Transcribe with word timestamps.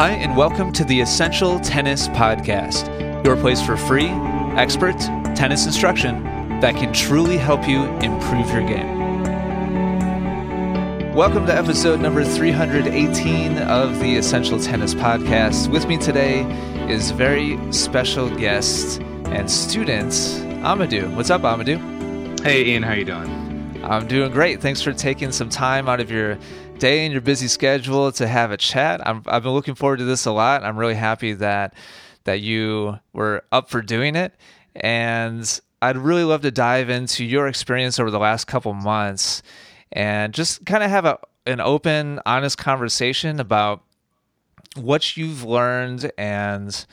Hi, 0.00 0.12
and 0.12 0.34
welcome 0.34 0.72
to 0.72 0.84
the 0.84 0.98
Essential 1.02 1.60
Tennis 1.60 2.08
Podcast, 2.08 2.88
your 3.22 3.36
place 3.36 3.60
for 3.60 3.76
free, 3.76 4.08
expert 4.56 4.98
tennis 5.36 5.66
instruction 5.66 6.22
that 6.60 6.74
can 6.74 6.90
truly 6.94 7.36
help 7.36 7.68
you 7.68 7.84
improve 7.98 8.50
your 8.50 8.66
game. 8.66 8.96
Welcome 11.14 11.44
to 11.48 11.54
episode 11.54 12.00
number 12.00 12.24
318 12.24 13.58
of 13.58 14.00
the 14.00 14.16
Essential 14.16 14.58
Tennis 14.58 14.94
Podcast. 14.94 15.70
With 15.70 15.86
me 15.86 15.98
today 15.98 16.44
is 16.90 17.10
very 17.10 17.58
special 17.70 18.34
guest 18.34 19.02
and 19.26 19.50
student, 19.50 20.12
Amadou. 20.64 21.14
What's 21.14 21.28
up, 21.28 21.42
Amadou? 21.42 22.40
Hey, 22.40 22.64
Ian, 22.68 22.84
how 22.84 22.94
you 22.94 23.04
doing? 23.04 23.84
I'm 23.84 24.06
doing 24.06 24.32
great. 24.32 24.62
Thanks 24.62 24.80
for 24.80 24.94
taking 24.94 25.30
some 25.30 25.50
time 25.50 25.90
out 25.90 26.00
of 26.00 26.10
your 26.10 26.38
day 26.80 27.04
in 27.06 27.12
your 27.12 27.20
busy 27.20 27.46
schedule 27.46 28.10
to 28.10 28.26
have 28.26 28.50
a 28.50 28.56
chat. 28.56 29.06
i 29.06 29.12
have 29.12 29.42
been 29.42 29.52
looking 29.52 29.74
forward 29.74 29.98
to 29.98 30.04
this 30.04 30.26
a 30.26 30.32
lot. 30.32 30.64
I'm 30.64 30.76
really 30.76 30.94
happy 30.94 31.34
that 31.34 31.74
that 32.24 32.40
you 32.40 32.98
were 33.12 33.44
up 33.52 33.70
for 33.70 33.80
doing 33.80 34.16
it, 34.16 34.34
and 34.74 35.60
I'd 35.80 35.96
really 35.96 36.24
love 36.24 36.42
to 36.42 36.50
dive 36.50 36.90
into 36.90 37.24
your 37.24 37.46
experience 37.46 37.98
over 37.98 38.10
the 38.10 38.18
last 38.18 38.46
couple 38.46 38.74
months 38.74 39.42
and 39.92 40.34
just 40.34 40.66
kind 40.66 40.82
of 40.82 40.90
have 40.90 41.04
a 41.04 41.18
an 41.46 41.60
open, 41.60 42.20
honest 42.26 42.58
conversation 42.58 43.40
about 43.40 43.82
what 44.76 45.16
you've 45.16 45.44
learned 45.44 46.10
and 46.16 46.86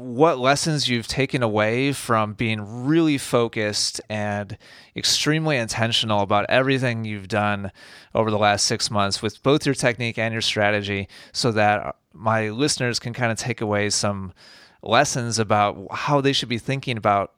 what 0.00 0.38
lessons 0.38 0.88
you've 0.88 1.06
taken 1.06 1.42
away 1.42 1.92
from 1.92 2.32
being 2.32 2.86
really 2.86 3.18
focused 3.18 4.00
and 4.08 4.56
extremely 4.96 5.58
intentional 5.58 6.22
about 6.22 6.46
everything 6.48 7.04
you've 7.04 7.28
done 7.28 7.70
over 8.14 8.30
the 8.30 8.38
last 8.38 8.64
six 8.64 8.90
months 8.90 9.20
with 9.20 9.42
both 9.42 9.66
your 9.66 9.74
technique 9.74 10.16
and 10.16 10.32
your 10.32 10.40
strategy 10.40 11.06
so 11.32 11.52
that 11.52 11.96
my 12.14 12.48
listeners 12.48 12.98
can 12.98 13.12
kind 13.12 13.30
of 13.30 13.36
take 13.36 13.60
away 13.60 13.90
some 13.90 14.32
lessons 14.82 15.38
about 15.38 15.76
how 15.90 16.22
they 16.22 16.32
should 16.32 16.48
be 16.48 16.56
thinking 16.56 16.96
about 16.96 17.34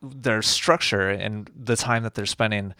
their 0.00 0.42
structure 0.42 1.08
and 1.10 1.50
the 1.56 1.74
time 1.74 2.04
that 2.04 2.14
they're 2.14 2.24
spending 2.24 2.72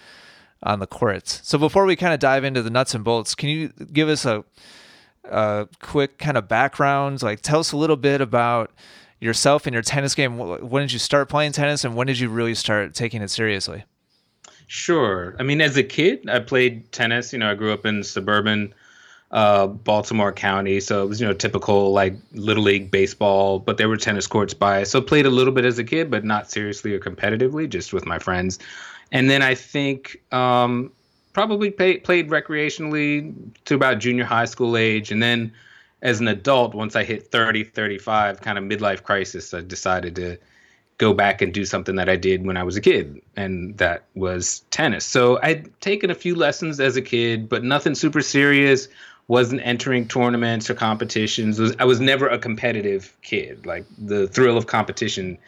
on 0.63 0.79
the 0.79 0.87
courts. 0.87 1.41
So 1.43 1.59
before 1.59 1.85
we 1.85 1.97
kind 1.97 2.15
of 2.15 2.21
dive 2.21 2.45
into 2.45 2.63
the 2.63 2.71
nuts 2.71 2.95
and 2.95 3.03
bolts, 3.03 3.35
can 3.35 3.49
you 3.49 3.71
give 3.93 4.09
us 4.09 4.25
a 4.25 4.45
a 5.31 5.69
quick 5.81 6.19
kind 6.19 6.37
of 6.37 6.49
background? 6.49 7.23
Like, 7.23 7.41
tell 7.41 7.61
us 7.61 7.73
a 7.73 7.77
little 7.77 7.97
bit 7.97 8.21
about 8.21 8.71
yourself 9.21 9.67
and 9.67 9.75
your 9.75 9.83
tennis 9.83 10.15
game. 10.15 10.39
When 10.39 10.83
did 10.83 10.93
you 10.93 10.99
start 10.99 11.29
playing 11.29 11.53
tennis, 11.53 11.85
and 11.85 11.95
when 11.95 12.07
did 12.07 12.19
you 12.19 12.29
really 12.29 12.55
start 12.55 12.95
taking 12.95 13.23
it 13.23 13.29
seriously? 13.29 13.85
Sure. 14.67 15.35
I 15.39 15.43
mean, 15.43 15.61
as 15.61 15.77
a 15.77 15.83
kid, 15.83 16.29
I 16.29 16.41
played 16.41 16.93
tennis. 16.93 17.33
You 17.33 17.39
know, 17.39 17.51
I 17.51 17.55
grew 17.55 17.73
up 17.73 17.87
in 17.87 18.05
suburban 18.05 18.75
uh, 19.31 19.67
Baltimore 19.67 20.33
County, 20.33 20.81
so 20.81 21.03
it 21.03 21.07
was 21.09 21.21
you 21.21 21.27
know 21.27 21.35
typical 21.35 21.93
like 21.93 22.15
little 22.33 22.63
league 22.63 22.91
baseball, 22.91 23.59
but 23.59 23.79
there 23.79 23.89
were 23.89 23.97
tennis 23.97 24.27
courts 24.27 24.55
by. 24.55 24.85
So 24.85 25.01
played 25.01 25.27
a 25.27 25.31
little 25.31 25.53
bit 25.53 25.65
as 25.65 25.79
a 25.79 25.85
kid, 25.85 26.11
but 26.11 26.25
not 26.25 26.51
seriously 26.51 26.93
or 26.95 27.01
competitively, 27.01 27.69
just 27.69 27.93
with 27.93 28.07
my 28.07 28.19
friends. 28.19 28.59
And 29.11 29.31
then 29.31 29.43
I 29.43 29.55
think 29.55 30.21
um, 30.33 30.93
probably 31.39 31.71
pay, 31.71 31.99
played 31.99 32.31
recreationally 32.31 33.33
to 33.65 33.77
about 33.77 34.01
junior 34.01 34.25
high 34.25 34.45
school 34.45 34.77
age. 34.77 35.13
And 35.13 35.23
then 35.23 35.53
as 36.03 36.19
an 36.19 36.27
adult, 36.27 36.75
once 36.75 36.97
I 36.97 37.05
hit 37.05 37.31
30, 37.31 37.63
35, 37.63 38.41
kind 38.41 38.59
of 38.59 38.65
midlife 38.65 39.05
crisis, 39.05 39.55
I 39.55 39.61
decided 39.61 40.17
to 40.17 40.37
go 40.99 41.15
back 41.15 41.41
and 41.41 41.55
do 41.55 41.65
something 41.65 41.95
that 41.95 42.09
I 42.09 42.17
did 42.17 42.45
when 42.45 42.57
I 42.57 42.65
was 42.65 42.77
a 42.77 42.81
kid, 42.81 43.23
and 43.37 43.79
that 43.79 44.03
was 44.17 44.65
tennis. 44.73 45.05
So 45.05 45.39
I'd 45.41 45.81
taken 45.81 46.11
a 46.11 46.15
few 46.17 46.35
lessons 46.35 46.81
as 46.81 46.97
a 46.97 47.03
kid, 47.03 47.49
but 47.49 47.63
nothing 47.63 47.95
super 47.95 48.21
serious. 48.21 48.89
Wasn't 49.29 49.61
entering 49.63 50.09
tournaments 50.09 50.69
or 50.69 50.75
competitions. 50.75 51.61
I 51.79 51.85
was 51.85 52.01
never 52.01 52.27
a 52.27 52.41
competitive 52.41 53.17
kid. 53.23 53.65
Like 53.65 53.85
the 53.97 54.27
thrill 54.27 54.57
of 54.57 54.67
competition 54.67 55.39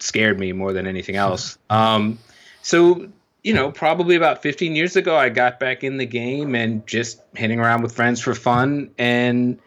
scared 0.00 0.40
me 0.40 0.50
more 0.50 0.72
than 0.72 0.88
anything 0.88 1.14
else. 1.14 1.56
Um, 1.70 2.18
so 2.62 3.06
you 3.46 3.54
know, 3.54 3.70
probably 3.70 4.16
about 4.16 4.42
15 4.42 4.74
years 4.74 4.96
ago, 4.96 5.16
I 5.16 5.28
got 5.28 5.60
back 5.60 5.84
in 5.84 5.98
the 5.98 6.04
game 6.04 6.56
and 6.56 6.84
just 6.84 7.22
hitting 7.36 7.60
around 7.60 7.82
with 7.82 7.94
friends 7.94 8.20
for 8.20 8.34
fun 8.34 8.90
and 8.98 9.60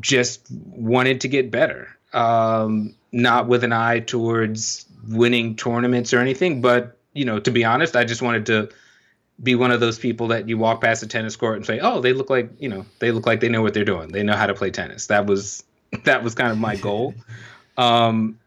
just 0.00 0.50
wanted 0.50 1.20
to 1.20 1.28
get 1.28 1.50
better. 1.50 1.94
Um, 2.14 2.94
not 3.12 3.46
with 3.46 3.62
an 3.62 3.74
eye 3.74 4.00
towards 4.00 4.86
winning 5.06 5.56
tournaments 5.56 6.14
or 6.14 6.20
anything, 6.20 6.62
but, 6.62 6.96
you 7.12 7.26
know, 7.26 7.38
to 7.38 7.50
be 7.50 7.62
honest, 7.62 7.94
I 7.94 8.04
just 8.04 8.22
wanted 8.22 8.46
to 8.46 8.70
be 9.42 9.54
one 9.54 9.70
of 9.70 9.80
those 9.80 9.98
people 9.98 10.28
that 10.28 10.48
you 10.48 10.56
walk 10.56 10.80
past 10.80 11.02
a 11.02 11.06
tennis 11.06 11.36
court 11.36 11.58
and 11.58 11.66
say, 11.66 11.78
"Oh, 11.78 12.00
they 12.00 12.14
look 12.14 12.30
like, 12.30 12.50
you 12.58 12.70
know, 12.70 12.86
they 13.00 13.10
look 13.10 13.26
like 13.26 13.40
they 13.40 13.50
know 13.50 13.60
what 13.60 13.74
they're 13.74 13.84
doing. 13.84 14.08
They 14.08 14.22
know 14.22 14.34
how 14.34 14.46
to 14.46 14.54
play 14.54 14.70
tennis." 14.70 15.08
That 15.08 15.26
was 15.26 15.62
that 16.04 16.24
was 16.24 16.34
kind 16.34 16.52
of 16.52 16.58
my 16.58 16.76
goal. 16.76 17.14
Um, 17.76 18.38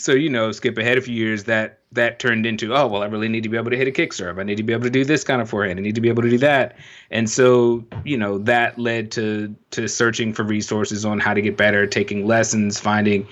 so 0.00 0.12
you 0.12 0.28
know, 0.28 0.52
skip 0.52 0.78
ahead 0.78 0.98
a 0.98 1.00
few 1.00 1.14
years, 1.14 1.44
that 1.44 1.78
that 1.92 2.18
turned 2.18 2.46
into, 2.46 2.74
oh 2.74 2.86
well, 2.86 3.02
I 3.02 3.06
really 3.06 3.28
need 3.28 3.42
to 3.42 3.48
be 3.48 3.56
able 3.56 3.70
to 3.70 3.76
hit 3.76 3.88
a 3.88 3.90
kick 3.90 4.12
serve. 4.12 4.38
I 4.38 4.42
need 4.42 4.56
to 4.56 4.62
be 4.62 4.72
able 4.72 4.84
to 4.84 4.90
do 4.90 5.04
this 5.04 5.24
kind 5.24 5.42
of 5.42 5.50
forehand. 5.50 5.78
I 5.78 5.82
need 5.82 5.94
to 5.94 6.00
be 6.00 6.08
able 6.08 6.22
to 6.22 6.30
do 6.30 6.38
that. 6.38 6.76
And 7.10 7.28
so 7.28 7.84
you 8.04 8.16
know, 8.16 8.38
that 8.38 8.78
led 8.78 9.10
to 9.12 9.54
to 9.72 9.88
searching 9.88 10.32
for 10.32 10.42
resources 10.42 11.04
on 11.04 11.20
how 11.20 11.34
to 11.34 11.42
get 11.42 11.56
better, 11.56 11.86
taking 11.86 12.26
lessons, 12.26 12.80
finding 12.80 13.26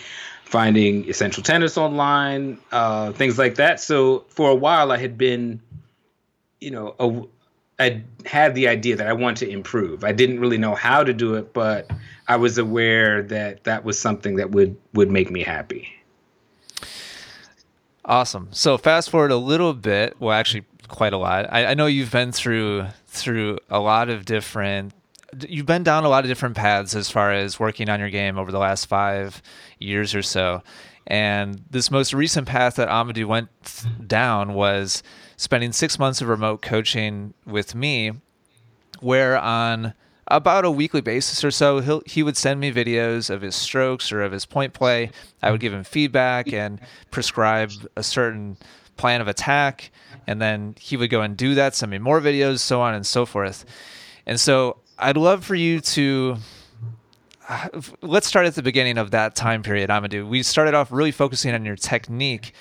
finding 0.45 1.09
essential 1.09 1.43
tennis 1.43 1.77
online, 1.77 2.59
uh, 2.73 3.13
things 3.13 3.39
like 3.39 3.57
that. 3.57 3.81
So 3.81 4.25
for 4.29 4.51
a 4.51 4.55
while, 4.55 4.91
I 4.93 4.97
had 4.97 5.19
been, 5.19 5.61
you 6.59 6.71
know, 6.71 6.95
a, 6.99 7.23
I 7.79 8.03
had 8.25 8.55
the 8.55 8.67
idea 8.67 8.97
that 8.97 9.07
I 9.07 9.13
want 9.13 9.37
to 9.39 9.49
improve. 9.49 10.05
I 10.05 10.13
didn't 10.13 10.41
really 10.41 10.59
know 10.59 10.75
how 10.75 11.05
to 11.05 11.13
do 11.13 11.35
it, 11.35 11.53
but 11.53 11.91
I 12.27 12.37
was 12.37 12.59
aware 12.59 13.23
that 13.25 13.65
that 13.65 13.85
was 13.85 13.99
something 13.99 14.37
that 14.37 14.51
would 14.51 14.77
would 14.95 15.11
make 15.11 15.31
me 15.31 15.43
happy. 15.43 15.98
Awesome. 18.09 18.49
So 18.53 18.79
fast 18.79 19.11
forward 19.11 19.31
a 19.31 19.37
little 19.37 19.75
bit. 19.75 20.17
Well, 20.19 20.33
actually, 20.33 20.65
quite 20.89 21.13
a 21.13 21.19
lot. 21.19 21.47
I, 21.53 21.67
I 21.67 21.75
know 21.75 21.85
you've 21.85 22.11
been 22.11 22.33
through 22.33 22.87
through 23.07 23.59
a 23.69 23.79
lot 23.79 24.09
of 24.09 24.25
different. 24.25 24.95
You've 25.47 25.67
been 25.67 25.83
down 25.83 26.05
a 26.05 26.09
lot 26.09 26.25
of 26.25 26.29
different 26.29 26.57
paths 26.57 26.95
as 26.97 27.11
far 27.11 27.33
as 27.33 27.61
working 27.61 27.91
on 27.91 28.01
your 28.01 28.09
game 28.09 28.39
over 28.39 28.51
the 28.51 28.59
last 28.59 28.87
five 28.87 29.43
years 29.79 30.15
or 30.15 30.23
so. 30.23 30.63
And 31.07 31.63
this 31.71 31.91
most 31.91 32.15
recent 32.15 32.49
path 32.49 32.77
that 32.77 32.89
Amadou 32.89 33.27
went 33.27 33.49
down 34.07 34.55
was 34.55 35.03
spending 35.37 35.73
six 35.73 35.99
months 35.99 36.23
of 36.23 36.29
remote 36.29 36.63
coaching 36.63 37.35
with 37.47 37.75
me, 37.75 38.13
where 39.01 39.37
on 39.37 39.93
about 40.31 40.65
a 40.65 40.71
weekly 40.71 41.01
basis 41.01 41.43
or 41.43 41.51
so, 41.51 41.81
he 41.81 42.01
he 42.07 42.23
would 42.23 42.37
send 42.37 42.61
me 42.61 42.73
videos 42.73 43.31
of 43.31 43.43
his 43.43 43.57
strokes 43.57 44.13
or 44.13 44.23
of 44.23 44.33
his 44.33 44.47
point 44.47 44.73
play. 44.73 45.11
I 45.43 45.51
would 45.51 45.61
give 45.61 45.73
him 45.73 45.85
feedback 45.85 46.53
and 46.53 46.81
prescribe 47.11 47.71
a 47.97 48.03
certain 48.03 48.57
plan 48.97 49.21
of 49.21 49.29
attack, 49.29 49.91
and 50.27 50.41
then 50.41 50.75
he 50.79 50.97
would 50.97 51.11
go 51.11 51.23
and 51.23 51.37
do 51.37 51.55
that, 51.55 51.75
send 51.75 51.91
me 51.91 51.99
more 51.99 52.21
videos, 52.21 52.61
so 52.61 52.81
on 52.81 52.95
and 52.95 53.07
so 53.07 53.25
forth. 53.25 53.65
And 54.27 54.39
so 54.39 54.79
I'd 54.99 55.17
love 55.17 55.45
for 55.45 55.55
you 55.55 55.81
to 55.81 56.37
let's 58.03 58.27
start 58.27 58.47
at 58.47 58.55
the 58.55 58.63
beginning 58.63 58.99
of 58.99 59.11
that 59.13 59.35
time 59.35 59.63
period, 59.63 59.89
Amadou. 59.89 60.29
We 60.29 60.43
started 60.43 60.75
off 60.75 60.93
really 60.93 61.13
focusing 61.13 61.55
on 61.55 61.65
your 61.65 61.77
technique. 61.77 62.53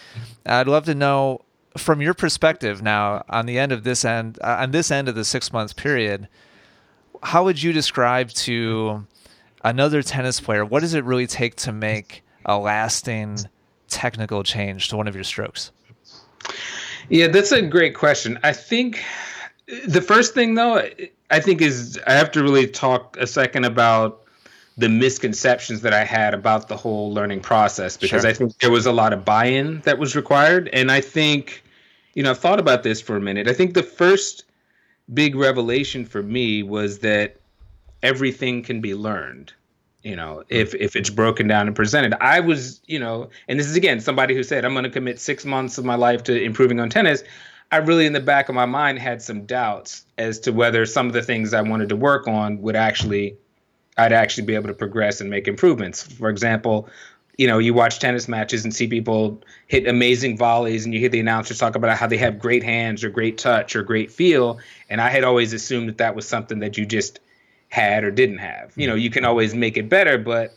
I'd 0.45 0.67
love 0.67 0.85
to 0.85 0.95
know 0.95 1.41
from 1.75 2.01
your 2.01 2.13
perspective 2.13 2.81
now 2.81 3.23
on 3.29 3.45
the 3.45 3.59
end 3.59 3.71
of 3.71 3.83
this 3.83 4.03
end 4.03 4.39
on 4.41 4.71
this 4.71 4.89
end 4.89 5.07
of 5.07 5.15
the 5.15 5.23
six 5.23 5.53
months 5.53 5.73
period 5.73 6.27
how 7.23 7.43
would 7.43 7.61
you 7.61 7.73
describe 7.73 8.29
to 8.31 9.05
another 9.63 10.01
tennis 10.01 10.39
player 10.39 10.63
what 10.63 10.81
does 10.81 10.93
it 10.93 11.03
really 11.03 11.27
take 11.27 11.55
to 11.55 11.71
make 11.71 12.23
a 12.45 12.57
lasting 12.57 13.37
technical 13.87 14.43
change 14.43 14.89
to 14.89 14.97
one 14.97 15.07
of 15.07 15.15
your 15.15 15.23
strokes? 15.23 15.71
Yeah, 17.09 17.27
that's 17.27 17.51
a 17.51 17.61
great 17.61 17.95
question. 17.95 18.39
I 18.43 18.53
think 18.53 19.03
the 19.87 20.01
first 20.01 20.33
thing 20.33 20.55
though, 20.55 20.87
I 21.29 21.39
think 21.39 21.61
is 21.61 21.99
I 22.07 22.13
have 22.13 22.31
to 22.31 22.43
really 22.43 22.67
talk 22.67 23.17
a 23.17 23.27
second 23.27 23.65
about 23.65 24.23
the 24.77 24.89
misconceptions 24.89 25.81
that 25.81 25.93
I 25.93 26.03
had 26.03 26.33
about 26.33 26.67
the 26.67 26.77
whole 26.77 27.11
learning 27.11 27.41
process 27.41 27.97
because 27.97 28.21
sure. 28.21 28.29
I 28.29 28.33
think 28.33 28.59
there 28.59 28.71
was 28.71 28.85
a 28.85 28.91
lot 28.91 29.11
of 29.11 29.25
buy-in 29.25 29.81
that 29.81 29.97
was 29.97 30.15
required 30.15 30.69
and 30.71 30.91
I 30.91 31.01
think 31.01 31.63
you 32.13 32.23
know, 32.23 32.31
I've 32.31 32.39
thought 32.39 32.59
about 32.59 32.81
this 32.81 32.99
for 32.99 33.15
a 33.15 33.21
minute. 33.21 33.47
I 33.47 33.53
think 33.53 33.75
the 33.75 33.83
first 33.83 34.43
big 35.13 35.35
revelation 35.35 36.05
for 36.05 36.21
me 36.21 36.63
was 36.63 36.99
that 36.99 37.37
everything 38.03 38.61
can 38.63 38.81
be 38.81 38.93
learned 38.93 39.53
you 40.03 40.15
know 40.15 40.43
if 40.49 40.73
if 40.75 40.95
it's 40.95 41.09
broken 41.09 41.47
down 41.47 41.67
and 41.67 41.75
presented. 41.75 42.13
I 42.21 42.39
was 42.39 42.81
you 42.85 42.99
know 42.99 43.29
and 43.47 43.59
this 43.59 43.67
is 43.67 43.75
again 43.75 43.99
somebody 43.99 44.35
who 44.35 44.43
said 44.43 44.63
i'm 44.63 44.73
going 44.73 44.83
to 44.83 44.89
commit 44.89 45.19
six 45.19 45.43
months 45.45 45.77
of 45.77 45.85
my 45.85 45.95
life 45.95 46.23
to 46.23 46.41
improving 46.41 46.79
on 46.79 46.89
tennis. 46.89 47.23
I 47.69 47.77
really 47.77 48.05
in 48.05 48.13
the 48.13 48.21
back 48.21 48.47
of 48.47 48.55
my 48.55 48.65
mind 48.65 48.99
had 48.99 49.21
some 49.21 49.45
doubts 49.45 50.05
as 50.17 50.39
to 50.41 50.53
whether 50.53 50.85
some 50.85 51.07
of 51.07 51.13
the 51.13 51.21
things 51.21 51.53
i 51.53 51.61
wanted 51.61 51.89
to 51.89 51.97
work 51.97 52.27
on 52.27 52.61
would 52.61 52.77
actually 52.77 53.37
i'd 53.97 54.13
actually 54.13 54.45
be 54.45 54.55
able 54.55 54.67
to 54.67 54.73
progress 54.73 55.19
and 55.19 55.29
make 55.29 55.47
improvements. 55.47 56.03
For 56.03 56.29
example 56.29 56.89
you 57.37 57.45
know, 57.45 57.59
you 57.59 57.73
watch 57.73 57.99
tennis 57.99 58.27
matches 58.27 58.63
and 58.63 58.73
see 58.73 58.87
people 58.87 59.41
hit 59.67 59.87
amazing 59.87 60.37
volleys, 60.37 60.85
and 60.85 60.93
you 60.93 60.99
hear 60.99 61.09
the 61.09 61.19
announcers 61.19 61.59
talk 61.59 61.75
about 61.75 61.95
how 61.95 62.07
they 62.07 62.17
have 62.17 62.39
great 62.39 62.63
hands 62.63 63.03
or 63.03 63.09
great 63.09 63.37
touch 63.37 63.75
or 63.75 63.83
great 63.83 64.11
feel. 64.11 64.59
And 64.89 64.99
I 64.99 65.09
had 65.09 65.23
always 65.23 65.53
assumed 65.53 65.87
that 65.89 65.99
that 65.99 66.15
was 66.15 66.27
something 66.27 66.59
that 66.59 66.77
you 66.77 66.85
just 66.85 67.19
had 67.69 68.03
or 68.03 68.11
didn't 68.11 68.39
have. 68.39 68.73
You 68.75 68.87
know, 68.87 68.95
you 68.95 69.11
can 69.11 69.23
always 69.23 69.53
make 69.53 69.77
it 69.77 69.87
better, 69.87 70.17
but 70.17 70.53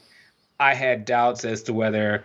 I 0.59 0.75
had 0.75 1.05
doubts 1.05 1.45
as 1.45 1.63
to 1.65 1.75
whether 1.75 2.25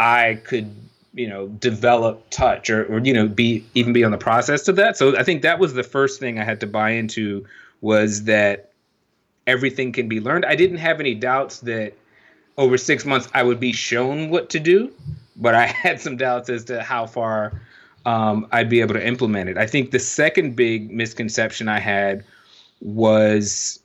I 0.00 0.40
could, 0.44 0.74
you 1.14 1.28
know, 1.28 1.46
develop 1.46 2.28
touch 2.30 2.70
or, 2.70 2.84
or 2.86 2.98
you 2.98 3.12
know, 3.12 3.28
be 3.28 3.64
even 3.74 3.92
be 3.92 4.02
on 4.02 4.10
the 4.10 4.18
process 4.18 4.66
of 4.66 4.76
that. 4.76 4.96
So 4.96 5.16
I 5.16 5.22
think 5.22 5.42
that 5.42 5.60
was 5.60 5.74
the 5.74 5.84
first 5.84 6.18
thing 6.18 6.40
I 6.40 6.44
had 6.44 6.60
to 6.60 6.66
buy 6.66 6.90
into 6.90 7.46
was 7.82 8.24
that 8.24 8.72
everything 9.46 9.92
can 9.92 10.08
be 10.08 10.20
learned. 10.20 10.44
I 10.44 10.56
didn't 10.56 10.78
have 10.78 10.98
any 10.98 11.14
doubts 11.14 11.60
that 11.60 11.94
over 12.60 12.76
six 12.76 13.06
months 13.06 13.26
I 13.32 13.42
would 13.42 13.58
be 13.58 13.72
shown 13.72 14.28
what 14.28 14.50
to 14.50 14.60
do, 14.60 14.92
but 15.34 15.54
I 15.54 15.66
had 15.84 16.00
some 16.00 16.16
doubts 16.16 16.48
as 16.48 16.64
to 16.66 16.82
how 16.82 17.06
far 17.06 17.60
um, 18.04 18.46
I'd 18.52 18.68
be 18.68 18.80
able 18.82 18.94
to 18.94 19.04
implement 19.04 19.48
it. 19.48 19.56
I 19.56 19.66
think 19.66 19.90
the 19.90 19.98
second 19.98 20.54
big 20.54 20.90
misconception 20.90 21.68
I 21.68 21.80
had 21.80 22.24
was 22.80 23.80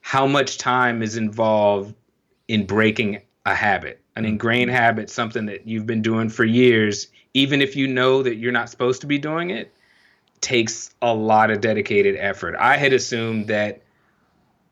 how 0.00 0.26
much 0.26 0.58
time 0.58 1.02
is 1.02 1.16
involved 1.16 1.94
in 2.46 2.64
breaking 2.66 3.20
a 3.44 3.54
habit, 3.54 4.00
an 4.14 4.24
ingrained 4.24 4.70
habit, 4.70 5.10
something 5.10 5.46
that 5.46 5.66
you've 5.66 5.86
been 5.86 6.02
doing 6.02 6.28
for 6.28 6.44
years, 6.44 7.08
even 7.34 7.60
if 7.60 7.74
you 7.74 7.88
know 7.88 8.22
that 8.22 8.36
you're 8.36 8.52
not 8.52 8.70
supposed 8.70 9.00
to 9.00 9.08
be 9.08 9.18
doing 9.18 9.50
it, 9.50 9.72
takes 10.40 10.94
a 11.02 11.12
lot 11.12 11.50
of 11.50 11.60
dedicated 11.60 12.14
effort. 12.16 12.54
I 12.56 12.76
had 12.76 12.92
assumed 12.92 13.48
that 13.48 13.82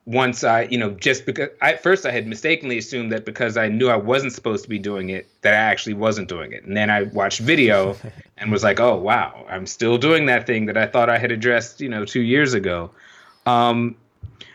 once 0.07 0.45
I, 0.45 0.63
you 0.63 0.77
know, 0.77 0.91
just 0.91 1.25
because 1.25 1.49
I, 1.63 1.73
at 1.73 1.83
first 1.83 2.05
I 2.05 2.11
had 2.11 2.27
mistakenly 2.27 2.77
assumed 2.77 3.13
that 3.13 3.25
because 3.25 3.57
I 3.57 3.69
knew 3.69 3.89
I 3.89 3.97
wasn't 3.97 4.33
supposed 4.33 4.63
to 4.65 4.69
be 4.69 4.79
doing 4.79 5.09
it, 5.09 5.27
that 5.41 5.55
I 5.55 5.57
actually 5.57 5.95
wasn't 5.95 6.29
doing 6.29 6.53
it. 6.53 6.65
And 6.65 6.77
then 6.77 6.91
I 6.91 7.05
watched 7.05 7.41
video 7.41 7.97
and 8.39 8.53
was 8.53 8.63
like, 8.63 8.81
oh, 8.81 8.97
wow, 8.97 9.47
I'm 9.49 9.67
still 9.67 9.97
doing 9.97 10.27
that 10.27 10.47
thing 10.47 10.67
that 10.67 10.77
I 10.77 10.87
thought 10.87 11.09
I 11.09 11.17
had 11.17 11.33
addressed, 11.33 11.81
you 11.81 11.89
know, 11.89 12.05
two 12.05 12.21
years 12.21 12.53
ago. 12.53 12.91
Um, 13.47 13.97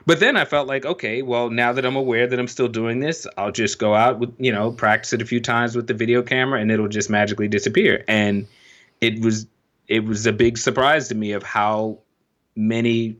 but 0.06 0.20
then 0.20 0.38
I 0.38 0.46
felt 0.46 0.68
like, 0.68 0.86
okay, 0.86 1.22
well, 1.24 1.50
now 1.50 1.74
that 1.74 1.86
I'm 1.86 1.96
aware 1.96 2.28
that 2.28 2.40
I'm 2.40 2.48
still 2.48 2.68
doing 2.68 3.00
this, 3.00 3.26
I'll 3.38 3.52
just 3.52 3.80
go 3.80 3.96
out 3.96 4.20
with, 4.20 4.34
you 4.38 4.52
know, 4.52 4.72
practice 4.72 5.14
it 5.14 5.22
a 5.22 5.26
few 5.26 5.40
times 5.40 5.76
with 5.76 5.88
the 5.88 5.94
video 5.94 6.22
camera 6.22 6.60
and 6.60 6.72
it'll 6.72 6.88
just 6.88 7.10
magically 7.10 7.48
disappear. 7.48 8.04
And 8.08 8.48
it 9.02 9.20
was, 9.22 9.48
it 9.88 10.06
was 10.06 10.28
a 10.28 10.34
big 10.34 10.58
surprise 10.58 11.08
to 11.10 11.16
me 11.16 11.32
of 11.32 11.42
how 11.42 12.00
many 12.56 13.18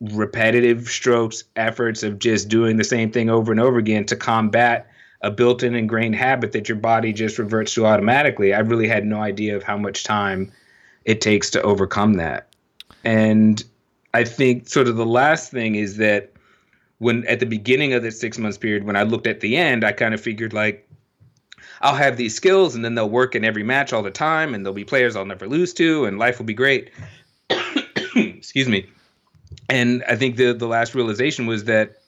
repetitive 0.00 0.88
strokes, 0.88 1.44
efforts 1.56 2.02
of 2.02 2.18
just 2.18 2.48
doing 2.48 2.76
the 2.76 2.84
same 2.84 3.10
thing 3.10 3.30
over 3.30 3.50
and 3.50 3.60
over 3.60 3.78
again 3.78 4.04
to 4.06 4.16
combat 4.16 4.90
a 5.22 5.30
built-in 5.30 5.74
ingrained 5.74 6.14
habit 6.14 6.52
that 6.52 6.68
your 6.68 6.78
body 6.78 7.12
just 7.12 7.38
reverts 7.38 7.74
to 7.74 7.84
automatically. 7.84 8.54
I 8.54 8.60
really 8.60 8.86
had 8.86 9.04
no 9.04 9.20
idea 9.20 9.56
of 9.56 9.64
how 9.64 9.76
much 9.76 10.04
time 10.04 10.52
it 11.04 11.20
takes 11.20 11.50
to 11.50 11.62
overcome 11.62 12.14
that. 12.14 12.54
And 13.02 13.62
I 14.14 14.22
think 14.24 14.68
sort 14.68 14.86
of 14.86 14.96
the 14.96 15.06
last 15.06 15.50
thing 15.50 15.74
is 15.74 15.96
that 15.96 16.32
when 16.98 17.26
at 17.26 17.40
the 17.40 17.46
beginning 17.46 17.92
of 17.92 18.02
the 18.02 18.12
six 18.12 18.38
months 18.38 18.58
period, 18.58 18.84
when 18.84 18.96
I 18.96 19.02
looked 19.02 19.26
at 19.26 19.40
the 19.40 19.56
end, 19.56 19.84
I 19.84 19.92
kind 19.92 20.14
of 20.14 20.20
figured 20.20 20.52
like 20.52 20.88
I'll 21.80 21.94
have 21.94 22.16
these 22.16 22.34
skills 22.34 22.76
and 22.76 22.84
then 22.84 22.94
they'll 22.94 23.10
work 23.10 23.34
in 23.34 23.44
every 23.44 23.64
match 23.64 23.92
all 23.92 24.02
the 24.02 24.10
time 24.10 24.54
and 24.54 24.64
there'll 24.64 24.74
be 24.74 24.84
players 24.84 25.16
I'll 25.16 25.24
never 25.24 25.48
lose 25.48 25.74
to 25.74 26.04
and 26.04 26.18
life 26.18 26.38
will 26.38 26.46
be 26.46 26.54
great. 26.54 26.92
Excuse 28.14 28.68
me 28.68 28.86
and 29.68 30.04
I 30.08 30.16
think 30.16 30.36
the 30.36 30.52
the 30.52 30.66
last 30.66 30.94
realization 30.94 31.46
was 31.46 31.64
that 31.64 31.98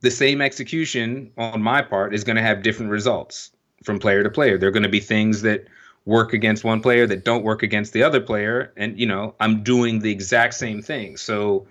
the 0.00 0.10
same 0.10 0.40
execution 0.40 1.32
on 1.36 1.62
my 1.62 1.82
part 1.82 2.14
is 2.14 2.24
going 2.24 2.36
to 2.36 2.42
have 2.42 2.62
different 2.62 2.90
results 2.90 3.50
from 3.84 3.98
player 3.98 4.22
to 4.22 4.30
player. 4.30 4.58
There 4.58 4.68
are 4.68 4.72
going 4.72 4.82
to 4.82 4.88
be 4.88 5.00
things 5.00 5.42
that 5.42 5.66
work 6.04 6.32
against 6.32 6.64
one 6.64 6.80
player 6.80 7.06
that 7.06 7.24
don't 7.24 7.42
work 7.42 7.62
against 7.62 7.92
the 7.92 8.02
other 8.02 8.20
player, 8.20 8.72
and 8.76 8.98
you 8.98 9.06
know 9.06 9.34
I'm 9.40 9.62
doing 9.62 10.00
the 10.00 10.12
exact 10.12 10.54
same 10.54 10.82
thing. 10.82 11.16
So 11.16 11.66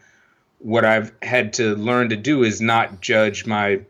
what 0.59 0.85
I've 0.85 1.11
had 1.21 1.53
to 1.53 1.75
learn 1.75 2.09
to 2.09 2.15
do 2.15 2.43
is 2.43 2.61
not 2.61 3.01
judge 3.01 3.45
my 3.45 3.81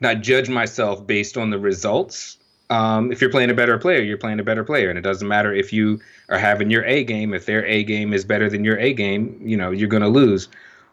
not 0.00 0.20
judge 0.20 0.48
myself 0.48 1.06
based 1.06 1.36
on 1.36 1.50
the 1.50 1.58
results 1.58 2.38
um, 2.70 3.12
if 3.12 3.20
you're 3.20 3.30
playing 3.30 3.50
a 3.50 3.54
better 3.54 3.78
player, 3.78 4.02
you're 4.02 4.18
playing 4.18 4.40
a 4.40 4.44
better 4.44 4.64
player, 4.64 4.88
and 4.88 4.98
it 4.98 5.02
doesn't 5.02 5.28
matter 5.28 5.52
if 5.52 5.72
you 5.72 6.00
are 6.28 6.38
having 6.38 6.70
your 6.70 6.84
A 6.84 7.04
game. 7.04 7.32
If 7.32 7.46
their 7.46 7.64
A 7.66 7.84
game 7.84 8.12
is 8.12 8.24
better 8.24 8.48
than 8.50 8.64
your 8.64 8.78
A 8.78 8.92
game, 8.92 9.38
you 9.42 9.56
know 9.56 9.70
you're 9.70 9.88
going 9.88 10.02
to 10.02 10.08
lose. 10.08 10.48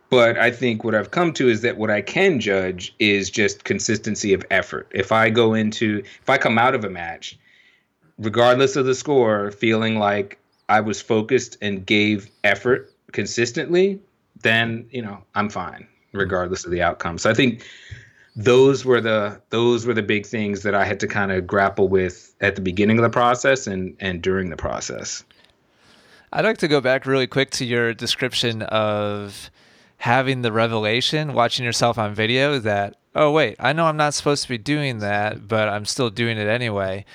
But 0.10 0.38
I 0.38 0.52
think 0.52 0.84
what 0.84 0.94
I've 0.94 1.10
come 1.10 1.34
to 1.34 1.50
is 1.50 1.62
that 1.62 1.78
what 1.78 1.90
I 1.90 2.02
can 2.02 2.40
judge 2.40 2.94
is 3.00 3.32
just 3.32 3.64
consistency 3.64 4.34
of 4.34 4.46
effort. 4.52 4.88
If 4.92 5.12
I 5.12 5.32
go 5.32 5.56
into, 5.56 6.04
if 6.22 6.30
I 6.30 6.38
come 6.38 6.60
out 6.60 6.76
of 6.76 6.86
a 6.86 6.90
match, 6.90 7.40
regardless 8.20 8.76
of 8.76 8.86
the 8.86 8.94
score, 8.94 9.50
feeling 9.50 9.98
like 9.98 10.38
I 10.70 10.82
was 10.82 11.02
focused 11.02 11.58
and 11.62 11.84
gave 11.84 12.30
effort 12.44 12.94
consistently, 13.12 14.00
then 14.42 14.86
you 14.92 15.02
know 15.02 15.24
I'm 15.34 15.50
fine, 15.50 15.88
regardless 16.12 16.66
of 16.66 16.72
the 16.72 16.84
outcome. 16.84 17.18
So 17.18 17.32
I 17.32 17.34
think 17.34 17.66
those 18.36 18.84
were 18.84 19.02
the 19.02 19.42
those 19.50 19.86
were 19.86 19.94
the 19.94 20.04
big 20.04 20.26
things 20.26 20.64
that 20.64 20.74
I 20.74 20.86
had 20.86 21.00
to 21.02 21.08
kind 21.08 21.32
of 21.32 21.46
grapple 21.46 21.88
with 21.88 22.34
at 22.42 22.56
the 22.56 22.62
beginning 22.62 22.98
of 22.98 23.04
the 23.04 23.10
process 23.10 23.68
and 23.68 23.96
and 24.00 24.22
during 24.22 24.50
the 24.50 24.58
process. 24.58 25.24
I'd 26.32 26.46
like 26.46 26.58
to 26.60 26.68
go 26.68 26.82
back 26.82 27.06
really 27.06 27.28
quick 27.28 27.52
to 27.52 27.66
your 27.66 27.94
description 27.94 28.64
of 28.64 29.52
having 29.98 30.42
the 30.42 30.52
revelation, 30.52 31.34
watching 31.34 31.64
yourself 31.64 31.98
on 32.00 32.16
video 32.16 32.58
that 32.60 32.96
oh 33.16 33.32
wait, 33.32 33.56
I 33.60 33.74
know 33.74 33.86
I'm 33.86 33.98
not 33.98 34.16
supposed 34.16 34.44
to 34.44 34.50
be 34.50 34.58
doing 34.58 35.00
that, 35.00 35.48
but 35.48 35.70
I'm 35.70 35.86
still 35.86 36.10
doing 36.10 36.38
it 36.38 36.48
anyway. 36.48 37.06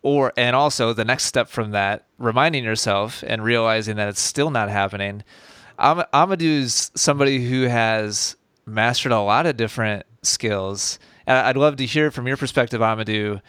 Or 0.00 0.32
and 0.38 0.56
also 0.56 0.94
the 0.94 1.04
next 1.04 1.24
step 1.26 1.48
from 1.48 1.72
that, 1.72 2.06
reminding 2.18 2.64
yourself 2.64 3.22
and 3.26 3.44
realizing 3.44 3.96
that 3.96 4.08
it's 4.08 4.22
still 4.22 4.50
not 4.50 4.70
happening. 4.70 5.22
Am- 5.78 6.04
Amadou's 6.14 6.90
somebody 6.94 7.46
who 7.46 7.64
has 7.64 8.36
mastered 8.64 9.12
a 9.12 9.20
lot 9.20 9.44
of 9.44 9.56
different 9.58 10.06
skills. 10.22 10.98
I'd 11.26 11.56
love 11.56 11.76
to 11.76 11.86
hear 11.86 12.10
from 12.10 12.26
your 12.26 12.36
perspective, 12.36 12.80
Amadou. 12.80 13.40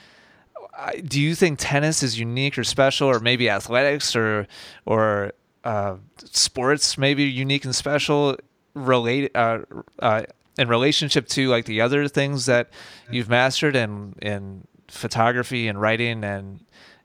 Do 1.06 1.22
you 1.22 1.36
think 1.36 1.60
tennis 1.60 2.04
is 2.04 2.20
unique 2.20 2.58
or 2.58 2.64
special, 2.64 3.08
or 3.08 3.20
maybe 3.20 3.50
athletics 3.50 4.16
or 4.16 4.48
or 4.86 5.34
uh, 5.64 5.96
sports 6.26 6.98
maybe 6.98 7.24
unique 7.24 7.64
and 7.64 7.76
special, 7.76 8.38
related 8.74 9.32
uh, 9.36 9.60
uh, 10.00 10.24
in 10.58 10.68
relationship 10.68 11.28
to 11.30 11.48
like 11.50 11.66
the 11.66 11.82
other 11.82 12.08
things 12.08 12.48
that 12.48 12.70
you've 13.10 13.30
mastered 13.30 13.76
in 13.76 14.16
in 14.22 14.68
photography 14.88 15.68
and 15.68 15.80
writing 15.80 16.24
and 16.24 16.60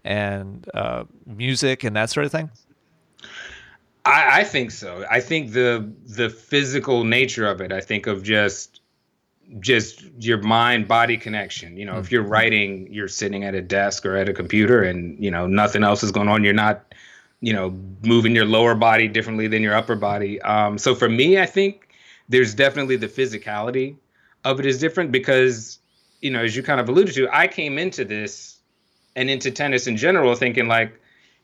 and 0.05 0.69
uh, 0.75 1.05
music 1.27 1.85
and 1.85 1.95
that 1.95 2.11
sort 2.11 2.25
of 2.25 2.33
thing? 2.33 2.51
I, 4.05 4.41
I 4.41 4.45
think 4.45 4.71
so. 4.71 5.05
I 5.11 5.21
think 5.21 5.53
the 5.53 5.91
the 6.07 6.31
physical 6.31 7.05
nature 7.05 7.47
of 7.47 7.61
it. 7.61 7.73
I 7.73 7.81
think 7.81 8.07
of 8.07 8.23
just 8.23 8.78
just 9.61 10.03
your 10.19 10.39
mind 10.39 10.87
body 10.89 11.17
connection. 11.17 11.77
You 11.77 11.87
know 11.87 11.93
mm-hmm. 11.93 12.01
if 12.01 12.13
you're 12.13 12.23
writing 12.23 12.93
you're 12.93 13.09
sitting 13.09 13.45
at 13.45 13.55
a 13.55 13.63
desk 13.63 14.05
or 14.05 14.17
at 14.17 14.29
a 14.29 14.33
computer 14.33 14.83
and 14.83 15.19
you 15.23 15.31
know 15.31 15.47
nothing 15.47 15.85
else 15.85 16.03
is 16.03 16.13
going 16.13 16.29
on 16.29 16.45
you're 16.45 16.53
not 16.53 16.95
you 17.41 17.53
know 17.53 17.71
moving 18.05 18.35
your 18.35 18.45
lower 18.45 18.75
body 18.75 19.09
differently 19.09 19.49
than 19.49 19.63
your 19.63 19.75
upper 19.75 19.97
body. 19.97 20.41
Um, 20.43 20.79
so 20.79 20.95
for 20.95 21.09
me 21.09 21.41
i 21.41 21.47
think 21.47 21.89
there's 22.29 22.55
definitely 22.55 22.97
the 22.97 23.09
physicality 23.09 23.97
of 24.45 24.61
it 24.61 24.67
is 24.67 24.79
different 24.79 25.13
because 25.13 25.79
you 26.21 26.31
know 26.31 26.43
as 26.43 26.55
you 26.55 26.63
kind 26.63 26.81
of 26.81 26.89
alluded 26.89 27.15
to 27.15 27.29
i 27.33 27.47
came 27.47 27.79
into 27.79 28.05
this 28.05 28.59
and 29.17 29.31
into 29.31 29.51
tennis 29.51 29.87
in 29.87 29.97
general 29.97 30.35
thinking 30.35 30.69
like 30.69 31.01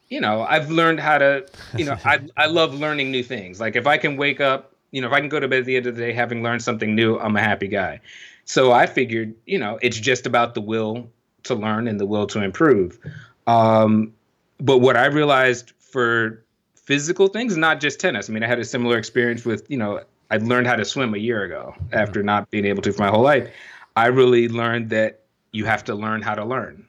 you 0.08 0.20
know 0.20 0.42
i've 0.42 0.70
learned 0.70 1.00
how 1.00 1.18
to 1.18 1.46
you 1.76 1.84
know 1.84 1.96
i, 2.04 2.20
I 2.36 2.46
love 2.46 2.74
learning 2.74 3.10
new 3.10 3.22
things. 3.22 3.60
Like 3.60 3.76
if 3.76 3.86
i 3.86 3.96
can 3.96 4.16
wake 4.16 4.40
up 4.40 4.73
you 4.94 5.00
know, 5.00 5.08
if 5.08 5.12
I 5.12 5.18
can 5.18 5.28
go 5.28 5.40
to 5.40 5.48
bed 5.48 5.58
at 5.58 5.64
the 5.64 5.76
end 5.76 5.86
of 5.86 5.96
the 5.96 6.02
day 6.02 6.12
having 6.12 6.44
learned 6.44 6.62
something 6.62 6.94
new, 6.94 7.18
I'm 7.18 7.36
a 7.36 7.40
happy 7.40 7.66
guy. 7.66 8.00
So 8.44 8.70
I 8.70 8.86
figured, 8.86 9.34
you 9.44 9.58
know, 9.58 9.76
it's 9.82 9.98
just 9.98 10.24
about 10.24 10.54
the 10.54 10.60
will 10.60 11.10
to 11.42 11.56
learn 11.56 11.88
and 11.88 11.98
the 11.98 12.06
will 12.06 12.28
to 12.28 12.40
improve. 12.40 13.00
Um, 13.48 14.12
but 14.58 14.78
what 14.78 14.96
I 14.96 15.06
realized 15.06 15.72
for 15.80 16.44
physical 16.76 17.26
things, 17.26 17.56
not 17.56 17.80
just 17.80 17.98
tennis. 17.98 18.30
I 18.30 18.32
mean, 18.32 18.44
I 18.44 18.46
had 18.46 18.60
a 18.60 18.64
similar 18.64 18.96
experience 18.96 19.44
with, 19.44 19.68
you 19.68 19.76
know, 19.76 20.00
I 20.30 20.36
learned 20.36 20.68
how 20.68 20.76
to 20.76 20.84
swim 20.84 21.12
a 21.12 21.18
year 21.18 21.42
ago 21.42 21.74
after 21.92 22.22
not 22.22 22.48
being 22.52 22.64
able 22.64 22.82
to 22.82 22.92
for 22.92 23.02
my 23.02 23.08
whole 23.08 23.22
life. 23.22 23.50
I 23.96 24.06
really 24.06 24.48
learned 24.48 24.90
that 24.90 25.22
you 25.50 25.64
have 25.64 25.82
to 25.84 25.94
learn 25.96 26.22
how 26.22 26.36
to 26.36 26.44
learn. 26.44 26.86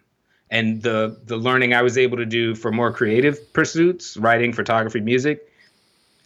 And 0.52 0.84
the 0.84 1.20
the 1.26 1.38
learning 1.38 1.74
I 1.74 1.82
was 1.82 1.98
able 1.98 2.18
to 2.18 2.26
do 2.26 2.54
for 2.54 2.72
more 2.72 2.92
creative 2.94 3.52
pursuits, 3.52 4.16
writing, 4.16 4.54
photography, 4.54 5.02
music, 5.02 5.52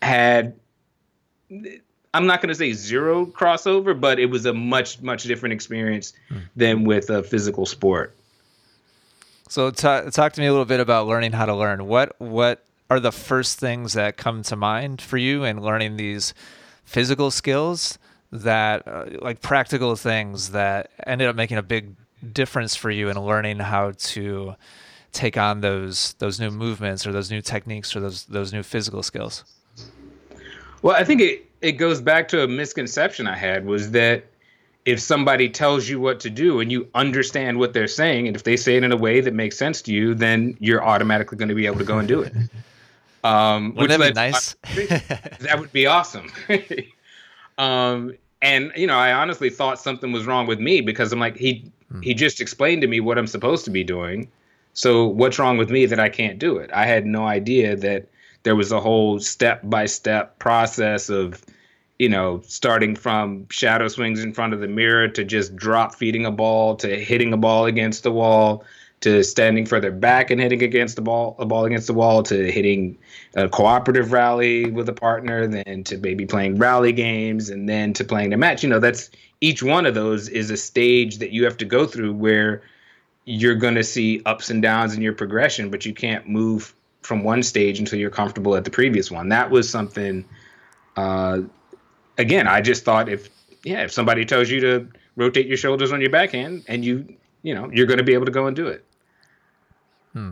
had 0.02 0.60
I'm 2.14 2.26
not 2.26 2.42
going 2.42 2.50
to 2.50 2.56
say 2.56 2.74
zero 2.74 3.26
crossover, 3.26 4.00
but 4.00 4.20
it 4.20 4.28
was 4.28 4.46
a 4.46 4.54
much 4.54 5.02
much 5.02 5.24
different 5.24 5.54
experience 5.54 6.14
mm. 6.30 6.42
than 6.56 6.84
with 6.84 7.10
a 7.10 7.24
physical 7.24 7.66
sport. 7.66 8.16
So 9.48 9.72
t- 9.72 10.12
talk 10.12 10.34
to 10.34 10.42
me 10.42 10.48
a 10.48 10.52
little 10.52 10.66
bit 10.66 10.80
about 10.80 11.08
learning 11.08 11.32
how 11.34 11.46
to 11.46 11.56
learn. 11.56 11.88
What 11.88 12.16
what 12.20 12.64
are 12.90 13.00
the 13.00 13.12
first 13.12 13.60
things 13.60 13.94
that 13.94 14.18
come 14.18 14.42
to 14.44 14.56
mind 14.56 15.02
for 15.02 15.18
you 15.18 15.44
in 15.44 15.62
learning 15.62 15.98
these 15.98 16.34
physical 16.84 17.30
skills 17.30 18.00
that 18.32 18.88
uh, 18.88 19.06
like 19.22 19.42
practical 19.42 19.96
things 19.96 20.52
that 20.52 20.92
ended 21.06 21.28
up 21.28 21.36
making 21.36 21.58
a 21.58 21.64
big 21.64 21.96
difference 22.34 22.76
for 22.76 22.92
you 22.92 23.10
in 23.10 23.20
learning 23.20 23.60
how 23.60 23.92
to 23.98 24.56
take 25.12 25.38
on 25.38 25.62
those 25.62 26.14
those 26.14 26.40
new 26.40 26.52
movements 26.52 27.06
or 27.06 27.12
those 27.12 27.32
new 27.32 27.42
techniques 27.42 27.96
or 27.96 28.00
those 28.00 28.26
those 28.26 28.52
new 28.54 28.64
physical 28.64 29.04
skills? 29.04 29.44
Well, 30.82 30.96
I 30.96 31.04
think 31.04 31.22
it 31.22 31.46
it 31.62 31.74
goes 31.74 32.02
back 32.02 32.28
to 32.30 32.44
a 32.44 32.48
misconception 32.48 33.28
I 33.28 33.36
had 33.36 33.66
was 33.66 33.92
that 33.92 34.26
if 34.86 35.00
somebody 35.00 35.50
tells 35.50 35.90
you 35.90 36.00
what 36.00 36.20
to 36.22 36.30
do 36.30 36.60
and 36.60 36.72
you 36.72 36.88
understand 36.96 37.60
what 37.60 37.74
they're 37.74 37.88
saying, 37.88 38.28
and 38.28 38.36
if 38.36 38.44
they 38.44 38.56
say 38.56 38.78
it 38.78 38.84
in 38.84 38.92
a 38.92 38.98
way 38.98 39.22
that 39.22 39.34
makes 39.34 39.58
sense 39.58 39.82
to 39.84 39.92
you, 39.92 40.16
then 40.16 40.56
you're 40.60 40.84
automatically 40.84 41.38
going 41.38 41.50
to 41.50 41.56
be 41.56 41.66
able 41.66 41.78
to 41.80 41.84
go 41.84 42.00
and 42.00 42.08
do 42.08 42.22
it. 42.22 42.34
Um, 43.24 43.76
Wouldn't 43.76 44.00
that 44.00 44.14
be 44.14 44.14
nice? 44.14 44.56
that 45.42 45.60
would 45.60 45.74
be 45.74 45.86
awesome. 45.86 46.32
um, 47.58 48.14
and 48.42 48.72
you 48.76 48.88
know, 48.88 48.98
I 48.98 49.12
honestly 49.12 49.50
thought 49.50 49.80
something 49.80 50.12
was 50.12 50.26
wrong 50.26 50.48
with 50.48 50.60
me 50.60 50.82
because 50.82 51.12
I'm 51.12 51.20
like, 51.20 51.36
he 51.36 51.70
hmm. 51.92 52.02
he 52.02 52.14
just 52.14 52.40
explained 52.40 52.82
to 52.82 52.88
me 52.88 53.02
what 53.02 53.18
I'm 53.18 53.28
supposed 53.28 53.66
to 53.66 53.72
be 53.72 53.84
doing. 53.84 54.30
So 54.74 55.06
what's 55.06 55.38
wrong 55.38 55.58
with 55.58 55.70
me 55.70 55.86
that 55.88 56.00
I 56.00 56.08
can't 56.08 56.40
do 56.40 56.58
it? 56.58 56.70
I 56.74 56.86
had 56.86 57.06
no 57.06 57.28
idea 57.28 57.76
that 57.76 58.08
there 58.44 58.56
was 58.56 58.72
a 58.72 58.80
whole 58.80 59.20
step 59.20 59.62
by 59.64 59.86
step 59.86 60.40
process 60.40 61.10
of 61.10 61.44
you 62.00 62.08
know, 62.08 62.42
starting 62.48 62.96
from 62.96 63.46
shadow 63.50 63.90
swings 63.90 64.24
in 64.24 64.34
front 64.34 64.54
of 64.54 64.62
the 64.62 64.68
mirror 64.70 65.10
to 65.10 65.26
just 65.26 65.54
drop 65.58 65.94
feeding 65.94 66.26
a 66.26 66.32
ball 66.32 66.78
to 66.78 66.88
hitting 66.98 67.34
a 67.34 67.38
ball 67.38 67.66
against 67.66 68.04
the 68.04 68.12
wall 68.12 68.64
to 69.02 69.24
standing 69.24 69.66
further 69.66 69.92
back 69.92 70.30
and 70.30 70.42
hitting 70.42 70.62
against 70.62 70.96
the 70.96 71.02
ball, 71.02 71.36
a 71.40 71.46
ball 71.46 71.66
against 71.66 71.88
the 71.88 71.94
wall, 71.94 72.22
to 72.24 72.52
hitting 72.52 72.98
a 73.36 73.48
cooperative 73.48 74.12
rally 74.12 74.70
with 74.70 74.90
a 74.90 74.94
partner, 74.94 75.48
then 75.48 75.84
to 75.86 75.98
maybe 75.98 76.26
playing 76.26 76.58
rally 76.58 76.92
games, 76.92 77.50
and 77.50 77.70
then 77.70 77.94
to 77.94 78.04
playing 78.04 78.34
a 78.34 78.38
match. 78.38 78.62
You 78.64 78.70
know, 78.70 78.80
that's 78.80 79.10
each 79.42 79.64
one 79.64 79.86
of 79.86 79.96
those 79.96 80.28
is 80.28 80.52
a 80.52 80.58
stage 80.58 81.20
that 81.20 81.32
you 81.32 81.46
have 81.46 81.58
to 81.58 81.66
go 81.66 81.86
through 81.86 82.14
where 82.14 82.62
you're 83.26 83.56
going 83.56 83.76
to 83.76 83.84
see 83.84 84.22
ups 84.26 84.50
and 84.50 84.62
downs 84.62 84.96
in 84.96 85.02
your 85.02 85.14
progression, 85.14 85.70
but 85.70 85.86
you 85.86 85.94
can't 85.94 86.28
move 86.28 86.74
from 87.02 87.24
one 87.24 87.44
stage 87.44 87.80
until 87.80 88.00
you're 88.00 88.10
comfortable 88.10 88.56
at 88.56 88.64
the 88.64 88.72
previous 88.72 89.10
one. 89.10 89.30
That 89.30 89.50
was 89.50 89.70
something. 89.70 90.26
Uh, 90.96 91.42
again, 92.18 92.48
I 92.48 92.62
just 92.62 92.84
thought 92.84 93.10
if 93.10 93.30
yeah, 93.64 93.84
if 93.84 93.92
somebody 93.92 94.26
tells 94.26 94.50
you 94.50 94.60
to 94.62 94.88
rotate 95.16 95.48
your 95.48 95.58
shoulders 95.58 95.92
on 95.92 96.02
your 96.02 96.10
backhand 96.10 96.64
and 96.68 96.84
you 96.84 97.18
you 97.42 97.54
know 97.54 97.70
you're 97.74 97.88
going 97.88 97.98
to 97.98 98.04
be 98.04 98.14
able 98.14 98.26
to 98.26 98.32
go 98.32 98.48
and 98.48 98.56
do 98.56 98.68
it. 98.68 98.86
Hmm. 100.14 100.32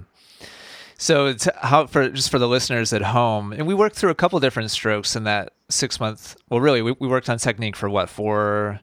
So 0.98 1.28
it's 1.28 1.48
how 1.62 1.86
for 1.86 2.10
just 2.10 2.32
for 2.32 2.40
the 2.40 2.48
listeners 2.48 2.92
at 2.92 3.04
home, 3.04 3.54
and 3.54 3.68
we 3.68 3.76
worked 3.76 3.96
through 3.96 4.10
a 4.10 4.16
couple 4.16 4.40
different 4.40 4.72
strokes 4.72 5.16
in 5.16 5.26
that 5.26 5.54
six 5.70 6.00
month. 6.00 6.36
Well, 6.50 6.60
really, 6.60 6.82
we, 6.82 6.96
we 7.00 7.08
worked 7.08 7.30
on 7.30 7.38
technique 7.38 7.76
for 7.76 7.88
what 7.88 8.10
four, 8.10 8.80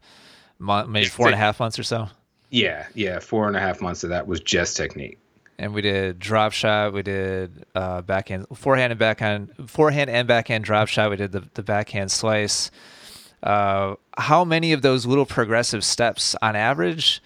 maybe 0.61 1.07
four 1.07 1.27
and 1.27 1.35
a 1.35 1.39
half 1.39 1.59
months 1.59 1.79
or 1.79 1.83
so. 1.83 2.09
Yeah, 2.51 2.87
yeah, 2.95 3.19
four 3.19 3.49
and 3.49 3.57
a 3.57 3.61
half 3.61 3.81
months 3.81 4.05
of 4.05 4.11
that 4.11 4.29
was 4.29 4.39
just 4.41 4.77
technique. 4.77 5.19
And 5.59 5.73
we 5.73 5.83
did 5.83 6.19
drop 6.19 6.53
shot. 6.53 6.93
We 6.93 7.03
did 7.03 7.65
uh, 7.75 8.03
backhand, 8.03 8.47
forehand 8.55 8.93
and 8.93 8.99
backhand, 8.99 9.53
forehand 9.67 10.11
and 10.11 10.27
backhand 10.27 10.65
drop 10.65 10.89
shot. 10.89 11.11
We 11.11 11.17
did 11.17 11.33
the 11.33 11.45
the 11.55 11.63
backhand 11.63 12.11
slice. 12.11 12.71
Uh, 13.43 13.95
how 14.17 14.45
many 14.45 14.73
of 14.73 14.83
those 14.83 15.05
little 15.05 15.27
progressive 15.27 15.85
steps 15.85 16.35
on 16.41 16.57
average 16.57 17.23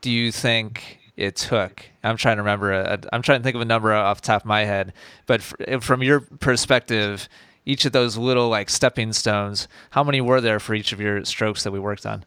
do 0.00 0.10
you 0.10 0.32
think 0.32 0.98
it 1.16 1.36
took? 1.36 1.84
I'm 2.02 2.16
trying 2.16 2.36
to 2.36 2.42
remember. 2.42 2.72
i 2.72 3.14
am 3.14 3.22
trying 3.22 3.40
to 3.40 3.44
think 3.44 3.54
of 3.54 3.60
a 3.60 3.66
number 3.66 3.92
off 3.92 4.22
the 4.22 4.26
top 4.26 4.42
of 4.42 4.46
my 4.46 4.64
head. 4.64 4.94
But 5.26 5.42
from 5.42 6.02
your 6.02 6.20
perspective, 6.20 7.28
each 7.66 7.84
of 7.84 7.92
those 7.92 8.16
little 8.16 8.48
like 8.48 8.70
stepping 8.70 9.12
stones, 9.12 9.68
how 9.90 10.02
many 10.02 10.20
were 10.20 10.40
there 10.40 10.58
for 10.58 10.74
each 10.74 10.92
of 10.92 11.00
your 11.00 11.24
strokes 11.24 11.64
that 11.64 11.72
we 11.72 11.78
worked 11.78 12.06
on? 12.06 12.24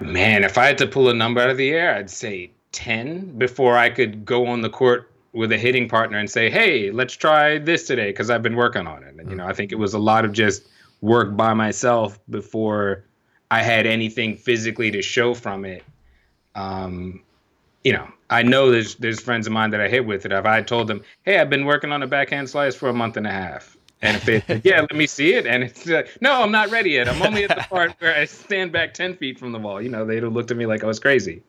Man, 0.00 0.44
if 0.44 0.56
I 0.56 0.66
had 0.66 0.78
to 0.78 0.86
pull 0.86 1.08
a 1.10 1.14
number 1.14 1.40
out 1.40 1.50
of 1.50 1.56
the 1.56 1.70
air, 1.70 1.94
I'd 1.94 2.10
say 2.10 2.52
10 2.72 3.38
before 3.38 3.76
I 3.76 3.90
could 3.90 4.24
go 4.24 4.46
on 4.46 4.60
the 4.60 4.70
court 4.70 5.10
with 5.32 5.52
a 5.52 5.58
hitting 5.58 5.88
partner 5.88 6.18
and 6.18 6.28
say, 6.28 6.50
"Hey, 6.50 6.90
let's 6.90 7.14
try 7.14 7.58
this 7.58 7.86
today" 7.86 8.10
because 8.10 8.30
I've 8.30 8.42
been 8.42 8.56
working 8.56 8.86
on 8.86 9.04
it. 9.04 9.14
And 9.16 9.30
you 9.30 9.36
know, 9.36 9.46
I 9.46 9.52
think 9.52 9.72
it 9.72 9.78
was 9.78 9.94
a 9.94 9.98
lot 9.98 10.24
of 10.24 10.32
just 10.32 10.68
work 11.00 11.36
by 11.36 11.54
myself 11.54 12.18
before 12.28 13.04
I 13.50 13.62
had 13.62 13.86
anything 13.86 14.36
physically 14.36 14.90
to 14.90 15.02
show 15.02 15.34
from 15.34 15.64
it 15.64 15.84
um, 16.54 17.22
you 17.84 17.92
know, 17.92 18.08
I 18.28 18.42
know 18.42 18.70
there's 18.70 18.96
there's 18.96 19.20
friends 19.20 19.46
of 19.46 19.52
mine 19.52 19.70
that 19.70 19.80
I 19.80 19.88
hit 19.88 20.04
with 20.04 20.26
it. 20.26 20.32
If 20.32 20.44
I 20.44 20.62
told 20.62 20.88
them, 20.88 21.02
hey, 21.24 21.38
I've 21.38 21.50
been 21.50 21.64
working 21.64 21.92
on 21.92 22.02
a 22.02 22.06
backhand 22.06 22.50
slice 22.50 22.74
for 22.74 22.88
a 22.88 22.92
month 22.92 23.16
and 23.16 23.26
a 23.26 23.30
half, 23.30 23.76
and 24.02 24.16
if 24.16 24.24
they 24.24 24.60
yeah, 24.64 24.80
let 24.80 24.94
me 24.94 25.06
see 25.06 25.34
it, 25.34 25.46
and 25.46 25.64
it's 25.64 25.86
like, 25.86 26.16
no, 26.20 26.42
I'm 26.42 26.52
not 26.52 26.70
ready 26.70 26.90
yet. 26.90 27.08
I'm 27.08 27.22
only 27.22 27.44
at 27.44 27.56
the 27.56 27.62
part 27.62 27.94
where 27.98 28.14
I 28.14 28.24
stand 28.26 28.72
back 28.72 28.94
ten 28.94 29.16
feet 29.16 29.38
from 29.38 29.52
the 29.52 29.58
wall. 29.58 29.80
You 29.80 29.88
know, 29.88 30.04
they'd 30.04 30.22
have 30.22 30.32
looked 30.32 30.50
at 30.50 30.56
me 30.56 30.66
like 30.66 30.84
I 30.84 30.86
was 30.86 31.00
crazy. 31.00 31.42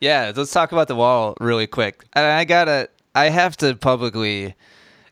Yeah, 0.00 0.32
let's 0.34 0.52
talk 0.52 0.72
about 0.72 0.88
the 0.88 0.96
wall 0.96 1.36
really 1.40 1.66
quick. 1.66 2.04
And 2.12 2.26
I 2.26 2.44
gotta, 2.44 2.88
I 3.14 3.30
have 3.30 3.56
to 3.58 3.74
publicly 3.74 4.54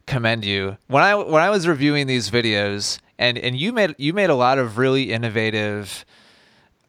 commend 0.06 0.44
you 0.44 0.76
when 0.88 1.02
I 1.02 1.14
when 1.14 1.42
I 1.42 1.48
was 1.50 1.66
reviewing 1.66 2.06
these 2.06 2.30
videos, 2.30 2.98
and 3.18 3.38
and 3.38 3.56
you 3.56 3.72
made 3.72 3.94
you 3.98 4.12
made 4.12 4.30
a 4.30 4.34
lot 4.34 4.58
of 4.58 4.76
really 4.78 5.12
innovative 5.12 6.04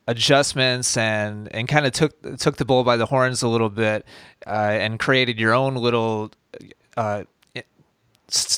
adjustments 0.07 0.97
and 0.97 1.53
and 1.53 1.67
kind 1.67 1.85
of 1.85 1.93
took 1.93 2.37
took 2.37 2.57
the 2.57 2.65
bull 2.65 2.83
by 2.83 2.97
the 2.97 3.05
horns 3.05 3.41
a 3.41 3.47
little 3.47 3.69
bit 3.69 4.05
uh, 4.45 4.49
and 4.49 4.99
created 4.99 5.39
your 5.39 5.53
own 5.53 5.75
little 5.75 6.31
uh, 6.97 7.23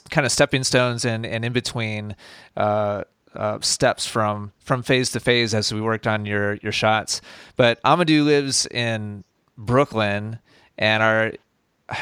kind 0.10 0.26
of 0.26 0.32
stepping 0.32 0.64
stones 0.64 1.06
and 1.06 1.26
and 1.26 1.46
in 1.46 1.54
between 1.54 2.16
uh, 2.56 3.04
uh, 3.36 3.60
steps 3.62 4.06
from 4.06 4.52
from 4.60 4.82
phase 4.84 5.12
to 5.12 5.20
phase 5.20 5.54
as 5.54 5.74
we 5.74 5.82
worked 5.82 6.08
on 6.08 6.26
your 6.26 6.56
your 6.56 6.72
shots. 6.72 7.22
But 7.56 7.82
Amadou 7.84 8.26
lives 8.26 8.66
in 8.68 9.24
Brooklyn, 9.58 10.40
and 10.78 11.04
our 11.04 11.34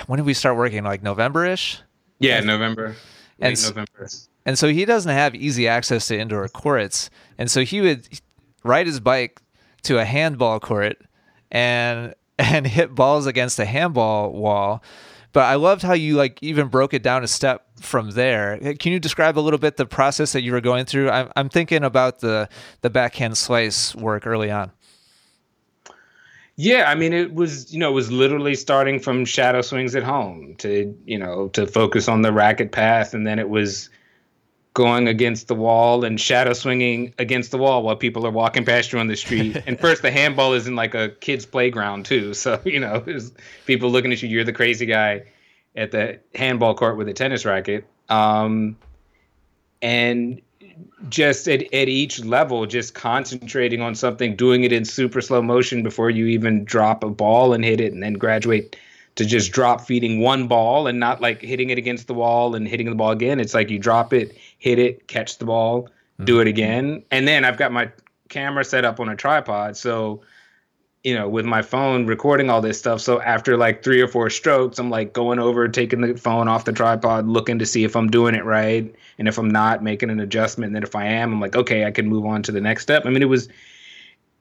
when 0.07 0.17
did 0.17 0.25
we 0.25 0.33
start 0.33 0.57
working? 0.57 0.83
Like 0.83 1.03
November 1.03 1.45
ish. 1.45 1.79
Yeah, 2.19 2.39
November. 2.41 2.95
and 3.39 3.62
November. 3.62 4.09
And 4.45 4.57
so 4.59 4.67
he 4.67 4.85
doesn't 4.85 5.12
have 5.12 5.35
easy 5.35 5.67
access 5.67 6.07
to 6.07 6.17
indoor 6.17 6.47
courts, 6.47 7.09
and 7.38 7.50
so 7.50 7.63
he 7.63 7.81
would 7.81 8.07
ride 8.63 8.88
his 8.88 9.00
bike 9.00 9.41
to 9.83 10.00
a 10.00 10.05
handball 10.05 10.59
court 10.59 10.97
and 11.51 12.13
and 12.39 12.67
hit 12.67 12.93
balls 12.93 13.25
against 13.25 13.59
a 13.59 13.65
handball 13.65 14.31
wall. 14.33 14.83
But 15.31 15.43
I 15.45 15.55
loved 15.55 15.81
how 15.81 15.93
you 15.93 16.15
like 16.15 16.41
even 16.41 16.67
broke 16.67 16.93
it 16.93 17.03
down 17.03 17.24
a 17.24 17.27
step 17.27 17.65
from 17.81 18.12
there. 18.12 18.57
Can 18.79 18.93
you 18.93 19.01
describe 19.01 19.38
a 19.38 19.41
little 19.41 19.59
bit 19.59 19.75
the 19.75 19.85
process 19.85 20.31
that 20.31 20.43
you 20.43 20.53
were 20.53 20.62
going 20.62 20.85
through? 20.85 21.09
I'm, 21.09 21.29
I'm 21.35 21.50
thinking 21.50 21.83
about 21.83 22.19
the 22.19 22.47
the 22.81 22.89
backhand 22.89 23.38
slice 23.38 23.93
work 23.95 24.25
early 24.25 24.50
on. 24.50 24.71
Yeah, 26.57 26.85
I 26.88 26.95
mean, 26.95 27.12
it 27.12 27.33
was 27.33 27.74
you 27.74 27.79
know 27.79 27.89
it 27.89 27.93
was 27.93 28.12
literally 28.12 28.55
starting 28.55 29.00
from 29.00 29.25
shadow 29.25 29.62
swings 29.62 29.95
at 29.95 30.03
home 30.03 30.55
to 30.59 30.97
you 31.05 31.17
know 31.17 31.50
to 31.50 31.67
focus 31.67 32.07
on 32.07 32.21
the 32.21 32.31
racket 32.31 32.71
path, 32.71 33.13
and 33.13 33.27
then 33.27 33.39
it 33.39 33.50
was 33.50 33.89
going 34.74 35.07
against 35.07 35.47
the 35.47 35.55
wall 35.55 36.03
and 36.03 36.19
shadow 36.19 36.51
swinging 36.51 37.13
against 37.17 37.51
the 37.51 37.57
wall 37.57 37.81
while 37.81 37.95
people 37.95 38.27
are 38.27 38.31
walking 38.31 38.65
past 38.65 38.91
you 38.91 39.00
on 39.00 39.07
the 39.07 39.15
street. 39.15 39.62
and 39.67 39.79
first, 39.79 40.01
the 40.01 40.12
handball 40.12 40.53
is 40.53 40.67
in 40.67 40.75
like 40.75 40.93
a 40.93 41.09
kid's 41.19 41.45
playground 41.45 42.05
too, 42.05 42.33
so 42.33 42.59
you 42.65 42.79
know, 42.79 43.00
there's 43.00 43.31
people 43.65 43.91
looking 43.91 44.13
at 44.13 44.21
you. 44.24 44.29
You're 44.29 44.45
the 44.45 44.53
crazy 44.53 44.85
guy 44.85 45.24
at 45.75 45.91
the 45.91 46.19
handball 46.35 46.74
court 46.74 46.95
with 46.95 47.09
a 47.09 47.13
tennis 47.13 47.43
racket. 47.43 47.85
Um, 48.07 48.77
and 49.81 50.41
just 51.10 51.48
at, 51.48 51.62
at 51.74 51.89
each 51.89 52.24
level, 52.24 52.65
just 52.65 52.94
concentrating 52.94 53.82
on 53.82 53.96
something, 53.96 54.36
doing 54.36 54.63
it 54.63 54.72
in 54.72 54.86
super 54.86 55.22
slow 55.22 55.41
motion 55.41 55.84
before 55.84 56.10
you 56.10 56.25
even 56.25 56.65
drop 56.65 57.03
a 57.03 57.10
ball 57.10 57.53
and 57.53 57.63
hit 57.63 57.79
it, 57.79 57.94
and 57.94 58.03
then 58.03 58.13
graduate 58.13 58.75
to 59.15 59.25
just 59.25 59.51
drop 59.51 59.82
feeding 59.82 60.20
one 60.20 60.48
ball 60.48 60.88
and 60.88 61.00
not 61.00 61.22
like 61.22 61.41
hitting 61.41 61.70
it 61.70 61.77
against 61.77 62.08
the 62.08 62.13
wall 62.13 62.55
and 62.55 62.67
hitting 62.67 62.89
the 62.89 62.96
ball 62.96 63.12
again. 63.12 63.39
It's 63.39 63.53
like 63.53 63.70
you 63.70 63.79
drop 63.79 64.13
it, 64.13 64.38
hit 64.60 64.77
it, 64.77 65.08
catch 65.08 65.38
the 65.38 65.46
ball, 65.46 65.84
mm-hmm. 65.84 66.25
do 66.25 66.39
it 66.41 66.48
again. 66.48 67.03
And 67.12 67.27
then 67.27 67.46
I've 67.46 67.58
got 67.58 67.72
my 67.72 67.89
camera 68.29 68.65
set 68.65 68.84
up 68.84 69.00
on 69.00 69.08
a 69.08 69.15
tripod. 69.15 69.77
So, 69.77 70.22
you 71.05 71.13
know, 71.13 71.29
with 71.29 71.45
my 71.45 71.62
phone 71.62 72.07
recording 72.07 72.50
all 72.50 72.62
this 72.62 72.79
stuff. 72.79 73.00
So 73.00 73.21
after 73.21 73.57
like 73.57 73.83
three 73.83 74.01
or 74.01 74.07
four 74.07 74.31
strokes, 74.31 74.79
I'm 74.79 74.89
like 74.89 75.13
going 75.13 75.38
over, 75.38 75.67
taking 75.67 76.01
the 76.01 76.17
phone 76.17 76.47
off 76.47 76.65
the 76.65 76.74
tripod, 76.74 77.27
looking 77.27 77.59
to 77.59 77.65
see 77.67 77.83
if 77.83 77.95
I'm 77.95 78.09
doing 78.09 78.33
it 78.33 78.43
right. 78.43 78.91
And 79.19 79.27
if 79.27 79.38
I'm 79.38 79.47
not, 79.47 79.83
making 79.83 80.09
an 80.09 80.19
adjustment. 80.19 80.69
And 80.69 80.75
then 80.75 80.81
if 80.81 80.95
I 80.95 81.05
am, 81.05 81.31
I'm 81.31 81.39
like, 81.39 81.55
okay, 81.55 81.85
I 81.85 81.91
can 81.91 82.07
move 82.07 82.25
on 82.25 82.41
to 82.41 82.51
the 82.51 82.59
next 82.59 82.81
step. 82.81 83.05
I 83.05 83.12
mean, 83.12 83.21
it 83.21 83.29
was, 83.29 83.50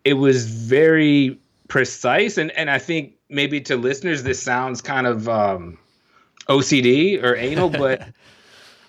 it 0.06 0.14
was 0.14 0.47
very 0.47 1.38
precise. 1.68 2.38
And, 2.38 2.50
and 2.52 2.71
I 2.71 2.78
think 2.78 3.12
maybe 3.28 3.61
to 3.61 3.76
listeners 3.76 4.23
this 4.23 4.42
sounds 4.42 4.80
kind 4.80 5.06
of 5.06 5.28
um, 5.28 5.76
OCD 6.49 7.23
or 7.23 7.37
anal, 7.37 7.68
but 7.68 8.09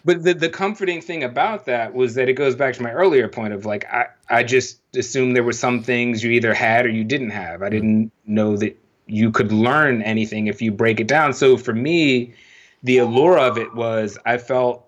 but 0.06 0.24
the 0.24 0.34
the 0.34 0.50
comforting 0.50 1.02
thing 1.02 1.24
about 1.24 1.66
that 1.66 1.94
was 1.94 2.16
that 2.16 2.30
it 2.30 2.34
goes 2.34 2.56
back 2.56 2.76
to 2.76 2.84
my 2.84 2.92
earlier 2.92 3.28
point 3.28 3.54
of 3.54 3.66
like 3.66 3.86
I 3.86 4.08
I 4.30 4.44
just 4.44 4.80
assumed 4.96 5.36
there 5.36 5.44
were 5.44 5.52
some 5.52 5.84
things 5.84 6.24
you 6.24 6.32
either 6.32 6.54
had 6.54 6.86
or 6.86 6.90
you 6.90 7.04
didn't 7.04 7.32
have. 7.32 7.62
I 7.62 7.66
mm-hmm. 7.66 7.76
didn't 7.76 8.12
know 8.26 8.58
that 8.58 8.78
you 9.08 9.32
could 9.32 9.52
learn 9.52 10.02
anything 10.02 10.48
if 10.48 10.62
you 10.62 10.72
break 10.72 11.00
it 11.00 11.08
down. 11.08 11.34
So 11.34 11.58
for 11.58 11.74
me, 11.74 12.34
the 12.84 13.00
allure 13.00 13.38
of 13.38 13.58
it 13.58 13.76
was 13.76 14.18
I 14.26 14.38
felt 14.38 14.88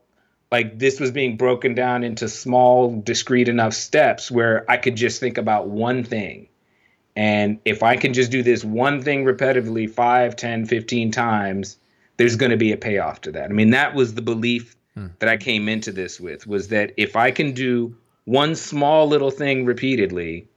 like 0.52 0.80
this 0.80 1.00
was 1.00 1.12
being 1.12 1.36
broken 1.36 1.76
down 1.76 2.06
into 2.06 2.30
small 2.30 3.02
discrete 3.02 3.50
enough 3.50 3.74
steps 3.74 4.32
where 4.32 4.70
I 4.72 4.78
could 4.78 4.96
just 4.96 5.20
think 5.20 5.38
about 5.38 5.68
one 5.68 6.06
thing 6.06 6.48
and 7.18 7.60
if 7.66 7.82
I 7.82 7.98
can 7.98 8.14
just 8.14 8.30
do 8.30 8.44
this 8.44 8.64
one 8.64 9.02
thing 9.02 9.26
repetitively 9.26 9.90
5, 9.90 10.36
10, 10.36 10.66
15 10.68 11.10
times, 11.10 11.78
there's 12.18 12.36
going 12.36 12.52
to 12.52 12.58
be 12.58 12.72
a 12.72 12.78
payoff 12.78 13.22
to 13.22 13.32
that. 13.32 13.50
I 13.50 13.54
mean, 13.54 13.72
that 13.72 13.96
was 13.96 14.14
the 14.14 14.22
belief 14.22 14.76
hmm. 14.98 15.08
that 15.20 15.30
I 15.30 15.38
came 15.38 15.70
into 15.70 15.92
this 15.92 16.20
with 16.20 16.48
was 16.48 16.70
that 16.70 16.94
if 16.98 17.16
I 17.16 17.32
can 17.32 17.51
do 17.51 17.96
one 18.25 18.56
small 18.56 19.08
little 19.08 19.32
thing 19.32 19.66
repeatedly, 19.66 20.48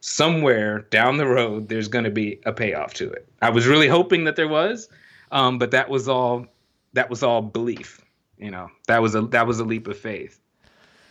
somewhere 0.00 0.80
down 0.90 1.16
the 1.16 1.26
road 1.26 1.68
there's 1.68 1.88
going 1.88 2.04
to 2.04 2.10
be 2.10 2.38
a 2.44 2.52
payoff 2.52 2.94
to 2.94 3.10
it. 3.10 3.26
I 3.42 3.50
was 3.50 3.66
really 3.66 3.88
hoping 3.88 4.24
that 4.24 4.36
there 4.36 4.48
was, 4.48 4.88
um, 5.32 5.58
but 5.58 5.70
that 5.72 5.88
was 5.88 6.08
all 6.08 6.46
that 6.92 7.10
was 7.10 7.22
all 7.22 7.42
belief. 7.42 8.00
You 8.38 8.50
know, 8.50 8.70
that 8.86 9.02
was 9.02 9.14
a 9.14 9.22
that 9.22 9.46
was 9.46 9.58
a 9.58 9.64
leap 9.64 9.88
of 9.88 9.98
faith. 9.98 10.40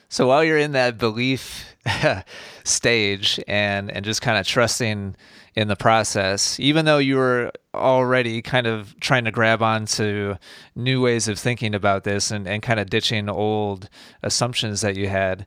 So 0.10 0.28
while 0.28 0.44
you're 0.44 0.60
in 0.60 0.74
that 0.74 1.00
belief 1.00 1.76
stage 2.64 3.40
and 3.48 3.92
and 3.92 4.06
just 4.06 4.22
kind 4.22 4.38
of 4.38 4.46
trusting 4.46 5.16
in 5.56 5.68
the 5.68 5.76
process, 5.76 6.60
even 6.60 6.86
though 6.86 7.00
you 7.00 7.18
were 7.18 7.52
already 7.74 8.42
kind 8.42 8.68
of 8.68 9.00
trying 9.00 9.26
to 9.26 9.32
grab 9.32 9.62
onto 9.62 10.36
new 10.76 11.02
ways 11.02 11.28
of 11.28 11.40
thinking 11.40 11.74
about 11.74 12.04
this 12.04 12.32
and, 12.32 12.48
and 12.48 12.62
kind 12.62 12.80
of 12.80 12.90
ditching 12.90 13.30
old 13.30 13.90
assumptions 14.22 14.82
that 14.82 14.96
you 14.96 15.10
had. 15.10 15.46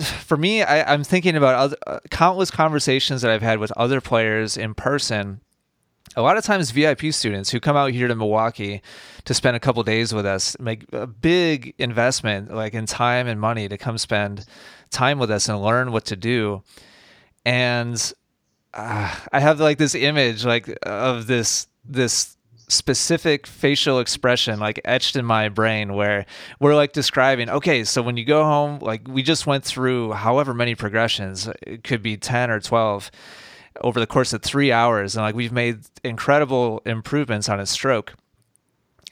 For 0.00 0.36
me, 0.36 0.62
I, 0.62 0.94
am 0.94 1.04
thinking 1.04 1.36
about 1.36 1.54
other, 1.54 1.76
uh, 1.86 2.00
countless 2.10 2.50
conversations 2.50 3.22
that 3.22 3.30
I've 3.30 3.42
had 3.42 3.58
with 3.58 3.72
other 3.72 4.00
players 4.00 4.56
in 4.56 4.74
person 4.74 5.40
a 6.16 6.22
lot 6.22 6.36
of 6.36 6.44
times 6.44 6.70
VIP 6.70 7.12
students 7.12 7.50
who 7.50 7.60
come 7.60 7.76
out 7.76 7.92
here 7.92 8.08
to 8.08 8.14
Milwaukee 8.14 8.82
to 9.24 9.34
spend 9.34 9.56
a 9.56 9.60
couple 9.60 9.82
days 9.82 10.12
with 10.12 10.26
us 10.26 10.56
make 10.58 10.84
a 10.92 11.06
big 11.06 11.74
investment 11.78 12.52
like 12.52 12.74
in 12.74 12.86
time 12.86 13.26
and 13.26 13.40
money 13.40 13.68
to 13.68 13.78
come 13.78 13.98
spend 13.98 14.44
time 14.90 15.18
with 15.18 15.30
us 15.30 15.48
and 15.48 15.62
learn 15.62 15.92
what 15.92 16.04
to 16.06 16.16
do 16.16 16.62
and 17.44 18.12
uh, 18.74 19.14
I 19.32 19.40
have 19.40 19.60
like 19.60 19.78
this 19.78 19.94
image 19.94 20.44
like 20.44 20.78
of 20.82 21.26
this 21.26 21.66
this 21.84 22.36
specific 22.68 23.46
facial 23.46 23.98
expression 23.98 24.58
like 24.58 24.80
etched 24.84 25.14
in 25.14 25.26
my 25.26 25.50
brain 25.50 25.92
where 25.92 26.24
we're 26.58 26.74
like 26.74 26.92
describing 26.92 27.50
okay 27.50 27.84
so 27.84 28.00
when 28.00 28.16
you 28.16 28.24
go 28.24 28.44
home 28.44 28.78
like 28.78 29.06
we 29.06 29.22
just 29.22 29.46
went 29.46 29.62
through 29.62 30.12
however 30.12 30.54
many 30.54 30.74
progressions 30.74 31.50
it 31.66 31.84
could 31.84 32.02
be 32.02 32.16
10 32.16 32.50
or 32.50 32.60
12 32.60 33.10
over 33.80 33.98
the 33.98 34.06
course 34.06 34.32
of 34.32 34.42
three 34.42 34.70
hours, 34.70 35.16
and 35.16 35.24
like 35.24 35.34
we've 35.34 35.52
made 35.52 35.80
incredible 36.04 36.82
improvements 36.84 37.48
on 37.48 37.58
his 37.58 37.70
stroke. 37.70 38.14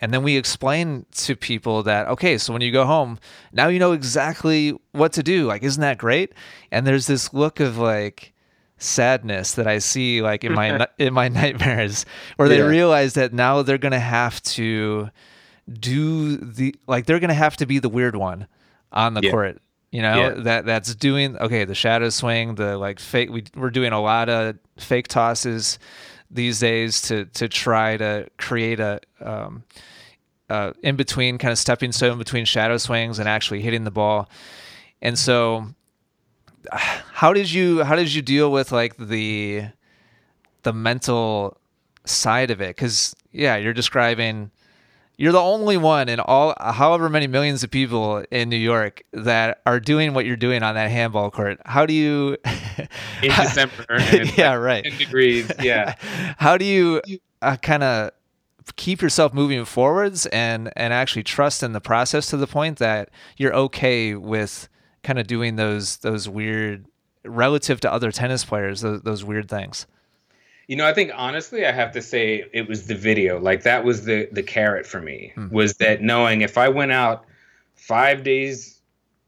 And 0.03 0.15
then 0.15 0.23
we 0.23 0.37
explain 0.37 1.05
to 1.13 1.37
people 1.37 1.83
that 1.83 2.09
okay, 2.09 2.39
so 2.39 2.53
when 2.53 2.63
you 2.63 2.73
go 2.73 2.87
home, 2.87 3.19
now 3.53 3.69
you 3.69 3.79
know 3.79 3.93
exactly 3.93 4.71
what 4.93 5.13
to 5.15 5.23
do. 5.23 5.47
Like, 5.47 5.63
isn't 5.63 5.81
that 5.81 5.99
great? 5.99 6.33
And 6.71 6.87
there's 6.87 7.07
this 7.07 7.35
look 7.35 7.61
of 7.61 7.77
like 7.77 8.33
sadness 8.81 9.53
that 9.53 9.67
I 9.67 9.79
see 9.79 10.23
like 10.23 10.43
in 10.43 10.53
my 10.53 10.89
in 10.99 11.15
my 11.15 11.29
nightmares, 11.41 12.05
where 12.37 12.49
they 12.49 12.59
yeah. 12.59 12.65
realize 12.65 13.15
that 13.15 13.33
now 13.33 13.63
they're 13.63 13.79
gonna 13.79 14.01
have 14.01 14.43
to 14.43 15.11
do 15.71 16.37
the 16.37 16.75
like 16.87 17.07
they're 17.07 17.21
gonna 17.21 17.35
have 17.35 17.57
to 17.59 17.67
be 17.67 17.79
the 17.79 17.89
weird 17.89 18.17
one 18.17 18.49
on 18.93 19.15
the 19.15 19.23
yeah. 19.23 19.31
court 19.31 19.63
you 19.93 20.03
know 20.03 20.21
yeah. 20.21 20.31
that 20.31 20.67
that's 20.67 20.95
doing 20.95 21.37
okay 21.39 21.65
the 21.65 21.75
shadow 21.75 22.09
swing 22.09 22.55
the 22.57 22.77
like 22.77 22.99
fake 22.99 23.31
we, 23.31 23.45
we're 23.55 23.71
doing 23.71 23.93
a 23.93 24.01
lot 24.01 24.29
of 24.29 24.57
fake 24.77 25.09
tosses 25.09 25.79
these 26.31 26.61
days 26.61 27.03
to 27.03 27.25
to 27.27 27.49
try 27.49 27.97
to 27.97 28.27
create 28.39 28.81
a 28.81 29.01
um, 29.21 29.65
uh, 30.49 30.73
in 30.83 30.97
between 30.97 31.39
kind 31.39 31.53
of 31.53 31.59
stepping 31.59 31.93
stone 31.93 32.19
between 32.19 32.45
shadow 32.45 32.77
swings 32.77 33.19
and 33.19 33.29
actually 33.29 33.61
hitting 33.61 33.85
the 33.85 33.91
ball 33.91 34.29
and 35.03 35.19
so 35.19 35.67
how 36.73 37.33
did 37.33 37.51
you 37.51 37.83
how 37.85 37.97
did 37.97 38.13
you 38.13 38.23
deal 38.23 38.51
with 38.53 38.73
like 38.73 38.97
the 38.97 39.65
the 40.63 40.73
mental 40.73 41.57
side 42.05 42.51
of 42.51 42.61
it 42.61 42.77
because 42.77 43.15
yeah 43.33 43.57
you're 43.57 43.73
describing 43.73 44.51
you're 45.21 45.33
the 45.33 45.39
only 45.39 45.77
one 45.77 46.09
in 46.09 46.19
all 46.19 46.55
however 46.59 47.11
many 47.11 47.27
millions 47.27 47.63
of 47.63 47.71
people 47.71 48.25
in 48.31 48.49
New 48.49 48.57
York 48.57 49.03
that 49.13 49.61
are 49.67 49.79
doing 49.79 50.15
what 50.15 50.25
you're 50.25 50.35
doing 50.35 50.63
on 50.63 50.77
that 50.77 50.91
handball 50.91 51.31
court. 51.31 51.61
How 51.67 51.85
do 51.85 51.93
you 51.93 52.39
in 53.23 53.29
December? 53.37 53.85
yeah, 54.39 54.55
right. 54.55 54.83
10 54.83 54.97
degrees. 54.97 55.53
Yeah. 55.61 55.95
How 56.39 56.57
do 56.57 56.65
you 56.65 57.03
uh, 57.43 57.57
kind 57.59 57.83
of 57.83 58.13
keep 58.77 59.03
yourself 59.03 59.35
moving 59.35 59.67
forwards 59.67 60.25
and 60.27 60.73
and 60.75 60.95
actually 60.95 61.25
trust 61.25 61.63
in 61.63 61.75
the 61.75 61.83
process 61.83 62.31
to 62.31 62.39
the 62.39 62.47
point 62.47 62.79
that 62.79 63.11
you're 63.37 63.55
okay 63.55 64.15
with 64.15 64.71
kind 65.03 65.19
of 65.19 65.27
doing 65.27 65.57
those 65.57 65.99
those 65.99 66.29
weird 66.29 66.87
relative 67.25 67.81
to 67.81 67.93
other 67.93 68.11
tennis 68.11 68.45
players 68.45 68.81
those, 68.81 69.03
those 69.03 69.25
weird 69.25 69.49
things. 69.49 69.87
You 70.67 70.77
know, 70.77 70.87
I 70.87 70.95
think 70.95 71.11
honestly, 71.15 71.67
I 71.67 71.73
have 71.73 71.91
to 71.93 72.03
say 72.03 72.49
it 72.53 72.69
was 72.69 72.87
the 72.87 72.95
video. 72.95 73.41
Like 73.41 73.65
that 73.65 73.85
was 73.85 74.05
the 74.05 74.29
the 74.33 74.43
carrot 74.43 74.87
for 74.87 75.01
me. 75.01 75.33
Mm-hmm. 75.37 75.55
Was 75.55 75.75
that 75.75 76.01
knowing 76.01 76.43
if 76.43 76.57
I 76.57 76.69
went 76.69 76.93
out 76.93 77.25
five 77.75 78.23
days 78.23 78.81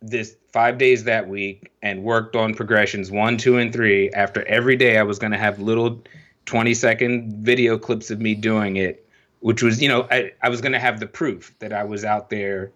this 0.02 0.36
five 0.52 0.76
days 0.76 1.04
that 1.04 1.28
week 1.28 1.72
and 1.82 2.02
worked 2.02 2.36
on 2.36 2.54
progressions 2.54 3.10
one, 3.10 3.36
two, 3.36 3.56
and 3.56 3.72
three. 3.72 4.10
After 4.10 4.46
every 4.46 4.76
day, 4.76 4.98
I 4.98 5.02
was 5.02 5.18
going 5.18 5.32
to 5.32 5.38
have 5.38 5.58
little 5.58 6.02
20 6.46 6.74
second 6.74 7.32
video 7.44 7.78
clips 7.78 8.10
of 8.10 8.20
me 8.20 8.34
doing 8.34 8.76
it, 8.76 9.08
which 9.40 9.62
was, 9.62 9.80
you 9.80 9.88
know, 9.88 10.06
I, 10.10 10.32
I 10.42 10.48
was 10.48 10.60
going 10.60 10.72
to 10.72 10.78
have 10.78 11.00
the 11.00 11.06
proof 11.06 11.54
that 11.60 11.72
I 11.72 11.84
was 11.84 12.04
out 12.04 12.28
there 12.28 12.72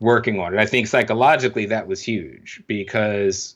working 0.00 0.40
on 0.40 0.54
it. 0.54 0.60
I 0.60 0.66
think 0.66 0.86
psychologically 0.86 1.66
that 1.66 1.86
was 1.86 2.02
huge 2.02 2.62
because 2.66 3.54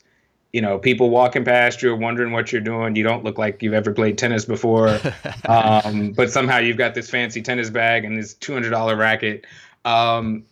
you 0.52 0.60
know, 0.60 0.78
people 0.78 1.10
walking 1.10 1.44
past 1.44 1.82
you 1.82 1.90
are 1.90 1.96
wondering 1.96 2.30
what 2.30 2.52
you're 2.52 2.60
doing. 2.60 2.94
You 2.94 3.02
don't 3.02 3.24
look 3.24 3.38
like 3.38 3.60
you've 3.60 3.74
ever 3.74 3.92
played 3.92 4.16
tennis 4.16 4.44
before, 4.44 5.00
um, 5.46 6.12
but 6.12 6.30
somehow 6.30 6.58
you've 6.58 6.76
got 6.76 6.94
this 6.94 7.10
fancy 7.10 7.42
tennis 7.42 7.70
bag 7.70 8.04
and 8.04 8.16
this 8.16 8.34
two 8.34 8.52
hundred 8.52 8.70
dollar 8.70 8.94
racket. 8.94 9.46
Um, 9.84 10.44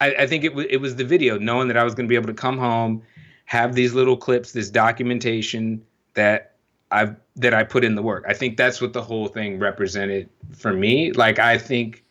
I, 0.00 0.14
I, 0.20 0.26
think 0.26 0.44
it 0.44 0.54
was 0.54 0.64
it 0.70 0.78
was 0.78 0.96
the 0.96 1.04
video, 1.04 1.38
knowing 1.38 1.68
that 1.68 1.76
I 1.76 1.84
was 1.84 1.94
going 1.94 2.06
to 2.06 2.08
be 2.08 2.14
able 2.14 2.28
to 2.28 2.34
come 2.34 2.56
home, 2.56 3.02
have 3.44 3.74
these 3.74 3.92
little 3.92 4.16
clips, 4.16 4.52
this 4.52 4.70
documentation 4.70 5.84
that 6.14 6.54
I've 6.90 7.16
that 7.36 7.52
I 7.52 7.64
put 7.64 7.84
in 7.84 7.96
the 7.96 8.02
work. 8.02 8.24
I 8.26 8.32
think 8.32 8.56
that's 8.56 8.80
what 8.80 8.92
the 8.92 9.02
whole 9.02 9.28
thing 9.28 9.58
represented 9.58 10.30
for 10.56 10.72
me. 10.72 11.12
Like 11.12 11.38
I 11.38 11.58
think 11.58 12.03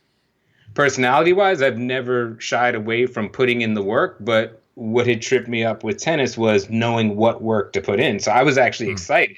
personality 0.74 1.34
wise, 1.34 1.62
I've 1.62 1.78
never 1.78 2.40
shied 2.40 2.76
away 2.76 3.06
from 3.06 3.30
putting 3.30 3.62
in 3.62 3.74
the 3.74 3.84
work, 3.84 4.18
but 4.20 4.62
what 4.76 5.08
had 5.08 5.22
tripped 5.22 5.48
me 5.48 5.64
up 5.64 5.84
with 5.84 5.98
tennis 5.98 6.38
was 6.38 6.70
knowing 6.70 7.16
what 7.16 7.42
work 7.42 7.74
to 7.74 7.82
put 7.82 8.00
in. 8.00 8.20
So 8.20 8.32
I 8.32 8.44
was 8.44 8.58
actually 8.58 8.90
mm. 8.90 8.94
excited 8.94 9.38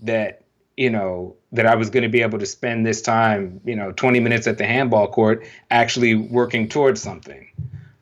that 0.00 0.42
you 0.76 0.90
know 0.90 1.36
that 1.52 1.66
I 1.66 1.74
was 1.74 1.90
going 1.90 2.02
to 2.02 2.08
be 2.08 2.22
able 2.22 2.38
to 2.38 2.46
spend 2.46 2.86
this 2.86 3.02
time, 3.02 3.60
you 3.64 3.74
know, 3.74 3.92
20 3.92 4.20
minutes 4.20 4.46
at 4.46 4.58
the 4.58 4.66
handball 4.66 5.08
court 5.08 5.46
actually 5.70 6.14
working 6.14 6.68
towards 6.68 7.00
something. 7.00 7.48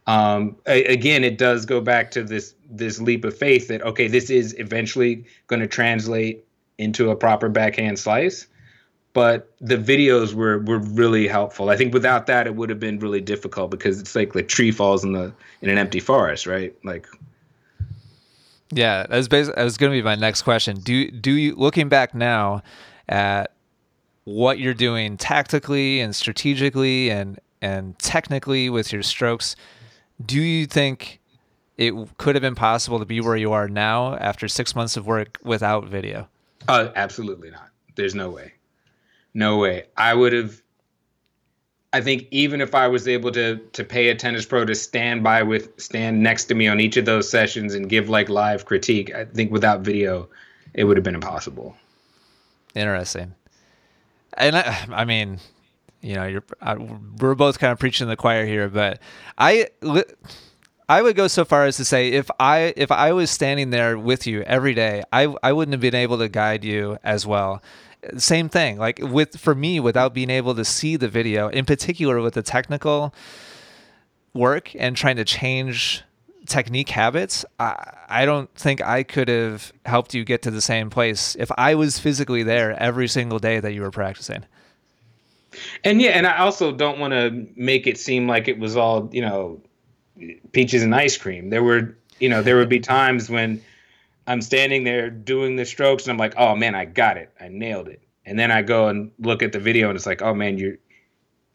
Um, 0.07 0.57
a- 0.67 0.85
again, 0.85 1.25
it 1.25 1.39
does 1.39 1.67
go 1.67 1.81
back 1.81 2.11
to 2.13 2.23
this 2.23 2.55
this 2.69 3.01
leap 3.01 3.25
of 3.25 3.37
faith 3.37 3.69
that 3.69 3.83
okay, 3.83 4.09
this 4.09 4.31
is 4.31 4.55
eventually 4.59 5.25
going 5.47 5.61
to 5.61 5.69
translate 5.69 6.45
into 6.79 7.11
a 7.11 7.17
proper 7.17 7.49
backhand 7.49 7.99
slice 7.99 8.47
but 9.17 9.51
the 9.63 9.79
videos 9.79 10.35
were 10.35 10.59
were 10.59 10.77
really 10.79 11.27
helpful. 11.27 11.71
I 11.71 11.77
think 11.79 11.95
without 11.95 12.27
that, 12.27 12.47
it 12.47 12.55
would 12.55 12.69
have 12.69 12.79
been 12.79 12.99
really 12.99 13.23
difficult 13.23 13.71
because 13.71 13.99
it's 13.99 14.15
like 14.15 14.35
the 14.35 14.43
tree 14.43 14.71
falls 14.71 15.05
in 15.05 15.15
the 15.15 15.33
in 15.63 15.71
an 15.71 15.79
empty 15.79 16.01
forest, 16.01 16.47
right? 16.47 16.75
Like, 16.85 17.07
yeah, 18.71 19.07
that 19.07 19.17
was 19.17 19.27
basically 19.27 19.55
that 19.57 19.65
was 19.65 19.79
going 19.79 19.91
to 19.91 19.97
be 19.99 20.03
my 20.03 20.17
next 20.17 20.43
question. 20.43 20.81
Do 20.81 21.11
do 21.11 21.33
you 21.33 21.55
looking 21.55 21.89
back 21.89 22.15
now 22.15 22.63
at 23.09 23.53
what 24.25 24.59
you're 24.59 24.75
doing 24.75 25.17
tactically 25.17 26.01
and 26.01 26.15
strategically 26.15 27.09
and 27.09 27.41
and 27.63 27.99
technically 27.99 28.69
with 28.69 28.93
your 28.93 29.03
strokes, 29.03 29.57
do 30.27 30.43
you 30.43 30.67
think 30.67 31.21
it 31.79 31.95
could 32.19 32.35
have 32.35 32.43
been 32.43 32.55
possible 32.55 32.99
to 32.99 33.07
be 33.07 33.23
where 33.23 33.37
you 33.37 33.51
are 33.53 33.67
now 33.67 34.15
after 34.17 34.47
six 34.47 34.77
months 34.77 34.95
of 34.95 35.07
work 35.07 35.39
without 35.43 35.87
video? 35.87 36.29
Uh, 36.69 36.91
absolutely 36.97 37.51
not. 37.51 37.71
There's 37.95 38.15
no 38.15 38.29
way 38.29 38.53
no 39.37 39.59
way. 39.59 39.85
I 39.97 40.15
would 40.15 40.33
have. 40.33 40.63
I 41.93 42.01
think 42.01 42.27
even 42.31 42.61
if 42.61 42.75
I 42.75 42.89
was 42.89 43.07
able 43.07 43.31
to 43.33 43.57
to 43.57 43.85
pay 43.85 44.09
a 44.09 44.15
tennis 44.15 44.47
pro 44.47 44.65
to 44.65 44.75
stand 44.75 45.23
by 45.23 45.43
with 45.43 45.79
stand 45.81 46.23
next 46.23 46.47
to 46.47 46.55
me 46.55 46.67
on 46.67 46.81
each 46.81 46.97
of 46.97 47.05
those 47.05 47.31
sessions 47.31 47.75
and 47.75 47.89
give 47.89 48.09
like 48.09 48.29
live 48.29 48.65
critique, 48.65 49.15
I 49.15 49.27
think 49.27 49.53
without 49.53 49.83
video, 49.83 50.29
it 50.75 50.85
would 50.85 50.97
have 50.97 51.05
been 51.05 51.15
impossible. 51.15 51.77
Interesting. 52.75 53.35
And 54.39 54.57
I, 54.57 54.87
I 54.91 55.05
mean, 55.05 55.39
you 56.01 56.15
know, 56.15 56.25
you're 56.25 56.45
I, 56.63 56.77
we're 56.77 57.35
both 57.35 57.59
kind 57.59 57.73
of 57.73 57.79
preaching 57.79 58.09
the 58.09 58.17
choir 58.17 58.47
here, 58.47 58.69
but 58.69 59.01
I. 59.39 59.69
I 60.89 61.03
would 61.03 61.17
go 61.17 61.27
so 61.27 61.45
far 61.45 61.65
as 61.65 61.79
to 61.79 61.85
say 61.85 62.11
if 62.11 62.31
I 62.39 62.73
if 62.77 62.93
I 62.93 63.13
was 63.13 63.29
standing 63.29 63.71
there 63.71 63.99
with 63.99 64.25
you 64.25 64.43
every 64.43 64.73
day, 64.73 65.03
I 65.13 65.35
I 65.43 65.53
wouldn't 65.53 65.73
have 65.73 65.81
been 65.81 65.97
able 65.97 66.17
to 66.19 66.29
guide 66.29 66.65
you 66.65 66.97
as 67.03 67.27
well 67.27 67.61
same 68.17 68.49
thing. 68.49 68.79
Like 68.79 68.99
with 69.03 69.39
for 69.39 69.55
me, 69.55 69.81
without 69.81 70.15
being 70.15 70.31
able 70.31 70.55
to 70.55 70.65
see 70.65 70.97
the 70.97 71.09
video, 71.09 71.49
in 71.49 71.65
particular 71.65 72.21
with 72.21 72.35
the 72.35 72.43
technical 72.43 73.15
work 74.35 74.75
and 74.77 74.97
trying 74.97 75.17
to 75.17 75.25
change 75.25 76.03
technique 76.47 76.91
habits, 76.91 77.45
I, 77.59 77.93
I 78.09 78.25
don't 78.25 78.53
think 78.55 78.81
I 78.81 79.03
could 79.03 79.29
have 79.29 79.73
helped 79.85 80.15
you 80.15 80.25
get 80.25 80.43
to 80.43 80.51
the 80.51 80.61
same 80.61 80.91
place 80.91 81.37
if 81.39 81.51
I 81.59 81.75
was 81.75 81.99
physically 81.99 82.43
there 82.43 82.81
every 82.81 83.09
single 83.09 83.39
day 83.39 83.61
that 83.61 83.73
you 83.73 83.83
were 83.83 83.91
practicing. 83.91 84.45
And 85.85 86.01
yeah, 86.03 86.11
and 86.11 86.27
I 86.27 86.39
also 86.39 86.73
don't 86.73 86.99
want 86.99 87.13
to 87.13 87.47
make 87.57 87.87
it 87.87 87.99
seem 87.99 88.29
like 88.29 88.47
it 88.49 88.59
was 88.59 88.77
all, 88.77 89.09
you 89.13 89.23
know, 89.23 89.61
peaches 90.53 90.83
and 90.83 90.95
ice 90.95 91.17
cream. 91.17 91.51
There 91.51 91.63
were, 91.63 91.97
you 92.21 92.29
know, 92.29 92.43
there 92.43 92.57
would 92.57 92.69
be 92.69 92.81
times 92.81 93.31
when 93.31 93.63
I'm 94.27 94.43
standing 94.43 94.85
there 94.85 95.11
doing 95.11 95.57
the 95.57 95.65
strokes 95.65 96.05
and 96.05 96.13
I'm 96.13 96.19
like, 96.19 96.35
oh 96.37 96.57
man, 96.57 96.75
I 96.75 96.85
got 96.85 97.17
it. 97.17 97.31
I 97.41 97.49
nailed 97.49 97.89
it. 97.89 98.03
And 98.25 98.39
then 98.39 98.51
I 98.51 98.63
go 98.63 98.89
and 98.89 99.13
look 99.21 99.43
at 99.43 99.53
the 99.53 99.61
video 99.61 99.89
and 99.89 99.97
it's 99.97 100.07
like, 100.07 100.23
oh 100.23 100.35
man, 100.35 100.59
you're 100.59 100.79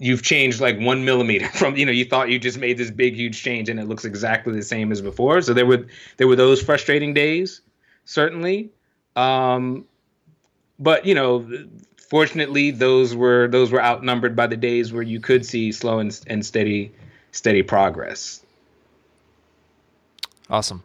you've 0.02 0.24
changed 0.24 0.60
like 0.60 0.80
one 0.80 1.06
millimeter 1.06 1.48
from 1.54 1.78
you 1.78 1.86
know 1.86 1.92
you 1.92 2.04
thought 2.04 2.28
you 2.30 2.40
just 2.40 2.58
made 2.58 2.78
this 2.78 2.92
big 2.92 3.16
huge 3.16 3.42
change 3.42 3.70
and 3.70 3.80
it 3.80 3.88
looks 3.88 4.04
exactly 4.04 4.54
the 4.54 4.64
same 4.64 4.92
as 4.92 5.00
before 5.00 5.42
so 5.42 5.54
there 5.54 5.66
were 5.66 5.86
there 6.18 6.28
were 6.28 6.36
those 6.36 6.62
frustrating 6.62 7.14
days 7.14 7.62
certainly 8.04 8.70
um 9.16 9.86
but 10.80 11.06
you 11.06 11.14
know 11.14 11.48
fortunately 12.10 12.72
those 12.72 13.16
were 13.16 13.48
those 13.50 13.72
were 13.72 13.82
outnumbered 13.82 14.36
by 14.36 14.48
the 14.48 14.58
days 14.58 14.92
where 14.92 15.04
you 15.04 15.20
could 15.20 15.46
see 15.46 15.72
slow 15.72 16.00
and, 16.00 16.20
and 16.28 16.44
steady 16.44 16.92
steady 17.32 17.62
progress 17.62 18.44
awesome 20.50 20.84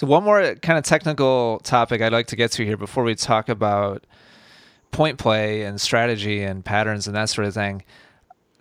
so 0.00 0.06
one 0.06 0.24
more 0.24 0.54
kind 0.56 0.78
of 0.78 0.84
technical 0.84 1.60
topic 1.62 2.00
i'd 2.00 2.12
like 2.12 2.28
to 2.28 2.36
get 2.36 2.50
to 2.52 2.64
here 2.64 2.76
before 2.76 3.04
we 3.04 3.14
talk 3.14 3.48
about 3.48 4.06
point 4.90 5.18
play 5.18 5.62
and 5.62 5.80
strategy 5.80 6.42
and 6.42 6.64
patterns 6.64 7.06
and 7.06 7.16
that 7.16 7.28
sort 7.28 7.46
of 7.46 7.54
thing. 7.54 7.82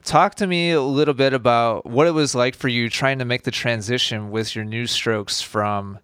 Talk 0.04 0.36
to 0.36 0.48
me 0.48 0.72
a 0.72 0.82
little 0.82 1.14
bit 1.14 1.34
about 1.34 1.86
what 1.86 2.08
it 2.08 2.12
was 2.12 2.34
like 2.34 2.56
for 2.56 2.68
you 2.68 2.90
trying 2.90 3.20
to 3.20 3.26
make 3.26 3.44
the 3.44 3.52
transition 3.52 4.32
with 4.32 4.56
your 4.56 4.66
new 4.66 4.88
strokes 4.88 5.42
from 5.42 6.00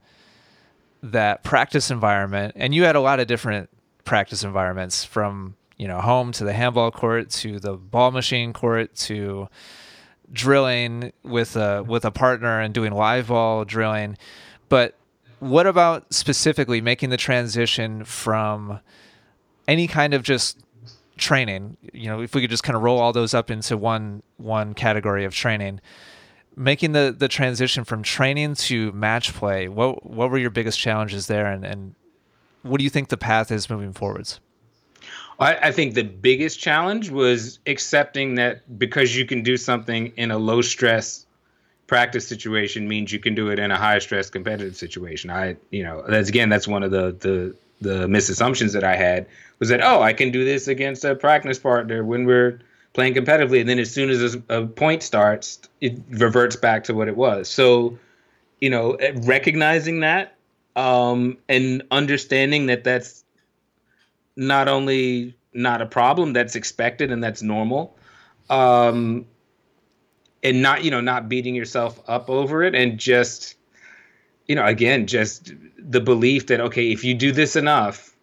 that 1.02 1.44
practice 1.44 1.92
environment. 1.92 2.54
And 2.56 2.74
you 2.76 2.84
had 2.84 2.96
a 2.96 3.00
lot 3.00 3.20
of 3.20 3.28
different 3.28 3.70
practice 4.04 4.44
environments 4.44 5.04
from 5.04 5.56
you 5.78 5.88
know 5.88 6.00
home 6.00 6.32
to 6.32 6.44
the 6.44 6.54
handball 6.54 6.92
court 6.92 7.30
to 7.30 7.60
the 7.60 7.74
ball 7.74 8.12
machine 8.12 8.54
court 8.54 8.96
to 8.96 9.50
drilling 10.32 11.12
with 11.24 11.56
a 11.56 11.84
with 11.84 12.06
a 12.06 12.12
partner 12.12 12.60
and 12.60 12.74
doing 12.74 12.92
live 12.92 13.28
ball 13.28 13.66
drilling. 13.66 14.18
But 14.70 14.96
what 15.46 15.68
about 15.68 16.12
specifically 16.14 16.82
making 16.82 17.10
the 17.12 17.18
transition 17.18 18.04
from 18.04 18.80
any 19.68 19.88
kind 19.88 20.14
of 20.14 20.24
just 20.24 20.60
training? 21.18 21.78
You 21.94 22.08
know 22.08 22.22
if 22.22 22.34
we 22.34 22.42
could 22.42 22.50
just 22.50 22.64
kind 22.64 22.76
of 22.76 22.82
roll 22.82 23.00
all 23.00 23.14
those 23.14 23.34
up 23.34 23.52
into 23.52 23.78
one 23.78 24.24
one 24.38 24.74
category 24.74 25.26
of 25.26 25.34
training. 25.34 25.82
Making 26.56 26.94
the 26.94 27.16
the 27.18 27.28
transition 27.28 27.84
from 27.84 28.02
training 28.02 28.56
to 28.56 28.92
match 28.94 29.34
play 29.34 29.68
what 29.68 30.06
what 30.06 30.32
were 30.32 30.38
your 30.38 30.50
biggest 30.50 30.80
challenges 30.80 31.28
there 31.28 31.46
and 31.46 31.66
and 31.66 31.96
what 32.64 32.80
do 32.80 32.84
you 32.84 32.90
think 32.90 33.10
the 33.10 33.18
path 33.18 33.52
is 33.52 33.70
moving 33.70 33.94
forwards? 33.94 34.40
I, 35.40 35.56
I 35.56 35.72
think 35.72 35.94
the 35.94 36.04
biggest 36.04 36.60
challenge 36.60 37.10
was 37.10 37.60
accepting 37.68 38.36
that 38.36 38.80
because 38.80 39.16
you 39.16 39.26
can 39.26 39.44
do 39.44 39.58
something 39.58 40.08
in 40.16 40.32
a 40.32 40.38
low 40.38 40.62
stress 40.62 41.25
practice 41.88 42.28
situation 42.28 42.88
means 42.88 43.12
you 43.12 43.20
can 43.20 43.36
do 43.36 43.50
it 43.50 43.60
in 43.60 43.72
a 43.72 43.78
high 43.78 44.00
stress 44.00 44.30
competitive 44.30 44.76
situation. 44.76 45.30
I, 45.30 45.58
you 45.70 45.84
know, 45.84 46.04
that's 46.08 46.30
again, 46.30 46.50
that's 46.50 46.68
one 46.68 46.84
of 46.84 46.92
the 46.92 47.12
the 47.12 47.56
the 47.82 48.08
misassumptions 48.08 48.74
that 48.74 48.84
I 48.84 48.96
had 48.96 49.28
was 49.60 49.70
that 49.70 49.82
oh, 49.82 50.02
I 50.02 50.14
can 50.14 50.32
do 50.32 50.46
this 50.46 50.68
against 50.68 51.04
a 51.04 51.16
practice 51.16 51.60
partner 51.60 52.04
when 52.04 52.26
we're 52.26 52.60
playing 52.94 53.14
competitively, 53.14 53.60
and 53.60 53.70
then 53.70 53.80
as 53.80 53.92
soon 53.92 54.10
as 54.10 54.38
a 54.50 54.66
point 54.66 55.04
starts, 55.04 55.60
it 55.82 56.00
reverts 56.10 56.56
back 56.56 56.86
to 56.86 56.94
what 56.94 57.08
it 57.08 57.18
was. 57.18 57.50
So, 57.50 58.00
you 58.62 58.70
know, 58.70 58.98
recognizing 59.24 60.00
that 60.00 60.36
um, 60.76 61.38
and 61.48 61.84
understanding 61.92 62.68
that 62.68 62.84
that's 62.84 63.24
not 64.36 64.68
only 64.68 65.36
not 65.54 65.82
a 65.82 65.86
problem, 65.86 66.34
that's 66.34 66.56
expected 66.56 67.12
and 67.12 67.24
that's 67.24 67.42
normal. 67.42 67.98
Um, 68.50 69.26
and 70.46 70.62
not 70.62 70.84
you 70.84 70.92
know 70.92 71.02
not 71.02 71.28
beating 71.28 71.56
yourself 71.56 72.00
up 72.08 72.30
over 72.30 72.64
it 72.64 72.74
and 72.74 72.98
just 72.98 73.56
you 74.48 74.56
know 74.56 74.66
again 74.66 75.08
just 75.08 75.54
the 75.78 76.00
belief 76.00 76.48
that 76.48 76.62
okay 76.62 76.92
if 76.92 77.04
you 77.04 77.14
do 77.14 77.32
this 77.32 77.56
enough 77.56 78.16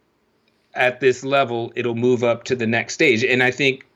at 0.75 1.01
this 1.01 1.25
level, 1.25 1.73
it'll 1.77 1.95
move 1.95 2.25
up 2.25 2.45
to 2.45 2.57
the 2.57 2.67
next 2.67 2.95
stage. 2.95 3.25
And 3.25 3.43
I 3.43 3.51
think 3.51 3.87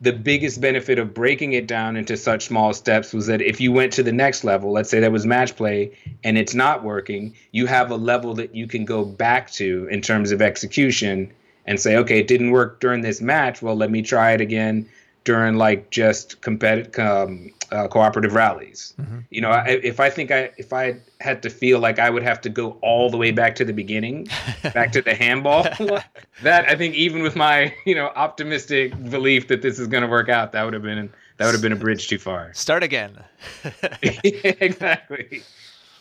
the 0.00 0.12
biggest 0.12 0.60
benefit 0.60 0.98
of 0.98 1.14
breaking 1.14 1.54
it 1.54 1.66
down 1.66 1.96
into 1.96 2.16
such 2.16 2.46
small 2.46 2.74
steps 2.74 3.12
was 3.12 3.26
that 3.28 3.40
if 3.40 3.60
you 3.60 3.72
went 3.72 3.92
to 3.94 4.02
the 4.02 4.12
next 4.12 4.44
level, 4.44 4.72
let's 4.72 4.90
say 4.90 5.00
that 5.00 5.12
was 5.12 5.24
match 5.24 5.56
play 5.56 5.96
and 6.22 6.36
it's 6.36 6.54
not 6.54 6.82
working, 6.82 7.34
you 7.52 7.66
have 7.66 7.90
a 7.90 7.96
level 7.96 8.34
that 8.34 8.54
you 8.54 8.66
can 8.66 8.84
go 8.84 9.04
back 9.04 9.50
to 9.52 9.88
in 9.90 10.02
terms 10.02 10.32
of 10.32 10.42
execution 10.42 11.32
and 11.64 11.80
say, 11.80 11.96
okay, 11.96 12.20
it 12.20 12.28
didn't 12.28 12.50
work 12.50 12.80
during 12.80 13.00
this 13.00 13.20
match. 13.20 13.62
Well, 13.62 13.74
let 13.74 13.90
me 13.90 14.02
try 14.02 14.32
it 14.32 14.40
again 14.40 14.88
during 15.26 15.56
like 15.56 15.90
just 15.90 16.40
competitive 16.40 16.98
um, 17.04 17.50
uh, 17.72 17.88
cooperative 17.88 18.32
rallies. 18.32 18.94
Mm-hmm. 18.98 19.18
You 19.30 19.40
know, 19.40 19.50
I, 19.50 19.80
if 19.82 19.98
I 19.98 20.08
think 20.08 20.30
I 20.30 20.52
if 20.56 20.72
I 20.72 21.00
had 21.20 21.42
to 21.42 21.50
feel 21.50 21.80
like 21.80 21.98
I 21.98 22.08
would 22.08 22.22
have 22.22 22.40
to 22.42 22.48
go 22.48 22.78
all 22.80 23.10
the 23.10 23.16
way 23.16 23.32
back 23.32 23.56
to 23.56 23.64
the 23.64 23.72
beginning, 23.72 24.28
back 24.62 24.92
to 24.92 25.02
the 25.02 25.14
handball, 25.14 25.64
that 26.42 26.68
I 26.68 26.76
think 26.76 26.94
even 26.94 27.22
with 27.22 27.34
my 27.34 27.74
you 27.84 27.96
know 27.96 28.06
optimistic 28.14 28.92
belief 29.10 29.48
that 29.48 29.62
this 29.62 29.80
is 29.80 29.88
going 29.88 30.04
to 30.04 30.08
work 30.08 30.28
out, 30.28 30.52
that 30.52 30.62
would 30.62 30.74
have 30.74 30.84
been 30.84 31.12
that 31.38 31.44
would 31.44 31.54
have 31.54 31.62
been 31.62 31.72
a 31.72 31.76
bridge 31.76 32.08
too 32.08 32.18
far. 32.18 32.54
Start 32.54 32.84
again. 32.84 33.18
exactly. 34.02 35.42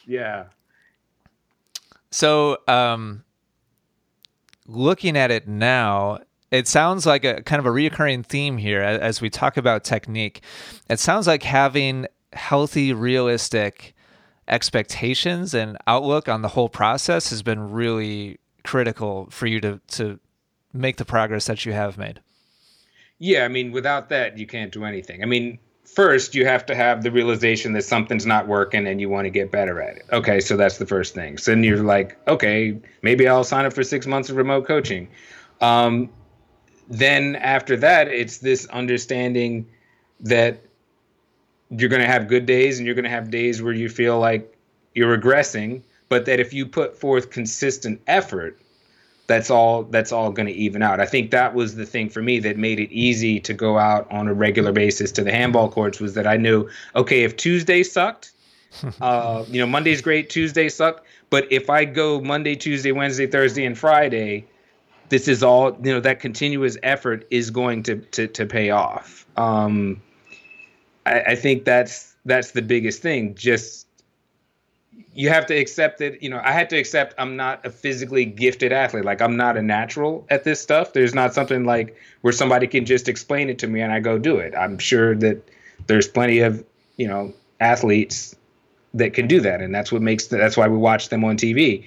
Yeah. 0.05 0.45
So, 2.11 2.59
um, 2.67 3.23
looking 4.67 5.17
at 5.17 5.31
it 5.31 5.47
now, 5.47 6.19
it 6.51 6.67
sounds 6.67 7.05
like 7.05 7.25
a 7.25 7.41
kind 7.43 7.59
of 7.59 7.65
a 7.65 7.69
reoccurring 7.69 8.25
theme 8.25 8.57
here 8.57 8.81
as 8.81 9.21
we 9.21 9.29
talk 9.29 9.57
about 9.57 9.83
technique. 9.83 10.41
It 10.89 10.99
sounds 10.99 11.27
like 11.27 11.43
having 11.43 12.07
healthy, 12.33 12.93
realistic 12.93 13.93
expectations 14.47 15.53
and 15.53 15.77
outlook 15.87 16.29
on 16.29 16.41
the 16.41 16.49
whole 16.49 16.69
process 16.69 17.29
has 17.29 17.41
been 17.41 17.71
really 17.71 18.39
critical 18.63 19.27
for 19.31 19.47
you 19.47 19.59
to 19.61 19.79
to 19.87 20.19
make 20.73 20.97
the 20.97 21.05
progress 21.05 21.45
that 21.45 21.65
you 21.65 21.73
have 21.73 21.97
made. 21.97 22.21
Yeah, 23.17 23.45
I 23.45 23.47
mean, 23.47 23.71
without 23.71 24.09
that, 24.09 24.37
you 24.37 24.45
can't 24.45 24.71
do 24.71 24.83
anything. 24.83 25.23
I 25.23 25.25
mean, 25.25 25.57
first 25.85 26.35
you 26.35 26.45
have 26.45 26.65
to 26.65 26.75
have 26.75 27.01
the 27.01 27.11
realization 27.11 27.73
that 27.73 27.83
something's 27.83 28.25
not 28.25 28.47
working 28.47 28.85
and 28.85 28.99
you 28.99 29.09
want 29.09 29.25
to 29.25 29.29
get 29.29 29.51
better 29.51 29.81
at 29.81 29.97
it. 29.97 30.03
Okay, 30.11 30.41
so 30.41 30.57
that's 30.57 30.77
the 30.77 30.85
first 30.85 31.13
thing. 31.13 31.37
So 31.37 31.51
then 31.51 31.63
you're 31.63 31.83
like, 31.83 32.17
okay, 32.27 32.77
maybe 33.01 33.27
I'll 33.27 33.45
sign 33.45 33.65
up 33.65 33.73
for 33.73 33.83
six 33.83 34.05
months 34.05 34.29
of 34.29 34.35
remote 34.35 34.67
coaching. 34.67 35.07
Um, 35.61 36.09
then 36.87 37.35
after 37.35 37.77
that, 37.77 38.07
it's 38.07 38.37
this 38.37 38.65
understanding 38.67 39.67
that 40.21 40.59
you're 41.69 41.89
going 41.89 42.01
to 42.01 42.07
have 42.07 42.27
good 42.27 42.45
days 42.45 42.77
and 42.77 42.85
you're 42.85 42.95
going 42.95 43.03
to 43.05 43.09
have 43.09 43.29
days 43.29 43.61
where 43.61 43.73
you 43.73 43.89
feel 43.89 44.19
like 44.19 44.55
you're 44.93 45.17
regressing, 45.17 45.81
but 46.09 46.25
that 46.25 46.39
if 46.39 46.53
you 46.53 46.65
put 46.65 46.95
forth 46.97 47.31
consistent 47.31 48.01
effort, 48.07 48.59
that's 49.27 49.49
all 49.49 49.83
that's 49.83 50.11
all 50.11 50.31
going 50.31 50.45
to 50.45 50.53
even 50.53 50.83
out. 50.83 50.99
I 50.99 51.05
think 51.05 51.31
that 51.31 51.55
was 51.55 51.75
the 51.75 51.85
thing 51.85 52.09
for 52.09 52.21
me 52.21 52.39
that 52.39 52.57
made 52.57 52.79
it 52.79 52.91
easy 52.91 53.39
to 53.41 53.53
go 53.53 53.77
out 53.77 54.09
on 54.11 54.27
a 54.27 54.33
regular 54.33 54.71
basis 54.71 55.11
to 55.13 55.23
the 55.23 55.31
handball 55.31 55.69
courts 55.69 55.99
was 55.99 56.13
that 56.13 56.27
I 56.27 56.37
knew 56.37 56.69
okay 56.95 57.23
if 57.23 57.35
Tuesday 57.35 57.81
sucked, 57.81 58.31
uh, 59.01 59.43
you 59.47 59.59
know 59.59 59.65
Monday's 59.65 60.01
great, 60.01 60.29
Tuesday 60.29 60.69
sucked, 60.69 61.07
but 61.31 61.51
if 61.51 61.69
I 61.69 61.85
go 61.85 62.21
Monday, 62.21 62.55
Tuesday, 62.55 62.91
Wednesday, 62.91 63.25
Thursday, 63.25 63.65
and 63.65 63.77
Friday, 63.77 64.45
this 65.09 65.27
is 65.27 65.43
all 65.43 65.77
you 65.83 65.93
know 65.93 65.99
that 65.99 66.19
continuous 66.19 66.77
effort 66.83 67.25
is 67.29 67.49
going 67.49 67.83
to 67.83 67.97
to, 67.97 68.27
to 68.27 68.45
pay 68.45 68.69
off. 68.69 69.25
Um, 69.37 70.01
I, 71.05 71.21
I 71.21 71.35
think 71.35 71.65
that's 71.65 72.15
that's 72.25 72.51
the 72.51 72.61
biggest 72.61 73.01
thing. 73.01 73.35
Just 73.35 73.87
you 75.13 75.29
have 75.29 75.45
to 75.45 75.55
accept 75.55 75.99
that 75.99 76.21
you 76.21 76.29
know 76.29 76.41
i 76.43 76.51
had 76.51 76.69
to 76.69 76.77
accept 76.77 77.13
i'm 77.17 77.37
not 77.37 77.65
a 77.65 77.69
physically 77.69 78.25
gifted 78.25 78.71
athlete. 78.73 79.05
Like 79.05 79.21
i'm 79.21 79.37
not 79.37 79.57
a 79.57 79.61
natural 79.61 80.25
at 80.29 80.43
this 80.43 80.61
stuff. 80.61 80.93
There's 80.93 81.15
not 81.15 81.33
something 81.33 81.65
like 81.65 81.95
where 82.21 82.33
somebody 82.33 82.67
can 82.67 82.85
just 82.85 83.07
explain 83.07 83.49
it 83.49 83.59
to 83.59 83.67
me 83.67 83.81
and 83.81 83.91
i 83.91 83.99
go 83.99 84.17
do 84.17 84.37
it. 84.37 84.53
I'm 84.55 84.77
sure 84.77 85.15
that 85.15 85.49
there's 85.87 86.07
plenty 86.07 86.39
of 86.39 86.63
you 86.97 87.07
know 87.07 87.33
athletes 87.59 88.35
that 88.93 89.13
can 89.13 89.27
do 89.27 89.41
that 89.41 89.61
and 89.61 89.75
that's 89.75 89.91
what 89.91 90.01
makes 90.01 90.27
the, 90.27 90.37
that's 90.37 90.55
why 90.55 90.67
we 90.67 90.77
watch 90.77 91.09
them 91.09 91.23
on 91.23 91.35
tv 91.37 91.85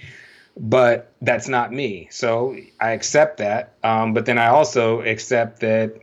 but 0.59 1.13
that's 1.23 1.49
not 1.49 1.73
me. 1.73 2.09
So 2.11 2.57
I 2.81 2.91
accept 2.91 3.39
that. 3.39 3.75
Um, 3.85 4.13
but 4.13 4.27
then 4.27 4.39
I 4.39 4.49
also 4.49 5.01
accept 5.03 5.61
that 5.61 5.95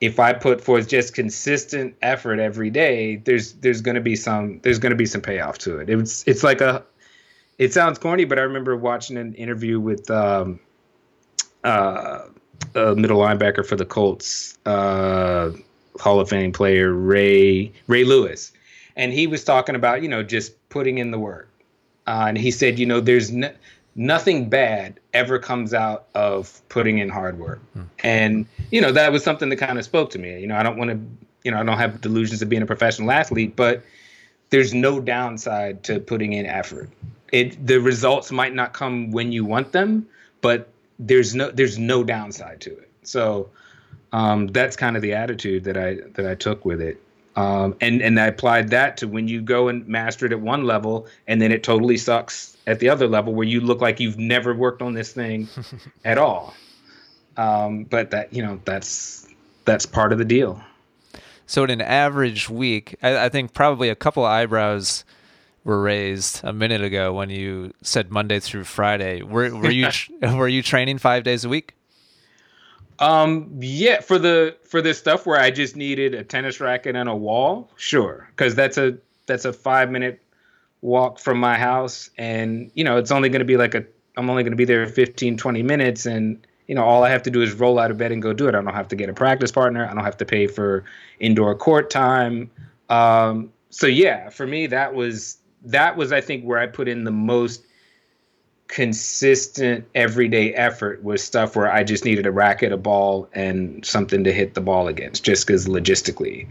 if 0.00 0.18
I 0.18 0.32
put 0.32 0.60
forth 0.60 0.88
just 0.88 1.14
consistent 1.14 1.94
effort 2.02 2.38
every 2.40 2.70
day, 2.70 3.16
there's 3.16 3.52
there's 3.54 3.80
going 3.80 3.94
to 3.94 4.00
be 4.00 4.16
some 4.16 4.60
there's 4.62 4.78
going 4.78 4.90
to 4.90 4.96
be 4.96 5.06
some 5.06 5.20
payoff 5.20 5.58
to 5.58 5.78
it. 5.78 5.90
It's 5.90 6.26
it's 6.26 6.42
like 6.42 6.60
a 6.60 6.84
it 7.58 7.72
sounds 7.72 7.98
corny, 7.98 8.24
but 8.24 8.38
I 8.38 8.42
remember 8.42 8.76
watching 8.76 9.16
an 9.16 9.34
interview 9.34 9.78
with 9.78 10.10
um, 10.10 10.58
uh, 11.62 12.22
a 12.74 12.94
middle 12.96 13.20
linebacker 13.20 13.64
for 13.64 13.76
the 13.76 13.84
Colts, 13.84 14.58
uh, 14.66 15.50
Hall 16.00 16.18
of 16.18 16.28
Fame 16.28 16.52
player 16.52 16.92
Ray 16.92 17.72
Ray 17.86 18.04
Lewis, 18.04 18.52
and 18.96 19.12
he 19.12 19.26
was 19.26 19.44
talking 19.44 19.74
about 19.76 20.02
you 20.02 20.08
know 20.08 20.22
just 20.22 20.68
putting 20.68 20.98
in 20.98 21.12
the 21.12 21.18
work, 21.18 21.48
uh, 22.12 22.26
and 22.28 22.36
he 22.38 22.50
said 22.50 22.78
you 22.78 22.86
know 22.86 23.00
there's 23.00 23.30
no, 23.30 23.50
nothing 23.94 24.48
bad 24.48 24.98
ever 25.12 25.38
comes 25.38 25.74
out 25.74 26.06
of 26.14 26.60
putting 26.68 26.98
in 26.98 27.08
hard 27.08 27.38
work. 27.38 27.60
Hmm. 27.74 27.82
And, 28.02 28.46
you 28.70 28.80
know, 28.80 28.92
that 28.92 29.12
was 29.12 29.22
something 29.22 29.48
that 29.50 29.56
kind 29.56 29.78
of 29.78 29.84
spoke 29.84 30.10
to 30.10 30.18
me. 30.18 30.40
You 30.40 30.46
know, 30.46 30.56
I 30.56 30.62
don't 30.62 30.78
want 30.78 30.90
to, 30.90 31.00
you 31.44 31.50
know, 31.50 31.60
I 31.60 31.64
don't 31.64 31.78
have 31.78 32.00
delusions 32.00 32.42
of 32.42 32.48
being 32.48 32.62
a 32.62 32.66
professional 32.66 33.10
athlete, 33.10 33.56
but 33.56 33.82
there's 34.50 34.72
no 34.74 35.00
downside 35.00 35.82
to 35.84 36.00
putting 36.00 36.32
in 36.32 36.46
effort. 36.46 36.90
It 37.32 37.66
the 37.66 37.78
results 37.80 38.30
might 38.30 38.54
not 38.54 38.74
come 38.74 39.10
when 39.10 39.32
you 39.32 39.44
want 39.44 39.72
them, 39.72 40.06
but 40.42 40.68
there's 40.98 41.34
no 41.34 41.50
there's 41.50 41.78
no 41.78 42.04
downside 42.04 42.60
to 42.62 42.70
it. 42.70 42.90
So 43.02 43.48
um, 44.12 44.48
that's 44.48 44.76
kind 44.76 44.96
of 44.96 45.02
the 45.02 45.14
attitude 45.14 45.64
that 45.64 45.78
I 45.78 45.94
that 46.14 46.26
I 46.26 46.34
took 46.34 46.66
with 46.66 46.82
it. 46.82 47.00
Um, 47.34 47.74
and 47.80 48.02
and 48.02 48.20
I 48.20 48.26
applied 48.26 48.70
that 48.70 48.98
to 48.98 49.08
when 49.08 49.26
you 49.26 49.40
go 49.40 49.68
and 49.68 49.86
master 49.88 50.26
it 50.26 50.32
at 50.32 50.40
one 50.40 50.64
level, 50.64 51.06
and 51.26 51.40
then 51.40 51.50
it 51.50 51.62
totally 51.62 51.96
sucks 51.96 52.56
at 52.66 52.78
the 52.78 52.88
other 52.88 53.08
level, 53.08 53.34
where 53.34 53.46
you 53.46 53.60
look 53.60 53.80
like 53.80 54.00
you've 54.00 54.18
never 54.18 54.54
worked 54.54 54.82
on 54.82 54.92
this 54.92 55.12
thing 55.12 55.48
at 56.04 56.18
all. 56.18 56.54
Um, 57.36 57.84
but 57.84 58.10
that 58.10 58.32
you 58.32 58.42
know 58.42 58.60
that's 58.64 59.26
that's 59.64 59.86
part 59.86 60.12
of 60.12 60.18
the 60.18 60.24
deal. 60.24 60.62
So 61.46 61.64
in 61.64 61.70
an 61.70 61.80
average 61.80 62.48
week, 62.50 62.96
I, 63.02 63.26
I 63.26 63.28
think 63.28 63.54
probably 63.54 63.88
a 63.88 63.94
couple 63.94 64.24
eyebrows 64.24 65.04
were 65.64 65.80
raised 65.80 66.40
a 66.44 66.52
minute 66.52 66.82
ago 66.82 67.12
when 67.12 67.30
you 67.30 67.72
said 67.82 68.10
Monday 68.10 68.40
through 68.40 68.64
Friday. 68.64 69.22
Were 69.22 69.54
were 69.54 69.70
you 69.70 69.88
were 70.22 70.48
you 70.48 70.62
training 70.62 70.98
five 70.98 71.24
days 71.24 71.44
a 71.44 71.48
week? 71.48 71.74
Um, 73.02 73.50
yeah, 73.58 74.00
for 74.00 74.16
the 74.16 74.56
for 74.62 74.80
this 74.80 74.96
stuff 74.96 75.26
where 75.26 75.38
I 75.38 75.50
just 75.50 75.74
needed 75.74 76.14
a 76.14 76.22
tennis 76.22 76.60
racket 76.60 76.94
and 76.94 77.08
a 77.08 77.16
wall, 77.16 77.68
sure, 77.76 78.28
because 78.30 78.54
that's 78.54 78.78
a 78.78 78.96
that's 79.26 79.44
a 79.44 79.52
five 79.52 79.90
minute 79.90 80.22
walk 80.82 81.18
from 81.18 81.38
my 81.38 81.58
house, 81.58 82.10
and 82.16 82.70
you 82.74 82.84
know 82.84 82.98
it's 82.98 83.10
only 83.10 83.28
going 83.28 83.40
to 83.40 83.44
be 83.44 83.56
like 83.56 83.74
a 83.74 83.84
I'm 84.16 84.30
only 84.30 84.44
going 84.44 84.52
to 84.52 84.56
be 84.56 84.64
there 84.64 84.86
15, 84.86 85.36
20 85.36 85.62
minutes, 85.64 86.06
and 86.06 86.46
you 86.68 86.76
know 86.76 86.84
all 86.84 87.02
I 87.02 87.10
have 87.10 87.24
to 87.24 87.30
do 87.30 87.42
is 87.42 87.54
roll 87.54 87.80
out 87.80 87.90
of 87.90 87.98
bed 87.98 88.12
and 88.12 88.22
go 88.22 88.32
do 88.32 88.46
it. 88.46 88.54
I 88.54 88.60
don't 88.60 88.72
have 88.72 88.86
to 88.88 88.96
get 88.96 89.08
a 89.08 89.14
practice 89.14 89.50
partner. 89.50 89.84
I 89.84 89.92
don't 89.94 90.04
have 90.04 90.18
to 90.18 90.24
pay 90.24 90.46
for 90.46 90.84
indoor 91.18 91.56
court 91.56 91.90
time. 91.90 92.52
Um, 92.88 93.52
so 93.70 93.88
yeah, 93.88 94.28
for 94.28 94.46
me 94.46 94.68
that 94.68 94.94
was 94.94 95.38
that 95.64 95.96
was 95.96 96.12
I 96.12 96.20
think 96.20 96.44
where 96.44 96.60
I 96.60 96.68
put 96.68 96.86
in 96.86 97.02
the 97.02 97.10
most 97.10 97.66
consistent 98.72 99.86
everyday 99.94 100.54
effort 100.54 101.04
was 101.04 101.22
stuff 101.22 101.54
where 101.54 101.70
I 101.70 101.84
just 101.84 102.06
needed 102.06 102.24
a 102.24 102.32
racket, 102.32 102.72
a 102.72 102.78
ball, 102.78 103.28
and 103.34 103.84
something 103.84 104.24
to 104.24 104.32
hit 104.32 104.54
the 104.54 104.62
ball 104.62 104.88
against, 104.88 105.22
just 105.22 105.46
because 105.46 105.68
logistically. 105.68 106.48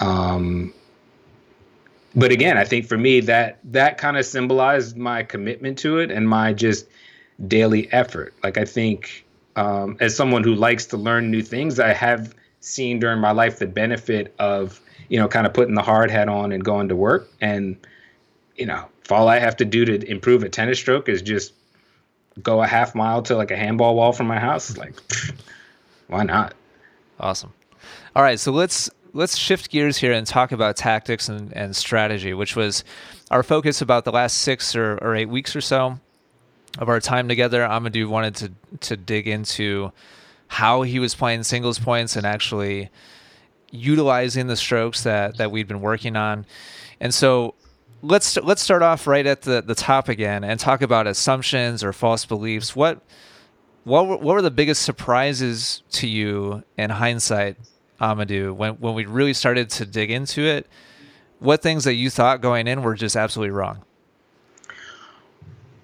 Um, 0.00 0.74
but 2.14 2.30
again, 2.30 2.58
I 2.58 2.64
think 2.64 2.86
for 2.86 2.98
me 2.98 3.20
that 3.20 3.58
that 3.72 3.96
kind 3.96 4.18
of 4.18 4.26
symbolized 4.26 4.98
my 4.98 5.22
commitment 5.22 5.78
to 5.78 5.98
it 5.98 6.10
and 6.10 6.28
my 6.28 6.52
just 6.52 6.86
daily 7.48 7.90
effort. 7.90 8.34
Like 8.44 8.58
I 8.58 8.66
think 8.66 9.24
um, 9.56 9.96
as 9.98 10.14
someone 10.14 10.44
who 10.44 10.54
likes 10.54 10.84
to 10.86 10.98
learn 10.98 11.30
new 11.30 11.40
things, 11.40 11.80
I 11.80 11.94
have 11.94 12.34
seen 12.60 13.00
during 13.00 13.18
my 13.18 13.30
life 13.30 13.60
the 13.60 13.66
benefit 13.66 14.34
of 14.38 14.78
you 15.08 15.18
know 15.18 15.26
kind 15.26 15.46
of 15.46 15.54
putting 15.54 15.74
the 15.74 15.82
hard 15.82 16.10
hat 16.10 16.28
on 16.28 16.52
and 16.52 16.62
going 16.62 16.90
to 16.90 16.96
work 16.96 17.30
and 17.40 17.78
you 18.60 18.66
know 18.66 18.84
if 19.02 19.10
all 19.10 19.28
I 19.28 19.40
have 19.40 19.56
to 19.56 19.64
do 19.64 19.84
to 19.84 20.08
improve 20.08 20.44
a 20.44 20.48
tennis 20.48 20.78
stroke 20.78 21.08
is 21.08 21.22
just 21.22 21.54
go 22.42 22.62
a 22.62 22.66
half 22.66 22.94
mile 22.94 23.22
to 23.22 23.36
like 23.36 23.50
a 23.50 23.56
handball 23.56 23.96
wall 23.96 24.12
from 24.12 24.26
my 24.26 24.38
house, 24.38 24.76
like 24.76 24.94
why 26.06 26.22
not? 26.22 26.54
Awesome. 27.18 27.52
All 28.14 28.22
right, 28.22 28.38
so 28.38 28.52
let's 28.52 28.90
let's 29.12 29.36
shift 29.36 29.70
gears 29.70 29.96
here 29.96 30.12
and 30.12 30.26
talk 30.26 30.52
about 30.52 30.76
tactics 30.76 31.28
and, 31.28 31.52
and 31.56 31.74
strategy, 31.74 32.34
which 32.34 32.54
was 32.54 32.84
our 33.30 33.42
focus 33.42 33.80
about 33.80 34.04
the 34.04 34.12
last 34.12 34.38
six 34.38 34.76
or, 34.76 34.98
or 35.02 35.16
eight 35.16 35.28
weeks 35.28 35.56
or 35.56 35.60
so 35.60 35.98
of 36.78 36.88
our 36.88 37.00
time 37.00 37.28
together. 37.28 37.62
Amadou 37.62 38.08
wanted 38.08 38.36
to 38.36 38.52
to 38.88 38.96
dig 38.96 39.26
into 39.26 39.90
how 40.48 40.82
he 40.82 40.98
was 40.98 41.14
playing 41.14 41.42
singles 41.44 41.78
points 41.78 42.14
and 42.14 42.26
actually 42.26 42.90
utilizing 43.72 44.48
the 44.48 44.56
strokes 44.56 45.02
that 45.04 45.38
that 45.38 45.50
we'd 45.50 45.66
been 45.66 45.80
working 45.80 46.16
on. 46.16 46.44
And 47.00 47.14
so 47.14 47.54
let's 48.02 48.36
let's 48.38 48.62
start 48.62 48.82
off 48.82 49.06
right 49.06 49.26
at 49.26 49.42
the, 49.42 49.62
the 49.62 49.74
top 49.74 50.08
again 50.08 50.44
and 50.44 50.58
talk 50.58 50.82
about 50.82 51.06
assumptions 51.06 51.84
or 51.84 51.92
false 51.92 52.24
beliefs. 52.24 52.74
What 52.74 53.02
what 53.84 54.06
were, 54.06 54.16
what 54.16 54.34
were 54.34 54.42
the 54.42 54.50
biggest 54.50 54.82
surprises 54.82 55.82
to 55.92 56.06
you 56.06 56.62
in 56.76 56.90
hindsight, 56.90 57.56
Amadou, 58.00 58.54
when 58.54 58.74
when 58.74 58.94
we 58.94 59.06
really 59.06 59.34
started 59.34 59.70
to 59.70 59.86
dig 59.86 60.10
into 60.10 60.42
it? 60.42 60.66
What 61.38 61.62
things 61.62 61.84
that 61.84 61.94
you 61.94 62.10
thought 62.10 62.42
going 62.42 62.66
in 62.66 62.82
were 62.82 62.94
just 62.94 63.16
absolutely 63.16 63.52
wrong? 63.52 63.82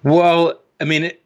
Well, 0.03 0.61
I 0.79 0.83
mean, 0.83 1.05
it, 1.05 1.23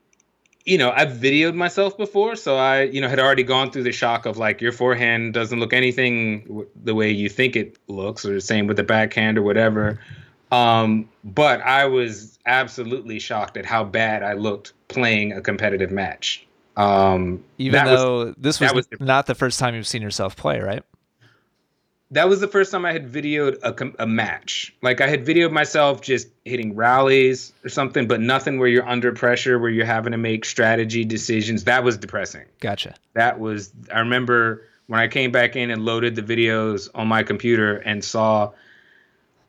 you 0.65 0.77
know, 0.77 0.91
I've 0.91 1.09
videoed 1.09 1.53
myself 1.53 1.97
before, 1.97 2.37
so 2.37 2.55
I, 2.55 2.83
you 2.83 3.01
know, 3.01 3.09
had 3.09 3.19
already 3.19 3.43
gone 3.43 3.71
through 3.71 3.83
the 3.83 3.91
shock 3.91 4.25
of 4.25 4.37
like 4.37 4.61
your 4.61 4.71
forehand 4.71 5.33
doesn't 5.33 5.59
look 5.59 5.73
anything 5.73 6.65
the 6.81 6.95
way 6.95 7.11
you 7.11 7.27
think 7.27 7.57
it 7.57 7.77
looks, 7.87 8.23
or 8.23 8.33
the 8.33 8.41
same 8.41 8.67
with 8.67 8.77
the 8.77 8.83
backhand 8.83 9.37
or 9.37 9.41
whatever. 9.41 9.99
Um, 10.51 11.09
but 11.23 11.61
I 11.61 11.85
was 11.85 12.37
absolutely 12.45 13.19
shocked 13.19 13.57
at 13.57 13.65
how 13.65 13.83
bad 13.83 14.21
I 14.21 14.33
looked 14.33 14.73
playing 14.89 15.31
a 15.31 15.41
competitive 15.41 15.91
match. 15.91 16.45
Um, 16.75 17.43
Even 17.57 17.85
though 17.85 18.25
was, 18.25 18.35
this 18.37 18.59
was, 18.59 18.73
was 18.73 18.87
not 18.99 19.25
the 19.25 19.35
first 19.35 19.59
time 19.59 19.75
you've 19.75 19.87
seen 19.87 20.01
yourself 20.01 20.35
play, 20.35 20.59
right? 20.59 20.83
That 22.11 22.27
was 22.27 22.41
the 22.41 22.47
first 22.47 22.73
time 22.73 22.85
I 22.85 22.91
had 22.91 23.09
videoed 23.09 23.57
a, 23.63 24.03
a 24.03 24.05
match. 24.05 24.73
Like 24.81 24.99
I 24.99 25.07
had 25.07 25.25
videoed 25.25 25.51
myself 25.51 26.01
just 26.01 26.27
hitting 26.43 26.75
rallies 26.75 27.53
or 27.63 27.69
something, 27.69 28.05
but 28.05 28.19
nothing 28.19 28.59
where 28.59 28.67
you're 28.67 28.87
under 28.87 29.13
pressure, 29.13 29.57
where 29.57 29.69
you're 29.69 29.85
having 29.85 30.11
to 30.11 30.17
make 30.17 30.43
strategy 30.43 31.05
decisions. 31.05 31.63
That 31.63 31.85
was 31.85 31.97
depressing. 31.97 32.43
Gotcha. 32.59 32.95
That 33.13 33.39
was. 33.39 33.71
I 33.93 33.99
remember 33.99 34.67
when 34.87 34.99
I 34.99 35.07
came 35.07 35.31
back 35.31 35.55
in 35.55 35.71
and 35.71 35.85
loaded 35.85 36.15
the 36.15 36.21
videos 36.21 36.89
on 36.93 37.07
my 37.07 37.23
computer 37.23 37.77
and 37.77 38.03
saw 38.03 38.51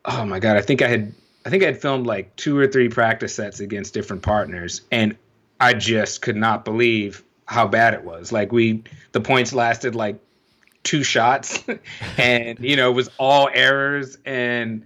oh 0.04 0.24
my 0.24 0.38
god, 0.38 0.56
I 0.56 0.60
think 0.60 0.82
I 0.82 0.88
had 0.88 1.12
I 1.44 1.50
think 1.50 1.62
I 1.62 1.66
had 1.66 1.80
filmed 1.80 2.06
like 2.06 2.34
two 2.36 2.56
or 2.56 2.66
three 2.66 2.88
practice 2.88 3.34
sets 3.34 3.60
against 3.60 3.94
different 3.94 4.22
partners, 4.22 4.82
and 4.90 5.16
I 5.60 5.74
just 5.74 6.22
could 6.22 6.36
not 6.36 6.64
believe 6.64 7.22
how 7.46 7.66
bad 7.66 7.94
it 7.94 8.04
was. 8.04 8.32
Like 8.32 8.52
we, 8.52 8.82
the 9.12 9.20
points 9.20 9.52
lasted 9.52 9.94
like 9.94 10.18
two 10.82 11.02
shots, 11.02 11.62
and 12.18 12.58
you 12.60 12.76
know 12.76 12.90
it 12.90 12.94
was 12.94 13.10
all 13.18 13.48
errors, 13.52 14.18
and 14.24 14.84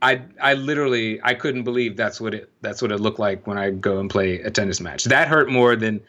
I 0.00 0.22
I 0.40 0.54
literally 0.54 1.20
I 1.22 1.34
couldn't 1.34 1.64
believe 1.64 1.96
that's 1.96 2.20
what 2.20 2.34
it 2.34 2.50
that's 2.60 2.82
what 2.82 2.92
it 2.92 2.98
looked 2.98 3.20
like 3.20 3.46
when 3.46 3.58
I 3.58 3.70
go 3.70 3.98
and 3.98 4.10
play 4.10 4.40
a 4.40 4.50
tennis 4.50 4.80
match. 4.80 5.04
That 5.04 5.28
hurt 5.28 5.50
more 5.50 5.76
than 5.76 6.00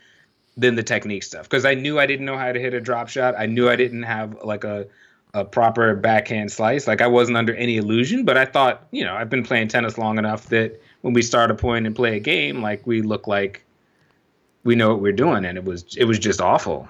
than 0.58 0.76
the 0.76 0.84
technique 0.84 1.24
stuff 1.24 1.50
because 1.50 1.66
I 1.66 1.74
knew 1.76 2.00
I 2.00 2.06
didn't 2.06 2.26
know 2.26 2.38
how 2.38 2.52
to 2.52 2.60
hit 2.60 2.74
a 2.74 2.82
drop 2.82 3.10
shot. 3.10 3.36
I 3.38 3.46
knew 3.46 3.70
I 3.70 3.76
didn't 3.76 4.04
have 4.04 4.38
like 4.44 4.64
a 4.64 4.88
a 5.34 5.44
proper 5.44 5.96
backhand 5.96 6.52
slice. 6.52 6.88
Like 6.88 7.02
I 7.02 7.08
wasn't 7.08 7.38
under 7.38 7.56
any 7.56 7.78
illusion, 7.78 8.24
but 8.24 8.38
I 8.38 8.46
thought, 8.46 8.88
you 8.92 9.04
know, 9.04 9.16
I've 9.16 9.30
been 9.30 9.44
playing 9.44 9.68
tennis 9.68 9.98
long 9.98 10.18
enough 10.18 10.48
that 10.48 10.80
when 11.02 11.14
we 11.14 11.22
start 11.22 11.50
a 11.50 11.56
point 11.56 11.88
and 11.88 11.96
play 11.96 12.18
a 12.18 12.20
game, 12.20 12.62
like 12.62 12.86
we 12.86 13.02
look 13.02 13.28
like 13.28 13.66
we 14.64 14.76
know 14.76 14.90
what 14.90 15.02
we're 15.02 15.12
doing, 15.12 15.44
and 15.46 15.58
it 15.58 15.66
was 15.66 15.96
it 15.98 16.06
was 16.06 16.20
just 16.20 16.40
awful. 16.40 16.88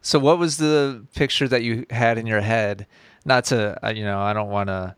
So, 0.00 0.18
what 0.18 0.38
was 0.38 0.56
the 0.56 1.04
picture 1.14 1.48
that 1.48 1.62
you 1.62 1.84
had 1.90 2.16
in 2.16 2.26
your 2.26 2.40
head? 2.40 2.86
Not 3.24 3.46
to, 3.46 3.84
uh, 3.84 3.90
you 3.90 4.04
know, 4.04 4.20
I 4.20 4.32
don't 4.32 4.48
want 4.48 4.68
to 4.68 4.94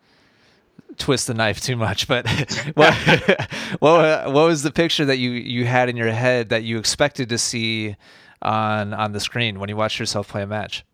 twist 0.99 1.27
the 1.27 1.35
knife 1.35 1.61
too 1.61 1.77
much, 1.77 2.07
but 2.07 2.29
what, 2.75 2.95
what 3.81 4.33
what 4.33 4.47
was 4.47 4.63
the 4.63 4.71
picture 4.71 5.07
that 5.07 5.17
you 5.17 5.31
you 5.31 5.65
had 5.65 5.89
in 5.89 5.97
your 5.97 6.13
head 6.13 6.51
that 6.51 6.63
you 6.63 6.79
expected 6.79 7.31
to 7.31 7.39
see 7.39 7.97
on 8.43 8.93
on 8.93 9.13
the 9.13 9.21
screen 9.21 9.59
when 9.59 9.69
you 9.69 9.77
watched 9.77 9.99
yourself 9.99 10.29
play 10.29 10.43
a 10.43 10.47
match? 10.47 10.85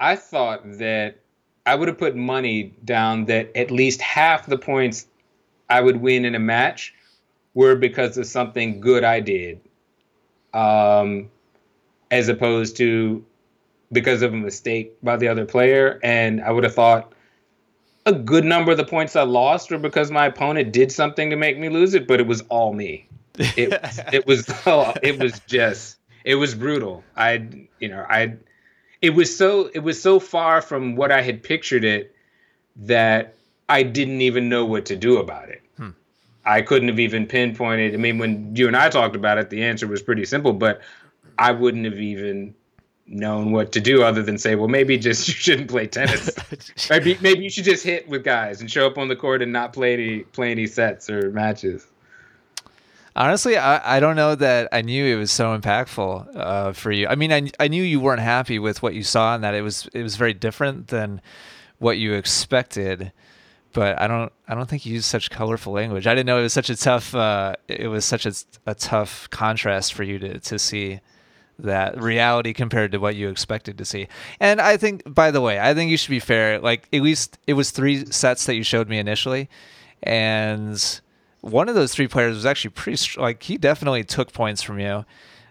I 0.00 0.16
thought 0.16 0.62
that 0.78 1.18
I 1.66 1.74
would 1.74 1.88
have 1.88 1.98
put 1.98 2.16
money 2.16 2.74
down 2.84 3.26
that 3.26 3.54
at 3.54 3.70
least 3.70 4.00
half 4.00 4.46
the 4.46 4.56
points 4.58 5.06
I 5.68 5.80
would 5.82 5.98
win 5.98 6.24
in 6.24 6.34
a 6.34 6.38
match 6.38 6.94
were 7.54 7.76
because 7.76 8.16
of 8.16 8.26
something 8.26 8.80
good 8.80 9.04
I 9.04 9.20
did, 9.20 9.60
um, 10.54 11.30
as 12.10 12.28
opposed 12.28 12.78
to 12.78 13.24
because 13.92 14.22
of 14.22 14.32
a 14.32 14.36
mistake 14.36 14.96
by 15.02 15.16
the 15.16 15.28
other 15.28 15.44
player. 15.44 16.00
And 16.02 16.40
I 16.40 16.50
would 16.50 16.64
have 16.64 16.74
thought 16.74 17.12
a 18.06 18.12
good 18.12 18.44
number 18.44 18.72
of 18.72 18.78
the 18.78 18.84
points 18.84 19.16
I 19.16 19.22
lost 19.22 19.70
were 19.70 19.78
because 19.78 20.10
my 20.10 20.26
opponent 20.26 20.72
did 20.72 20.90
something 20.90 21.28
to 21.30 21.36
make 21.36 21.58
me 21.58 21.68
lose 21.68 21.92
it, 21.92 22.08
but 22.08 22.20
it 22.20 22.26
was 22.26 22.40
all 22.48 22.72
me. 22.72 23.06
It, 23.38 23.78
it 24.12 24.26
was 24.26 24.48
it 25.02 25.18
was 25.18 25.40
just 25.46 25.98
it 26.24 26.36
was 26.36 26.54
brutal. 26.54 27.04
I 27.16 27.48
you 27.78 27.88
know 27.88 28.06
I 28.08 28.36
it 29.02 29.10
was 29.10 29.34
so 29.34 29.70
it 29.72 29.80
was 29.80 30.00
so 30.00 30.20
far 30.20 30.60
from 30.60 30.96
what 30.96 31.10
I 31.10 31.22
had 31.22 31.42
pictured 31.42 31.84
it 31.84 32.14
that 32.76 33.34
I 33.68 33.82
didn't 33.82 34.20
even 34.20 34.48
know 34.48 34.64
what 34.64 34.86
to 34.86 34.96
do 34.96 35.18
about 35.18 35.48
it. 35.48 35.62
Hmm. 35.76 35.90
I 36.44 36.62
couldn't 36.62 36.88
have 36.88 37.00
even 37.00 37.26
pinpointed. 37.26 37.94
I 37.94 37.96
mean, 37.96 38.18
when 38.18 38.54
you 38.54 38.66
and 38.66 38.76
I 38.76 38.88
talked 38.88 39.16
about 39.16 39.38
it, 39.38 39.50
the 39.50 39.62
answer 39.62 39.86
was 39.86 40.02
pretty 40.02 40.24
simple, 40.24 40.52
but 40.52 40.80
I 41.38 41.52
wouldn't 41.52 41.84
have 41.84 41.98
even 41.98 42.54
known 43.06 43.50
what 43.50 43.72
to 43.72 43.80
do 43.80 44.02
other 44.02 44.22
than 44.22 44.38
say, 44.38 44.54
well, 44.54 44.68
maybe 44.68 44.96
just 44.96 45.26
you 45.28 45.34
shouldn't 45.34 45.70
play 45.70 45.86
tennis. 45.86 46.30
maybe 46.90 47.16
maybe 47.20 47.44
you 47.44 47.50
should 47.50 47.64
just 47.64 47.84
hit 47.84 48.08
with 48.08 48.24
guys 48.24 48.60
and 48.60 48.70
show 48.70 48.86
up 48.86 48.98
on 48.98 49.08
the 49.08 49.16
court 49.16 49.42
and 49.42 49.52
not 49.52 49.72
play 49.72 49.94
any 49.94 50.20
play 50.20 50.50
any 50.50 50.66
sets 50.66 51.08
or 51.08 51.30
matches. 51.30 51.86
Honestly, 53.16 53.56
I, 53.56 53.96
I 53.96 54.00
don't 54.00 54.16
know 54.16 54.34
that 54.36 54.68
I 54.72 54.82
knew 54.82 55.04
it 55.04 55.18
was 55.18 55.32
so 55.32 55.58
impactful 55.58 56.36
uh, 56.36 56.72
for 56.72 56.92
you. 56.92 57.08
I 57.08 57.16
mean, 57.16 57.32
I, 57.32 57.50
I 57.58 57.68
knew 57.68 57.82
you 57.82 58.00
weren't 58.00 58.20
happy 58.20 58.58
with 58.58 58.82
what 58.82 58.94
you 58.94 59.02
saw 59.02 59.34
and 59.34 59.42
that 59.42 59.54
it 59.54 59.62
was 59.62 59.88
it 59.92 60.02
was 60.02 60.16
very 60.16 60.32
different 60.32 60.88
than 60.88 61.20
what 61.78 61.98
you 61.98 62.14
expected. 62.14 63.12
But 63.72 64.00
I 64.00 64.06
don't 64.06 64.32
I 64.48 64.54
don't 64.54 64.68
think 64.68 64.86
you 64.86 64.94
used 64.94 65.06
such 65.06 65.30
colorful 65.30 65.72
language. 65.72 66.06
I 66.06 66.14
didn't 66.14 66.26
know 66.26 66.38
it 66.38 66.42
was 66.42 66.52
such 66.52 66.70
a 66.70 66.76
tough 66.76 67.14
uh, 67.14 67.56
it 67.68 67.88
was 67.88 68.04
such 68.04 68.26
a, 68.26 68.32
a 68.66 68.74
tough 68.74 69.28
contrast 69.30 69.94
for 69.94 70.04
you 70.04 70.18
to 70.20 70.38
to 70.38 70.58
see 70.58 71.00
that 71.58 72.00
reality 72.00 72.52
compared 72.52 72.92
to 72.92 72.98
what 72.98 73.16
you 73.16 73.28
expected 73.28 73.76
to 73.78 73.84
see. 73.84 74.08
And 74.38 74.60
I 74.60 74.76
think, 74.76 75.02
by 75.12 75.30
the 75.30 75.40
way, 75.40 75.60
I 75.60 75.74
think 75.74 75.90
you 75.90 75.96
should 75.96 76.10
be 76.10 76.20
fair. 76.20 76.58
Like 76.58 76.88
at 76.92 77.02
least 77.02 77.38
it 77.46 77.54
was 77.54 77.70
three 77.70 78.06
sets 78.06 78.46
that 78.46 78.54
you 78.54 78.62
showed 78.62 78.88
me 78.88 78.98
initially, 78.98 79.48
and 80.02 81.00
one 81.40 81.68
of 81.68 81.74
those 81.74 81.92
three 81.94 82.08
players 82.08 82.34
was 82.34 82.46
actually 82.46 82.70
pretty 82.70 83.20
like 83.20 83.42
he 83.42 83.56
definitely 83.56 84.04
took 84.04 84.32
points 84.32 84.62
from 84.62 84.78
you, 84.78 85.04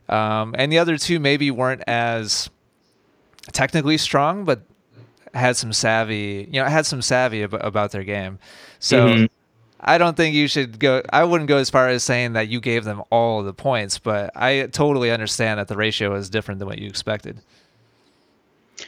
um, 0.08 0.56
and 0.58 0.71
the 0.71 0.80
other 0.80 0.97
two 0.97 1.19
maybe 1.19 1.52
weren't 1.52 1.84
as 1.88 2.49
technically 3.52 3.97
strong, 3.97 4.45
but 4.45 4.62
had 5.34 5.58
some 5.58 5.73
savvy. 5.73 6.47
You 6.52 6.62
know, 6.62 6.67
had 6.67 6.86
some 6.86 7.02
savvy 7.02 7.43
ab- 7.43 7.54
about 7.54 7.91
their 7.91 8.04
game. 8.04 8.39
So. 8.80 9.08
Mm-hmm. 9.08 9.25
I 9.82 9.97
don't 9.97 10.17
think 10.17 10.36
you 10.36 10.49
should 10.49 10.78
go. 10.78 11.02
I 11.10 11.23
wouldn't 11.23 11.47
go 11.47 11.56
as 11.56 11.69
far 11.69 11.88
as 11.88 12.04
saying 12.04 12.34
that 12.34 12.49
you 12.49 12.60
gave 12.60 12.84
them 12.84 13.02
all 13.12 13.43
the 13.43 13.54
points, 13.54 13.97
but 13.97 14.30
I 14.36 14.67
totally 14.73 15.10
understand 15.10 15.58
that 15.58 15.69
the 15.69 15.78
ratio 15.78 16.13
is 16.15 16.30
different 16.30 16.60
than 16.60 16.67
what 16.67 16.80
you 16.80 16.89
expected. 16.89 17.39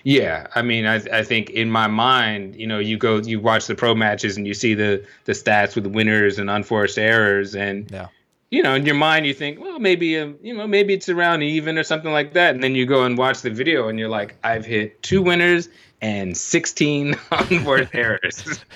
Yeah, 0.04 0.48
I 0.56 0.62
mean, 0.62 0.86
I 0.86 0.96
I 1.12 1.24
think 1.24 1.50
in 1.50 1.70
my 1.70 1.88
mind, 1.88 2.56
you 2.56 2.68
know, 2.68 2.80
you 2.80 2.98
go, 2.98 3.18
you 3.18 3.40
watch 3.40 3.68
the 3.68 3.76
pro 3.76 3.96
matches 3.96 4.38
and 4.38 4.48
you 4.48 4.54
see 4.54 4.74
the 4.74 5.06
the 5.26 5.34
stats 5.34 5.76
with 5.76 5.88
winners 5.88 6.40
and 6.40 6.50
unforced 6.50 6.98
errors, 6.98 7.56
and 7.56 7.90
yeah. 7.92 8.08
you 8.50 8.62
know, 8.64 8.76
in 8.76 8.86
your 8.86 8.96
mind, 8.96 9.26
you 9.26 9.34
think, 9.34 9.60
well, 9.60 9.80
maybe 9.80 10.18
um, 10.18 10.38
you 10.42 10.56
know, 10.56 10.68
maybe 10.68 10.94
it's 10.94 11.10
around 11.10 11.44
even 11.44 11.78
or 11.78 11.84
something 11.84 12.12
like 12.12 12.34
that, 12.34 12.54
and 12.54 12.64
then 12.64 12.76
you 12.76 12.86
go 12.86 13.04
and 13.04 13.18
watch 13.18 13.42
the 13.42 13.50
video, 13.50 13.88
and 13.88 14.00
you're 14.00 14.10
like, 14.10 14.36
I've 14.44 14.66
hit 14.66 15.02
two 15.04 15.22
winners 15.22 15.70
and 16.02 16.36
16 16.36 17.16
unforced 17.32 17.94
errors. 17.94 18.66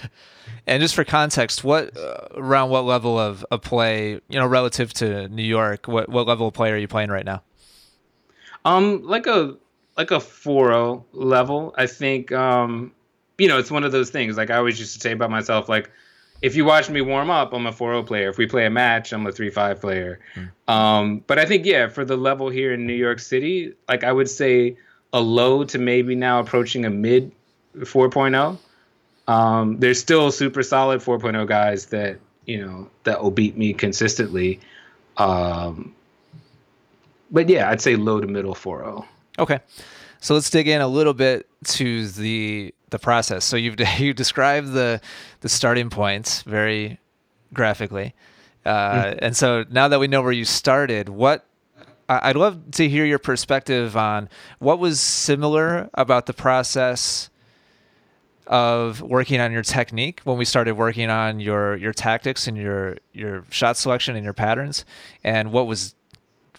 And 0.67 0.81
just 0.81 0.95
for 0.95 1.03
context, 1.03 1.63
what 1.63 1.95
uh, 1.95 2.27
around 2.33 2.71
what 2.71 2.85
level 2.85 3.19
of, 3.19 3.45
of 3.51 3.61
play, 3.61 4.13
you 4.27 4.39
know, 4.39 4.47
relative 4.47 4.93
to 4.93 5.27
New 5.27 5.43
York, 5.43 5.87
what 5.87 6.09
what 6.09 6.27
level 6.27 6.47
of 6.47 6.55
play 6.55 6.71
are 6.71 6.77
you 6.77 6.87
playing 6.87 7.09
right 7.09 7.25
now? 7.25 7.43
Um, 8.63 9.03
like 9.03 9.27
a 9.27 9.57
like 9.97 10.11
a 10.11 10.19
4 10.19 11.03
level. 11.13 11.73
I 11.77 11.87
think 11.87 12.31
um, 12.31 12.91
you 13.37 13.47
know, 13.47 13.59
it's 13.59 13.71
one 13.71 13.83
of 13.83 13.91
those 13.91 14.09
things. 14.09 14.37
Like 14.37 14.49
I 14.49 14.57
always 14.57 14.79
used 14.79 14.93
to 14.95 14.99
say 14.99 15.11
about 15.11 15.29
myself, 15.29 15.67
like 15.69 15.89
if 16.41 16.55
you 16.55 16.65
watch 16.65 16.89
me 16.89 17.01
warm 17.01 17.29
up, 17.29 17.53
I'm 17.53 17.65
a 17.65 17.71
4-0 17.71 18.05
player. 18.05 18.29
If 18.29 18.37
we 18.37 18.45
play 18.45 18.65
a 18.65 18.69
match, 18.69 19.13
I'm 19.13 19.25
a 19.25 19.31
3-5 19.31 19.79
player. 19.79 20.19
Mm. 20.35 20.73
Um, 20.73 21.23
but 21.27 21.39
I 21.39 21.45
think 21.45 21.65
yeah, 21.65 21.87
for 21.87 22.05
the 22.05 22.17
level 22.17 22.49
here 22.49 22.73
in 22.73 22.85
New 22.85 22.93
York 22.93 23.19
City, 23.19 23.73
like 23.87 24.03
I 24.03 24.11
would 24.11 24.29
say 24.29 24.77
a 25.13 25.19
low 25.19 25.63
to 25.63 25.77
maybe 25.77 26.15
now 26.15 26.39
approaching 26.39 26.85
a 26.85 26.89
mid 26.89 27.31
4.0. 27.77 28.57
Um, 29.27 29.79
there's 29.79 29.99
still 29.99 30.31
super 30.31 30.61
solid 30.61 31.01
4.0 31.01 31.47
guys 31.47 31.87
that 31.87 32.19
you 32.45 32.63
know 32.63 32.89
that 33.05 33.23
will 33.23 33.31
beat 33.31 33.57
me 33.57 33.73
consistently. 33.73 34.59
Um, 35.17 35.95
but 37.31 37.49
yeah, 37.49 37.69
I'd 37.69 37.81
say 37.81 37.95
low 37.95 38.21
to 38.21 38.27
middle 38.27 38.53
4.0. 38.53 39.05
Okay. 39.37 39.59
So 40.19 40.33
let's 40.33 40.49
dig 40.49 40.67
in 40.67 40.81
a 40.81 40.87
little 40.87 41.13
bit 41.13 41.47
to 41.65 42.07
the 42.07 42.73
the 42.89 42.99
process. 42.99 43.45
So 43.45 43.57
you've 43.57 43.75
you 43.99 44.13
described 44.13 44.71
the 44.71 45.01
the 45.41 45.49
starting 45.49 45.89
points 45.89 46.41
very 46.43 46.99
graphically, 47.53 48.15
uh, 48.65 48.69
mm-hmm. 48.69 49.19
and 49.21 49.37
so 49.37 49.65
now 49.69 49.87
that 49.87 49.99
we 49.99 50.07
know 50.07 50.21
where 50.21 50.31
you 50.31 50.45
started, 50.45 51.09
what 51.09 51.45
I'd 52.07 52.35
love 52.35 52.71
to 52.71 52.87
hear 52.87 53.05
your 53.05 53.19
perspective 53.19 53.97
on 53.97 54.29
what 54.59 54.79
was 54.79 54.99
similar 54.99 55.89
about 55.95 56.27
the 56.27 56.33
process 56.33 57.29
of 58.47 59.01
working 59.01 59.39
on 59.39 59.51
your 59.51 59.63
technique 59.63 60.21
when 60.23 60.37
we 60.37 60.45
started 60.45 60.75
working 60.75 61.09
on 61.09 61.39
your 61.39 61.75
your 61.75 61.93
tactics 61.93 62.47
and 62.47 62.57
your 62.57 62.97
your 63.11 63.43
shot 63.49 63.77
selection 63.77 64.15
and 64.15 64.23
your 64.23 64.33
patterns, 64.33 64.85
and 65.23 65.51
what 65.51 65.67
was 65.67 65.95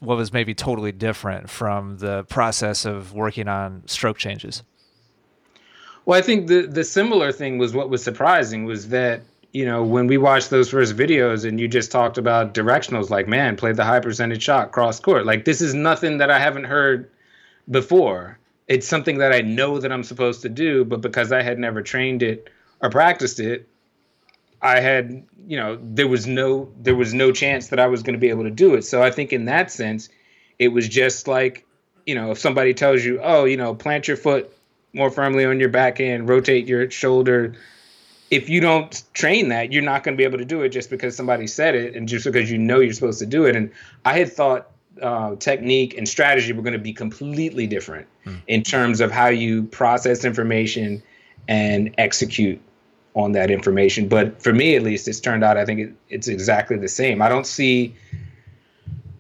what 0.01 0.17
was 0.17 0.33
maybe 0.33 0.55
totally 0.55 0.93
different 0.93 1.51
from 1.51 1.99
the 1.99 2.25
process 2.25 2.85
of 2.85 3.13
working 3.13 3.49
on 3.49 3.83
stroke 3.87 4.19
changes? 4.19 4.63
Well, 6.05 6.19
I 6.19 6.23
think 6.23 6.47
the 6.47 6.67
the 6.67 6.85
similar 6.85 7.33
thing 7.33 7.59
was 7.59 7.75
what 7.75 7.91
was 7.91 8.03
surprising 8.03 8.65
was 8.65 8.89
that 8.89 9.23
you 9.53 9.65
know 9.65 9.83
when 9.83 10.07
we 10.07 10.19
watched 10.19 10.51
those 10.51 10.71
first 10.71 10.97
videos 10.97 11.45
and 11.45 11.59
you 11.59 11.67
just 11.67 11.91
talked 11.91 12.17
about 12.17 12.55
directionals, 12.55 13.11
like 13.11 13.27
man, 13.27 13.57
play 13.57 13.73
the 13.73 13.85
high 13.85 14.01
percentage 14.01 14.43
shot 14.43 14.73
cross 14.73 15.01
court. 15.01 15.27
Like 15.27 15.45
this 15.45 15.61
is 15.61 15.75
nothing 15.75 16.19
that 16.19 16.31
I 16.31 16.39
haven't 16.39 16.65
heard 16.65 17.11
before. 17.71 18.39
It's 18.69 18.87
something 18.87 19.19
that 19.19 19.33
I 19.33 19.41
know 19.41 19.79
that 19.79 19.93
I'm 19.93 20.05
supposed 20.05 20.43
to 20.43 20.49
do, 20.49 20.85
but 20.85 21.01
because 21.01 21.33
I 21.33 21.43
had 21.43 21.59
never 21.59 21.83
trained 21.83 22.23
it 22.23 22.51
or 22.81 22.91
practiced 22.91 23.41
it, 23.41 23.69
I 24.63 24.81
had, 24.81 25.25
you 25.47 25.57
know, 25.57 25.79
there 25.83 26.09
was 26.09 26.27
no 26.27 26.73
there 26.81 26.95
was 26.95 27.15
no 27.15 27.33
chance 27.33 27.69
that 27.69 27.81
I 27.81 27.87
was 27.87 28.03
going 28.03 28.15
to 28.15 28.21
be 28.21 28.31
able 28.31 28.45
to 28.45 28.51
do 28.51 28.75
it. 28.75 28.83
So 28.83 29.03
I 29.03 29.11
think 29.11 29.33
in 29.33 29.47
that 29.47 29.71
sense, 29.71 30.09
it 30.59 30.69
was 30.69 30.89
just 30.89 31.29
like, 31.29 31.67
you 32.07 32.15
know, 32.15 32.31
if 32.31 32.39
somebody 32.39 32.75
tells 32.75 33.05
you, 33.05 33.21
"Oh, 33.23 33.45
you 33.45 33.57
know, 33.57 33.75
plant 33.75 34.09
your 34.09 34.17
foot 34.17 34.51
more 34.93 35.11
firmly 35.11 35.45
on 35.45 35.61
your 35.61 35.69
back 35.69 36.01
end, 36.01 36.29
rotate 36.29 36.67
your 36.67 36.91
shoulder." 36.91 37.55
If 38.29 38.49
you 38.49 38.61
don't 38.61 39.03
train 39.15 39.51
that, 39.51 39.73
you're 39.73 39.85
not 39.85 40.03
going 40.03 40.17
to 40.17 40.19
be 40.19 40.25
able 40.25 40.39
to 40.39 40.45
do 40.45 40.63
it 40.63 40.71
just 40.71 40.91
because 40.91 41.15
somebody 41.15 41.47
said 41.47 41.77
it 41.77 41.95
and 41.95 42.09
just 42.09 42.25
because 42.25 42.51
you 42.51 42.59
know 42.59 42.81
you're 42.81 42.93
supposed 42.93 43.21
to 43.21 43.27
do 43.27 43.45
it. 43.45 43.55
And 43.55 43.71
I 44.05 44.19
had 44.19 44.33
thought 44.33 44.69
uh, 45.01 45.37
technique 45.37 45.97
and 45.97 46.09
strategy 46.09 46.53
were 46.53 46.63
going 46.63 46.73
to 46.73 46.79
be 46.79 46.93
completely 46.93 47.69
different 47.69 48.09
mm. 48.25 48.41
in 48.49 48.65
terms 48.65 49.01
of 49.01 49.13
how 49.13 49.29
you 49.29 49.65
process 49.65 50.25
information 50.25 51.03
and 51.47 51.95
execute 51.99 52.61
on 53.17 53.33
that 53.33 53.51
information. 53.51 54.07
But 54.07 54.41
for 54.41 54.53
me, 54.53 54.77
at 54.77 54.83
least, 54.83 55.09
it's 55.09 55.21
turned 55.21 55.43
out 55.43 55.57
I 55.57 55.65
think 55.65 55.81
it, 55.81 55.93
it's 56.09 56.29
exactly 56.29 56.77
the 56.77 56.89
same. 56.89 57.21
I 57.23 57.29
don't 57.29 57.47
see 57.47 57.97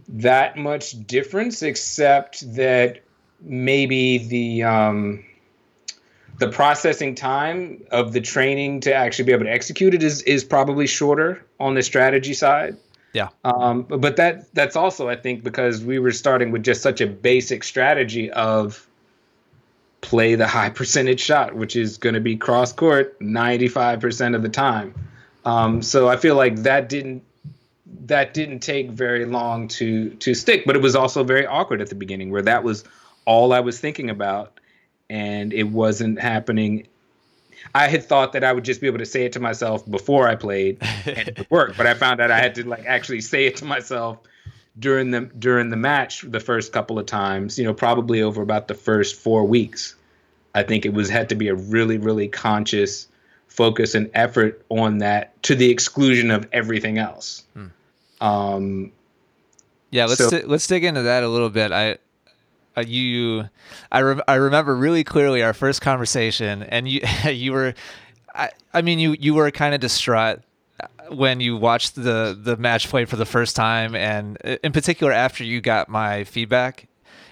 that 0.09 0.56
much 0.56 1.06
difference, 1.06 1.62
except 1.62 2.54
that 2.54 3.00
maybe 3.40 4.18
the 4.18 4.62
um, 4.62 5.24
the 6.38 6.48
processing 6.48 7.14
time 7.14 7.82
of 7.90 8.12
the 8.12 8.20
training 8.20 8.80
to 8.80 8.94
actually 8.94 9.24
be 9.24 9.32
able 9.32 9.44
to 9.44 9.52
execute 9.52 9.94
it 9.94 10.02
is 10.02 10.22
is 10.22 10.44
probably 10.44 10.87
shorter 10.87 11.44
on 11.59 11.74
the 11.74 11.82
strategy 11.82 12.35
side. 12.35 12.76
Yeah. 13.14 13.28
Um, 13.44 13.85
but 13.85 14.16
that 14.16 14.52
that's 14.54 14.76
also 14.76 15.09
I 15.09 15.16
think 15.16 15.42
because 15.42 15.82
we 15.82 15.98
were 15.98 16.12
starting 16.12 16.50
with 16.50 16.62
just 16.62 16.82
such 16.82 17.00
a 17.00 17.06
basic 17.06 17.64
strategy 17.64 18.30
of 18.30 18.87
play 20.07 20.37
the 20.37 20.47
high 20.47 20.71
percentage 20.71 21.21
shot, 21.21 21.55
which 21.55 21.75
is 21.75 21.99
going 21.99 22.14
to 22.14 22.21
be 22.21 22.37
cross 22.37 22.73
court 22.73 23.19
95% 23.19 24.37
of 24.37 24.42
the 24.42 24.49
time. 24.49 24.95
Um, 25.45 25.83
so 25.83 26.09
I 26.09 26.16
feel 26.16 26.37
like 26.37 26.57
that 26.62 26.88
didn't 26.88 27.25
that 28.07 28.35
didn't 28.35 28.61
take 28.61 28.90
very 28.90 29.25
long 29.25 29.66
to 29.69 30.11
to 30.11 30.33
stick, 30.35 30.62
but 30.64 30.77
it 30.77 30.83
was 30.83 30.95
also 30.95 31.25
very 31.25 31.45
awkward 31.45 31.81
at 31.81 31.88
the 31.88 31.97
beginning 31.97 32.31
where 32.31 32.42
that 32.42 32.62
was 32.62 32.85
all 33.25 33.53
I 33.53 33.61
was 33.61 33.81
thinking 33.81 34.09
about 34.09 34.61
and 35.11 35.53
it 35.53 35.64
wasn't 35.64 36.21
happening. 36.21 36.87
I 37.75 37.88
had 37.88 38.05
thought 38.05 38.33
that 38.35 38.45
I 38.45 38.53
would 38.53 38.64
just 38.64 38.81
be 38.81 38.87
able 38.87 38.99
to 38.99 39.07
say 39.07 39.25
it 39.25 39.33
to 39.33 39.40
myself 39.40 39.88
before 39.90 40.29
I 40.29 40.37
played 40.37 40.79
and 41.05 41.29
it 41.29 41.38
would 41.38 41.51
work, 41.51 41.77
but 41.77 41.87
I 41.87 41.95
found 41.95 42.21
out 42.21 42.31
I 42.31 42.38
had 42.38 42.55
to 42.57 42.69
like 42.69 42.87
actually 42.87 43.23
say 43.23 43.47
it 43.47 43.57
to 43.57 43.64
myself 43.64 44.19
during 44.79 45.11
the 45.11 45.23
during 45.39 45.71
the 45.71 45.77
match 45.77 46.23
the 46.23 46.41
first 46.41 46.73
couple 46.73 46.99
of 46.99 47.07
times, 47.07 47.59
you 47.59 47.65
know, 47.65 47.75
probably 47.75 48.23
over 48.23 48.43
about 48.43 48.69
the 48.69 48.75
first 48.75 49.17
4 49.17 49.45
weeks. 49.45 49.95
I 50.55 50.62
think 50.62 50.87
it 50.87 50.95
was 50.95 51.09
had 51.11 51.29
to 51.29 51.35
be 51.35 51.49
a 51.49 51.55
really, 51.55 51.99
really 51.99 52.29
conscious 52.29 53.09
focus 53.49 53.95
and 53.95 54.11
effort 54.15 54.65
on 54.69 54.99
that 54.99 55.43
to 55.43 55.55
the 55.55 55.71
exclusion 55.71 56.31
of 56.31 56.47
everything 56.53 56.99
else. 56.99 57.45
Hmm. 57.55 57.67
Um, 58.21 58.93
yeah, 59.91 60.07
let's 60.07 60.19
so, 60.19 60.31
di- 60.31 60.47
let's 60.47 60.67
dig 60.67 60.85
into 60.85 61.03
that 61.03 61.23
a 61.23 61.29
little 61.29 61.51
bit. 61.51 61.73
I 61.73 61.99
uh, 62.77 62.83
you 62.83 63.49
I 63.91 64.01
re- 64.01 64.23
I 64.29 64.35
remember 64.35 64.77
really 64.77 65.05
clearly 65.05 65.43
our 65.43 65.55
first 65.55 65.81
conversation 65.81 66.62
and 66.62 66.89
you 66.89 67.01
you 67.31 67.53
were 67.53 67.74
I, 68.35 68.51
I 68.74 68.83
mean 68.83 68.99
you 68.99 69.16
you 69.18 69.35
were 69.35 69.51
kind 69.51 69.74
of 69.74 69.81
distraught 69.81 70.41
when 71.11 71.41
you 71.41 71.57
watched 71.57 71.95
the 71.95 72.39
the 72.41 72.57
match 72.57 72.89
play 72.89 73.05
for 73.05 73.16
the 73.16 73.24
first 73.24 73.57
time 73.57 73.95
and 73.95 74.37
in 74.39 74.72
particular 74.72 75.12
after 75.12 75.45
you 75.45 75.61
got 75.61 75.89
my 75.89 76.24
feedback 76.24 76.89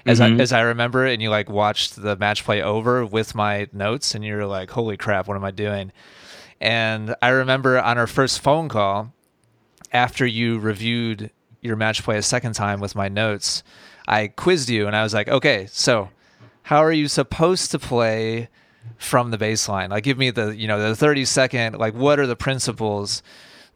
as 0.06 0.20
mm-hmm. 0.20 0.38
I 0.38 0.42
as 0.42 0.52
I 0.52 0.60
remember 0.60 1.06
and 1.06 1.22
you 1.22 1.30
like 1.30 1.48
watched 1.48 2.00
the 2.00 2.16
match 2.16 2.44
play 2.44 2.62
over 2.62 3.04
with 3.06 3.34
my 3.34 3.68
notes, 3.72 4.14
and 4.14 4.24
you're 4.24 4.46
like, 4.46 4.70
"Holy 4.70 4.96
crap, 4.96 5.26
what 5.28 5.36
am 5.36 5.44
I 5.44 5.50
doing?" 5.50 5.92
And 6.60 7.14
I 7.22 7.28
remember 7.28 7.80
on 7.80 7.98
our 7.98 8.06
first 8.06 8.40
phone 8.40 8.68
call, 8.68 9.12
after 9.92 10.26
you 10.26 10.58
reviewed 10.58 11.30
your 11.60 11.76
match 11.76 12.02
play 12.02 12.18
a 12.18 12.22
second 12.22 12.52
time 12.52 12.80
with 12.80 12.94
my 12.94 13.08
notes, 13.08 13.62
I 14.06 14.28
quizzed 14.28 14.68
you, 14.68 14.86
and 14.86 14.94
I 14.94 15.02
was 15.02 15.14
like, 15.14 15.28
"Okay, 15.28 15.66
so 15.70 16.10
how 16.64 16.78
are 16.78 16.92
you 16.92 17.08
supposed 17.08 17.70
to 17.70 17.78
play 17.78 18.48
from 18.98 19.30
the 19.30 19.38
baseline? 19.38 19.90
Like, 19.90 20.04
give 20.04 20.18
me 20.18 20.30
the 20.30 20.56
you 20.56 20.68
know 20.68 20.88
the 20.88 20.96
30 20.96 21.24
second. 21.24 21.78
Like, 21.78 21.94
what 21.94 22.18
are 22.18 22.26
the 22.26 22.36
principles?" 22.36 23.22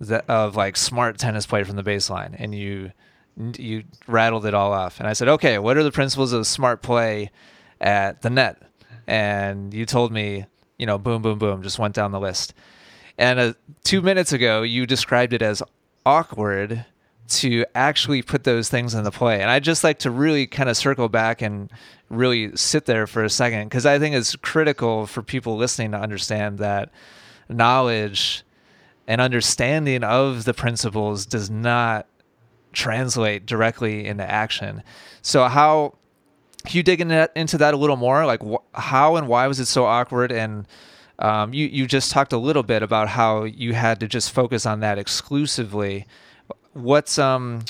that, 0.00 0.28
of 0.28 0.56
like 0.56 0.76
smart 0.76 1.18
tennis 1.18 1.46
play 1.46 1.64
from 1.64 1.76
the 1.76 1.82
baseline, 1.82 2.34
and 2.38 2.54
you 2.54 2.92
you 3.56 3.84
rattled 4.06 4.46
it 4.46 4.54
all 4.54 4.72
off. 4.72 4.98
And 4.98 5.08
I 5.08 5.12
said, 5.12 5.28
okay, 5.28 5.58
what 5.58 5.76
are 5.76 5.84
the 5.84 5.92
principles 5.92 6.32
of 6.32 6.44
smart 6.46 6.82
play 6.82 7.30
at 7.80 8.22
the 8.22 8.30
net? 8.30 8.60
And 9.06 9.72
you 9.72 9.86
told 9.86 10.12
me, 10.12 10.46
you 10.76 10.86
know, 10.86 10.98
boom, 10.98 11.22
boom, 11.22 11.38
boom, 11.38 11.62
just 11.62 11.78
went 11.78 11.94
down 11.94 12.10
the 12.10 12.18
list. 12.18 12.52
And 13.16 13.38
uh, 13.38 13.52
two 13.84 14.02
minutes 14.02 14.32
ago, 14.32 14.62
you 14.62 14.86
described 14.86 15.32
it 15.32 15.42
as 15.42 15.62
awkward 16.04 16.84
to 17.28 17.64
actually 17.76 18.22
put 18.22 18.42
those 18.42 18.68
things 18.68 18.92
into 18.94 19.10
play. 19.12 19.40
And 19.40 19.50
I 19.50 19.60
just 19.60 19.84
like 19.84 20.00
to 20.00 20.10
really 20.10 20.48
kind 20.48 20.68
of 20.68 20.76
circle 20.76 21.08
back 21.08 21.40
and 21.40 21.70
really 22.10 22.56
sit 22.56 22.86
there 22.86 23.06
for 23.06 23.22
a 23.22 23.30
second 23.30 23.68
because 23.68 23.86
I 23.86 23.98
think 23.98 24.14
it's 24.14 24.34
critical 24.36 25.06
for 25.06 25.22
people 25.22 25.56
listening 25.56 25.92
to 25.92 25.98
understand 25.98 26.58
that 26.58 26.90
knowledge 27.48 28.44
and 29.06 29.20
understanding 29.20 30.04
of 30.04 30.44
the 30.44 30.54
principles 30.54 31.26
does 31.26 31.50
not 31.50 32.06
translate 32.72 33.46
directly 33.46 34.06
into 34.06 34.28
action. 34.28 34.82
So 35.22 35.44
how 35.48 35.94
can 36.66 36.76
you 36.76 36.82
dig 36.82 37.00
into 37.00 37.14
that, 37.14 37.32
into 37.34 37.58
that 37.58 37.74
a 37.74 37.76
little 37.76 37.96
more? 37.96 38.26
Like 38.26 38.42
wh- 38.42 38.64
how 38.74 39.16
and 39.16 39.28
why 39.28 39.46
was 39.46 39.60
it 39.60 39.66
so 39.66 39.84
awkward? 39.84 40.32
And 40.32 40.66
um, 41.18 41.52
you 41.52 41.66
you 41.66 41.86
just 41.86 42.10
talked 42.10 42.32
a 42.32 42.38
little 42.38 42.62
bit 42.62 42.82
about 42.82 43.08
how 43.08 43.44
you 43.44 43.74
had 43.74 44.00
to 44.00 44.08
just 44.08 44.30
focus 44.30 44.66
on 44.66 44.80
that 44.80 44.98
exclusively. 44.98 46.06
What 46.74 47.18
um, 47.18 47.64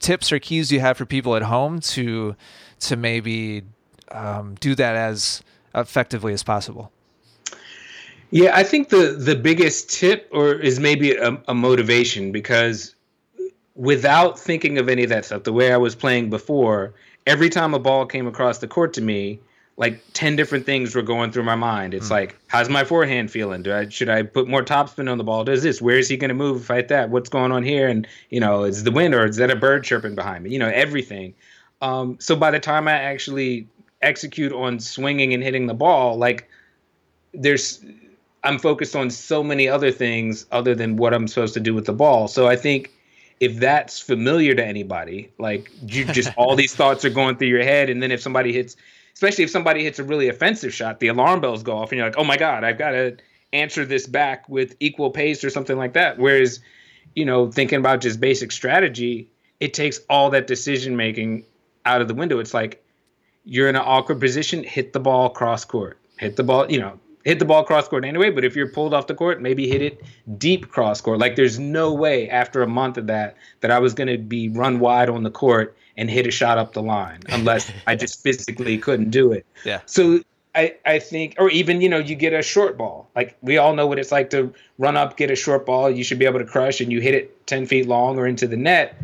tips 0.00 0.32
or 0.32 0.38
keys 0.38 0.70
you 0.70 0.80
have 0.80 0.96
for 0.96 1.06
people 1.06 1.36
at 1.36 1.42
home 1.42 1.80
to 1.80 2.36
to 2.80 2.96
maybe 2.96 3.62
um, 4.10 4.56
do 4.60 4.74
that 4.74 4.96
as 4.96 5.42
effectively 5.74 6.32
as 6.32 6.42
possible? 6.42 6.92
Yeah, 8.30 8.52
I 8.54 8.62
think 8.62 8.90
the 8.90 9.16
the 9.18 9.34
biggest 9.34 9.90
tip 9.90 10.28
or 10.30 10.54
is 10.54 10.78
maybe 10.78 11.16
a, 11.16 11.40
a 11.48 11.54
motivation 11.54 12.30
because 12.30 12.94
without 13.74 14.38
thinking 14.38 14.78
of 14.78 14.88
any 14.88 15.02
of 15.02 15.10
that 15.10 15.24
stuff, 15.24 15.44
the 15.44 15.52
way 15.52 15.72
I 15.72 15.76
was 15.76 15.94
playing 15.94 16.30
before, 16.30 16.94
every 17.26 17.48
time 17.48 17.74
a 17.74 17.78
ball 17.78 18.06
came 18.06 18.26
across 18.26 18.58
the 18.58 18.68
court 18.68 18.92
to 18.94 19.00
me, 19.00 19.40
like 19.76 20.00
10 20.12 20.36
different 20.36 20.66
things 20.66 20.94
were 20.94 21.02
going 21.02 21.32
through 21.32 21.44
my 21.44 21.54
mind. 21.54 21.94
It's 21.94 22.08
mm. 22.08 22.10
like, 22.10 22.36
how's 22.48 22.68
my 22.68 22.84
forehand 22.84 23.30
feeling? 23.30 23.62
Do 23.62 23.74
I 23.74 23.88
should 23.88 24.10
I 24.10 24.22
put 24.22 24.46
more 24.46 24.62
topspin 24.62 25.10
on 25.10 25.18
the 25.18 25.24
ball? 25.24 25.42
Does 25.42 25.62
this? 25.62 25.80
Where 25.80 25.96
is 25.96 26.08
he 26.08 26.16
going 26.16 26.28
to 26.28 26.34
move 26.34 26.68
hit 26.68 26.88
that? 26.88 27.10
What's 27.10 27.30
going 27.30 27.50
on 27.50 27.62
here? 27.62 27.88
And 27.88 28.06
you 28.28 28.38
know, 28.38 28.64
is 28.64 28.84
the 28.84 28.90
wind 28.90 29.14
or 29.14 29.26
is 29.26 29.36
that 29.36 29.50
a 29.50 29.56
bird 29.56 29.82
chirping 29.82 30.14
behind 30.14 30.44
me? 30.44 30.50
You 30.50 30.58
know, 30.58 30.68
everything. 30.68 31.34
Um, 31.80 32.18
so 32.20 32.36
by 32.36 32.50
the 32.50 32.60
time 32.60 32.86
I 32.86 32.92
actually 32.92 33.66
execute 34.02 34.52
on 34.52 34.80
swinging 34.80 35.34
and 35.34 35.42
hitting 35.42 35.66
the 35.66 35.74
ball, 35.74 36.16
like 36.16 36.48
there's 37.32 37.84
I'm 38.42 38.58
focused 38.58 38.96
on 38.96 39.10
so 39.10 39.42
many 39.42 39.68
other 39.68 39.90
things 39.90 40.46
other 40.50 40.74
than 40.74 40.96
what 40.96 41.12
I'm 41.12 41.28
supposed 41.28 41.54
to 41.54 41.60
do 41.60 41.74
with 41.74 41.84
the 41.86 41.92
ball. 41.92 42.26
So 42.26 42.46
I 42.46 42.56
think 42.56 42.90
if 43.38 43.56
that's 43.56 44.00
familiar 44.00 44.54
to 44.54 44.64
anybody, 44.64 45.30
like 45.38 45.70
you 45.86 46.04
just 46.06 46.30
all 46.36 46.56
these 46.56 46.74
thoughts 46.74 47.04
are 47.04 47.10
going 47.10 47.36
through 47.36 47.48
your 47.48 47.62
head, 47.62 47.90
and 47.90 48.02
then 48.02 48.10
if 48.10 48.20
somebody 48.20 48.52
hits, 48.52 48.76
especially 49.14 49.44
if 49.44 49.50
somebody 49.50 49.84
hits 49.84 49.98
a 49.98 50.04
really 50.04 50.28
offensive 50.28 50.72
shot, 50.72 51.00
the 51.00 51.08
alarm 51.08 51.40
bells 51.40 51.62
go 51.62 51.76
off, 51.76 51.90
and 51.90 51.98
you're 51.98 52.06
like, 52.06 52.18
oh 52.18 52.24
my 52.24 52.36
god, 52.36 52.64
I've 52.64 52.78
got 52.78 52.90
to 52.92 53.16
answer 53.52 53.84
this 53.84 54.06
back 54.06 54.48
with 54.48 54.76
equal 54.80 55.10
pace 55.10 55.42
or 55.42 55.50
something 55.50 55.76
like 55.76 55.94
that. 55.94 56.18
Whereas, 56.18 56.60
you 57.14 57.24
know, 57.24 57.50
thinking 57.50 57.78
about 57.78 58.00
just 58.00 58.20
basic 58.20 58.52
strategy, 58.52 59.28
it 59.58 59.74
takes 59.74 60.00
all 60.08 60.30
that 60.30 60.46
decision 60.46 60.96
making 60.96 61.44
out 61.84 62.00
of 62.00 62.08
the 62.08 62.14
window. 62.14 62.38
It's 62.38 62.54
like 62.54 62.82
you're 63.50 63.68
in 63.68 63.74
an 63.74 63.82
awkward 63.84 64.20
position, 64.20 64.62
hit 64.62 64.92
the 64.92 65.00
ball 65.00 65.28
cross 65.28 65.64
court, 65.64 65.98
hit 66.18 66.36
the 66.36 66.44
ball, 66.44 66.70
you 66.70 66.78
know, 66.78 67.00
hit 67.24 67.40
the 67.40 67.44
ball 67.44 67.64
cross 67.64 67.88
court 67.88 68.04
anyway. 68.04 68.30
But 68.30 68.44
if 68.44 68.54
you're 68.54 68.68
pulled 68.68 68.94
off 68.94 69.08
the 69.08 69.14
court, 69.14 69.42
maybe 69.42 69.68
hit 69.68 69.82
it 69.82 70.00
deep 70.38 70.68
cross 70.68 71.00
court. 71.00 71.18
Like 71.18 71.34
there's 71.34 71.58
no 71.58 71.92
way 71.92 72.30
after 72.30 72.62
a 72.62 72.68
month 72.68 72.96
of 72.96 73.08
that 73.08 73.36
that 73.58 73.72
I 73.72 73.80
was 73.80 73.92
going 73.92 74.06
to 74.06 74.18
be 74.18 74.48
run 74.50 74.78
wide 74.78 75.10
on 75.10 75.24
the 75.24 75.32
court 75.32 75.76
and 75.96 76.08
hit 76.08 76.28
a 76.28 76.30
shot 76.30 76.58
up 76.58 76.74
the 76.74 76.82
line 76.82 77.22
unless 77.28 77.72
I 77.88 77.96
just 77.96 78.22
physically 78.22 78.78
couldn't 78.78 79.10
do 79.10 79.32
it. 79.32 79.44
Yeah. 79.64 79.80
So 79.84 80.20
I, 80.54 80.76
I 80.86 81.00
think, 81.00 81.34
or 81.36 81.50
even, 81.50 81.80
you 81.80 81.88
know, 81.88 81.98
you 81.98 82.14
get 82.14 82.32
a 82.32 82.42
short 82.42 82.78
ball. 82.78 83.10
Like 83.16 83.36
we 83.42 83.58
all 83.58 83.74
know 83.74 83.88
what 83.88 83.98
it's 83.98 84.12
like 84.12 84.30
to 84.30 84.54
run 84.78 84.96
up, 84.96 85.16
get 85.16 85.28
a 85.28 85.36
short 85.36 85.66
ball. 85.66 85.90
You 85.90 86.04
should 86.04 86.20
be 86.20 86.24
able 86.24 86.38
to 86.38 86.46
crush 86.46 86.80
and 86.80 86.92
you 86.92 87.00
hit 87.00 87.14
it 87.14 87.48
10 87.48 87.66
feet 87.66 87.88
long 87.88 88.16
or 88.16 88.28
into 88.28 88.46
the 88.46 88.56
net. 88.56 88.96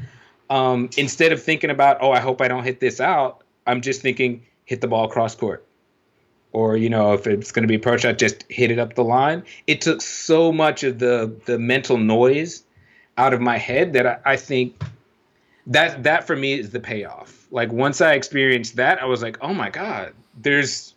Um, 0.50 0.88
instead 0.96 1.32
of 1.32 1.42
thinking 1.42 1.70
about, 1.70 1.98
oh, 2.00 2.12
I 2.12 2.20
hope 2.20 2.40
I 2.40 2.46
don't 2.46 2.62
hit 2.62 2.78
this 2.78 3.00
out, 3.00 3.42
I'm 3.66 3.80
just 3.80 4.02
thinking, 4.02 4.42
hit 4.64 4.80
the 4.80 4.88
ball 4.88 5.08
cross 5.08 5.34
court 5.34 5.66
or 6.56 6.74
you 6.74 6.88
know 6.88 7.12
if 7.12 7.26
it's 7.26 7.52
going 7.52 7.64
to 7.64 7.68
be 7.68 7.74
approach 7.74 8.00
shot, 8.00 8.16
just 8.16 8.44
hit 8.48 8.70
it 8.70 8.78
up 8.78 8.94
the 8.94 9.04
line. 9.04 9.44
It 9.66 9.82
took 9.82 10.00
so 10.00 10.52
much 10.52 10.84
of 10.84 10.98
the 10.98 11.34
the 11.44 11.58
mental 11.58 11.98
noise 11.98 12.64
out 13.18 13.34
of 13.34 13.42
my 13.42 13.58
head 13.58 13.92
that 13.92 14.06
I, 14.06 14.18
I 14.24 14.36
think 14.36 14.82
that 15.66 16.04
that 16.04 16.26
for 16.26 16.34
me 16.34 16.58
is 16.58 16.70
the 16.70 16.80
payoff. 16.80 17.46
Like 17.50 17.72
once 17.72 18.00
I 18.00 18.14
experienced 18.14 18.76
that, 18.76 19.02
I 19.02 19.04
was 19.04 19.22
like, 19.22 19.36
oh 19.42 19.52
my 19.52 19.68
god, 19.68 20.14
there's 20.40 20.94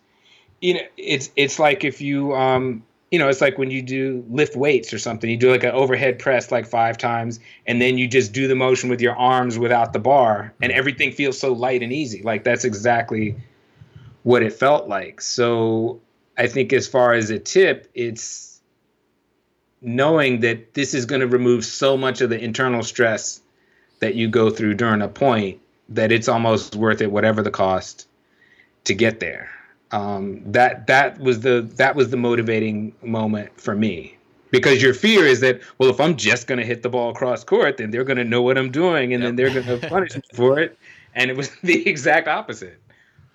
you 0.62 0.74
know 0.74 0.80
it's 0.96 1.30
it's 1.36 1.58
like 1.58 1.84
if 1.84 2.00
you 2.00 2.34
um 2.34 2.82
you 3.10 3.18
know 3.18 3.28
it's 3.28 3.40
like 3.40 3.58
when 3.58 3.70
you 3.70 3.82
do 3.82 4.24
lift 4.28 4.56
weights 4.56 4.92
or 4.92 4.98
something 4.98 5.28
you 5.28 5.36
do 5.36 5.50
like 5.50 5.64
an 5.64 5.72
overhead 5.72 6.18
press 6.18 6.50
like 6.50 6.66
five 6.66 6.96
times 6.96 7.40
and 7.66 7.80
then 7.80 7.98
you 7.98 8.06
just 8.06 8.32
do 8.32 8.46
the 8.46 8.54
motion 8.54 8.88
with 8.88 9.00
your 9.00 9.16
arms 9.16 9.58
without 9.58 9.92
the 9.92 9.98
bar 9.98 10.52
and 10.62 10.70
everything 10.72 11.10
feels 11.10 11.38
so 11.38 11.52
light 11.52 11.82
and 11.82 11.92
easy 11.92 12.22
like 12.22 12.44
that's 12.44 12.64
exactly 12.64 13.36
what 14.22 14.42
it 14.42 14.52
felt 14.52 14.88
like. 14.88 15.20
So 15.20 16.00
I 16.36 16.46
think 16.46 16.72
as 16.72 16.86
far 16.86 17.12
as 17.12 17.30
a 17.30 17.38
tip, 17.38 17.90
it's 17.94 18.60
knowing 19.80 20.40
that 20.40 20.74
this 20.74 20.94
is 20.94 21.06
going 21.06 21.22
to 21.22 21.26
remove 21.26 21.64
so 21.64 21.96
much 21.96 22.20
of 22.20 22.30
the 22.30 22.38
internal 22.38 22.82
stress 22.82 23.40
that 24.00 24.14
you 24.14 24.28
go 24.28 24.50
through 24.50 24.74
during 24.74 25.02
a 25.02 25.08
point 25.08 25.60
that 25.88 26.12
it's 26.12 26.28
almost 26.28 26.76
worth 26.76 27.00
it, 27.00 27.10
whatever 27.10 27.42
the 27.42 27.50
cost, 27.50 28.06
to 28.84 28.94
get 28.94 29.20
there. 29.20 29.50
Um, 29.92 30.42
that 30.46 30.86
that 30.86 31.18
was 31.18 31.40
the 31.40 31.62
that 31.76 31.96
was 31.96 32.10
the 32.10 32.16
motivating 32.16 32.94
moment 33.02 33.60
for 33.60 33.74
me 33.74 34.16
because 34.52 34.80
your 34.82 34.94
fear 34.94 35.24
is 35.26 35.40
that 35.40 35.60
well 35.78 35.90
if 35.90 36.00
i'm 36.00 36.16
just 36.16 36.46
going 36.46 36.58
to 36.58 36.64
hit 36.64 36.84
the 36.84 36.88
ball 36.88 37.10
across 37.10 37.42
court 37.42 37.76
then 37.76 37.90
they're 37.90 38.04
going 38.04 38.16
to 38.16 38.24
know 38.24 38.40
what 38.40 38.56
i'm 38.56 38.70
doing 38.70 39.12
and 39.12 39.20
yep. 39.20 39.28
then 39.28 39.36
they're 39.36 39.62
going 39.62 39.80
to 39.80 39.88
punish 39.88 40.14
me 40.14 40.22
for 40.32 40.60
it 40.60 40.78
and 41.16 41.28
it 41.28 41.36
was 41.36 41.50
the 41.64 41.88
exact 41.88 42.28
opposite 42.28 42.80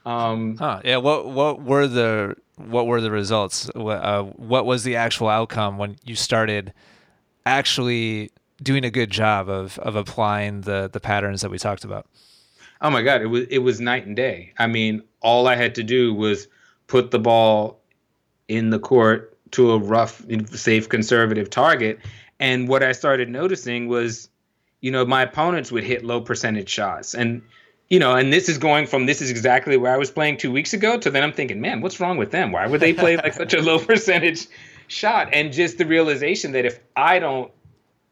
um, 0.06 0.58
huh. 0.58 0.82
Yeah. 0.86 0.98
What 0.98 1.28
What 1.28 1.64
were 1.64 1.88
the 1.88 2.36
What 2.58 2.88
were 2.88 3.02
the 3.02 3.12
results? 3.12 3.70
What, 3.76 4.04
uh, 4.04 4.24
what 4.24 4.66
was 4.66 4.84
the 4.84 4.96
actual 4.96 5.30
outcome 5.30 5.78
when 5.78 5.98
you 6.04 6.16
started 6.16 6.74
actually 7.46 8.32
doing 8.62 8.86
a 8.86 8.92
good 8.92 9.10
job 9.10 9.50
of 9.50 9.78
of 9.80 9.96
applying 9.96 10.62
the 10.62 10.90
the 10.92 11.00
patterns 11.00 11.42
that 11.42 11.50
we 11.50 11.58
talked 11.58 11.84
about? 11.84 12.06
Oh 12.82 12.90
my 12.90 13.02
God! 13.02 13.22
It 13.22 13.28
was 13.28 13.46
it 13.50 13.60
was 13.60 13.80
night 13.80 14.06
and 14.06 14.16
day. 14.16 14.54
I 14.58 14.68
mean, 14.68 15.04
all 15.22 15.48
I 15.48 15.56
had 15.56 15.76
to 15.76 15.84
do 15.84 16.14
was 16.14 16.48
put 16.88 17.12
the 17.12 17.20
ball 17.20 17.80
in 18.48 18.70
the 18.70 18.80
court 18.80 19.38
to 19.52 19.72
a 19.72 19.78
rough, 19.78 20.24
safe, 20.52 20.90
conservative 20.90 21.50
target. 21.50 22.00
And 22.40 22.68
what 22.68 22.84
I 22.84 22.92
started 22.92 23.30
noticing 23.30 23.88
was, 23.88 24.30
you 24.82 24.92
know, 24.92 25.06
my 25.06 25.24
opponents 25.24 25.72
would 25.72 25.84
hit 25.84 26.04
low 26.04 26.22
percentage 26.22 26.70
shots. 26.70 27.14
And 27.14 27.42
you 27.90 28.00
know, 28.00 28.16
and 28.16 28.34
this 28.34 28.50
is 28.50 28.58
going 28.58 28.88
from 28.88 29.06
this 29.06 29.22
is 29.22 29.30
exactly 29.30 29.78
where 29.78 29.94
I 29.94 29.98
was 29.98 30.10
playing 30.10 30.38
two 30.38 30.52
weeks 30.52 30.74
ago 30.74 30.98
to 30.98 31.12
then 31.12 31.24
I'm 31.24 31.34
thinking, 31.34 31.62
man, 31.62 31.82
what's 31.82 32.00
wrong 32.00 32.18
with 32.18 32.32
them? 32.32 32.52
Why 32.52 32.66
would 32.68 32.82
they 32.82 32.94
play 32.94 33.16
like 33.18 33.34
such 33.34 33.54
a 33.54 33.62
low 33.62 33.80
percentage 33.86 34.48
shot? 34.88 35.30
And 35.32 35.54
just 35.54 35.78
the 35.78 35.86
realization 35.86 36.52
that 36.54 36.66
if 36.66 36.80
I 36.96 37.20
don't, 37.20 37.52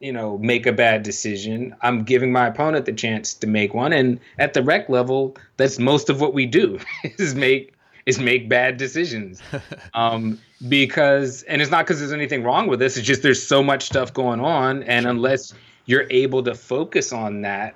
you 0.04 0.12
know, 0.12 0.38
make 0.40 0.66
a 0.66 0.74
bad 0.74 1.02
decision, 1.02 1.74
I'm 1.82 2.04
giving 2.04 2.34
my 2.34 2.48
opponent 2.48 2.86
the 2.86 2.92
chance 2.92 3.34
to 3.36 3.48
make 3.48 3.74
one. 3.74 3.94
And 3.94 4.20
at 4.38 4.54
the 4.54 4.62
rec 4.62 4.90
level, 4.90 5.38
that's 5.56 5.80
most 5.80 6.10
of 6.10 6.20
what 6.20 6.34
we 6.34 6.46
do 6.46 6.78
is 7.18 7.34
make 7.34 7.74
is 8.06 8.20
make 8.20 8.50
bad 8.50 8.78
decisions. 8.78 9.42
Um, 9.96 10.40
because 10.68 11.44
and 11.44 11.62
it's 11.62 11.70
not 11.70 11.86
because 11.86 12.00
there's 12.00 12.12
anything 12.12 12.42
wrong 12.42 12.68
with 12.68 12.80
this, 12.80 12.98
it's 12.98 13.06
just 13.06 13.22
there's 13.22 13.46
so 13.46 13.62
much 13.62 13.84
stuff 13.84 14.12
going 14.12 14.40
on. 14.40 14.82
And 14.84 15.06
unless 15.06 15.54
you're 15.86 16.08
able 16.10 16.42
to 16.44 16.56
focus 16.56 17.14
on 17.14 17.42
that, 17.42 17.76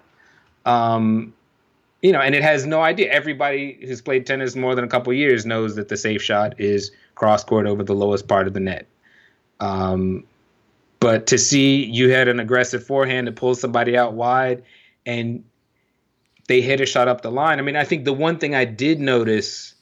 um, 0.65 1.32
you 2.01 2.11
know, 2.11 2.19
and 2.19 2.34
it 2.34 2.41
has 2.41 2.65
no 2.65 2.82
idea. 2.82 3.11
Everybody 3.11 3.78
who's 3.82 4.01
played 4.01 4.25
tennis 4.25 4.55
more 4.55 4.73
than 4.73 4.84
a 4.84 4.88
couple 4.88 5.13
years 5.13 5.45
knows 5.45 5.75
that 5.75 5.89
the 5.89 5.97
safe 5.97 6.23
shot 6.23 6.59
is 6.59 6.91
cross 7.13 7.43
court 7.43 7.67
over 7.67 7.84
the 7.84 7.93
lowest 7.93 8.28
part 8.28 8.47
of 8.47 8.53
the 8.53 8.59
net. 8.59 8.88
Um, 9.59 10.23
but 10.99 11.27
to 11.27 11.37
see 11.37 11.85
you 11.85 12.09
had 12.09 12.27
an 12.27 12.39
aggressive 12.39 12.85
forehand 12.85 13.27
to 13.27 13.31
pull 13.31 13.55
somebody 13.55 13.97
out 13.97 14.13
wide 14.13 14.63
and 15.05 15.43
they 16.47 16.61
hit 16.61 16.81
a 16.81 16.85
shot 16.85 17.07
up 17.07 17.21
the 17.21 17.31
line. 17.31 17.59
I 17.59 17.61
mean, 17.61 17.75
I 17.75 17.83
think 17.83 18.05
the 18.05 18.13
one 18.13 18.37
thing 18.39 18.55
I 18.55 18.65
did 18.65 18.99
notice 18.99 19.75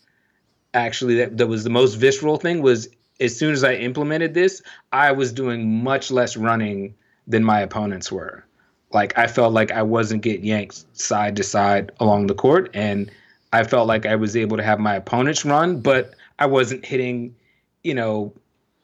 actually 0.74 1.16
that, 1.16 1.38
that 1.38 1.48
was 1.48 1.64
the 1.64 1.70
most 1.70 1.96
visceral 1.96 2.38
thing 2.38 2.62
was 2.62 2.90
as 3.20 3.38
soon 3.38 3.54
as 3.54 3.64
I 3.64 3.76
implemented 3.76 4.34
this, 4.34 4.62
I 4.92 5.12
was 5.12 5.32
doing 5.32 5.84
much 5.84 6.12
less 6.12 6.36
running 6.36 6.94
than 7.28 7.44
my 7.44 7.62
opponents 7.62 8.12
were. 8.12 8.44
Like 8.92 9.18
I 9.18 9.28
felt 9.28 9.54
like 9.54 9.72
I 9.72 9.82
wasn't 9.82 10.22
getting 10.22 10.46
yanked 10.46 10.86
side 10.98 11.36
to 11.38 11.44
side 11.44 11.92
along 12.00 12.28
the 12.28 12.34
court, 12.34 12.70
and 12.74 13.10
I 13.54 13.64
felt 13.64 13.88
like 13.88 14.06
I 14.06 14.16
was 14.16 14.36
able 14.36 14.58
to 14.58 14.64
have 14.64 14.80
my 14.80 14.96
opponents 14.96 15.46
run, 15.46 15.80
but 15.80 16.14
I 16.40 16.46
wasn't 16.46 16.86
hitting, 16.86 17.36
you 17.84 17.94
know, 17.94 18.34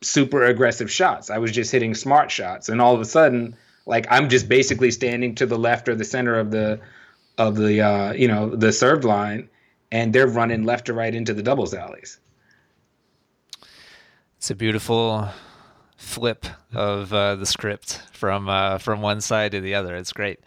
super 0.01 0.43
aggressive 0.43 0.91
shots. 0.91 1.29
I 1.29 1.37
was 1.37 1.51
just 1.51 1.71
hitting 1.71 1.93
smart 1.95 2.31
shots, 2.31 2.69
and 2.69 2.81
all 2.81 2.95
of 2.95 3.01
a 3.01 3.05
sudden, 3.05 3.55
Like 3.85 4.07
I'm 4.09 4.29
just 4.29 4.47
basically 4.47 4.91
standing 4.91 5.35
to 5.35 5.45
the 5.45 5.57
left 5.57 5.89
or 5.89 5.95
the 5.95 6.05
center 6.05 6.39
of 6.39 6.51
the 6.51 6.79
of 7.37 7.55
the 7.55 7.81
uh, 7.81 8.13
you 8.13 8.27
know 8.27 8.55
the 8.55 8.71
served 8.71 9.03
line, 9.03 9.49
and 9.91 10.13
they're 10.13 10.27
running 10.27 10.63
left 10.63 10.85
to 10.85 10.93
right 10.93 11.13
into 11.13 11.33
the 11.33 11.43
doubles 11.43 11.73
alleys. 11.73 12.19
It's 14.37 14.51
a 14.51 14.55
beautiful 14.55 15.29
flip 15.97 16.45
of 16.73 17.13
uh, 17.13 17.35
the 17.35 17.45
script 17.45 18.01
from 18.11 18.49
uh, 18.49 18.77
from 18.77 19.01
one 19.01 19.21
side 19.21 19.51
to 19.51 19.61
the 19.61 19.75
other. 19.75 19.95
It's 19.95 20.13
great. 20.13 20.39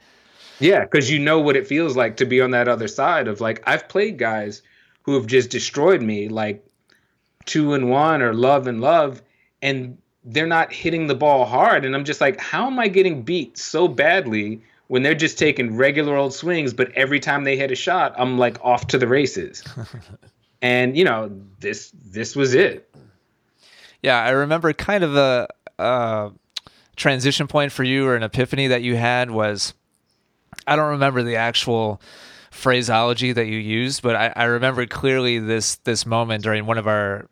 Yeah, 0.61 0.81
because 0.81 1.11
you 1.11 1.19
know 1.19 1.41
what 1.41 1.57
it 1.57 1.67
feels 1.67 1.97
like 1.97 2.17
to 2.19 2.25
be 2.25 2.41
on 2.41 2.53
that 2.53 2.69
other 2.69 2.89
side 2.89 3.27
of 3.27 3.41
like 3.41 3.63
I've 3.67 3.89
played 3.89 4.19
guys 4.19 4.63
who 5.03 5.15
have 5.15 5.27
just 5.27 5.51
destroyed 5.51 6.01
me, 6.01 6.29
like 6.29 6.65
two 7.45 7.75
and 7.75 7.91
one 7.91 8.23
or 8.23 8.33
love 8.33 8.67
and 8.69 8.81
love, 8.81 9.21
and 9.65 9.97
they're 10.25 10.47
not 10.47 10.73
hitting 10.73 11.07
the 11.07 11.15
ball 11.15 11.47
hard. 11.47 11.85
And 11.85 11.95
I'm 11.95 12.05
just 12.05 12.21
like, 12.21 12.39
how 12.39 12.67
am 12.67 12.79
I 12.79 12.87
getting 12.87 13.23
beat 13.23 13.59
so 13.59 13.89
badly 13.89 14.62
when 14.89 15.03
they're 15.03 15.15
just 15.15 15.39
taking 15.39 15.75
regular 15.75 16.15
old 16.15 16.35
swings, 16.35 16.75
but 16.75 16.93
every 16.93 17.19
time 17.19 17.45
they 17.45 17.57
hit 17.57 17.71
a 17.71 17.75
shot, 17.75 18.15
I'm 18.19 18.39
like 18.39 18.62
off 18.62 18.87
to 18.89 18.99
the 18.99 19.09
races. 19.09 19.65
and 20.62 20.97
you 20.97 21.05
know, 21.05 21.33
this 21.61 21.91
this 22.05 22.37
was 22.37 22.55
it. 22.55 22.95
Yeah, 24.03 24.23
I 24.23 24.31
remember 24.31 24.73
kind 24.75 25.03
of 25.03 25.17
a, 25.17 25.49
a 25.79 26.31
transition 26.97 27.47
point 27.49 27.73
for 27.73 27.85
you 27.85 28.07
or 28.07 28.15
an 28.15 28.23
epiphany 28.23 28.67
that 28.67 28.83
you 28.83 28.97
had 28.97 29.31
was 29.31 29.73
I 30.67 30.77
don't 30.77 30.91
remember 30.91 31.23
the 31.23 31.37
actual 31.37 32.03
phraseology 32.51 33.33
that 33.33 33.47
you 33.47 33.59
used, 33.59 34.03
but 34.03 34.15
I, 34.15 34.33
I 34.37 34.45
remember 34.45 34.85
clearly 34.85 35.39
this 35.39 35.77
this 35.77 36.05
moment 36.05 36.45
during 36.45 36.67
one 36.67 36.77
of 36.77 36.87
our 36.87 37.27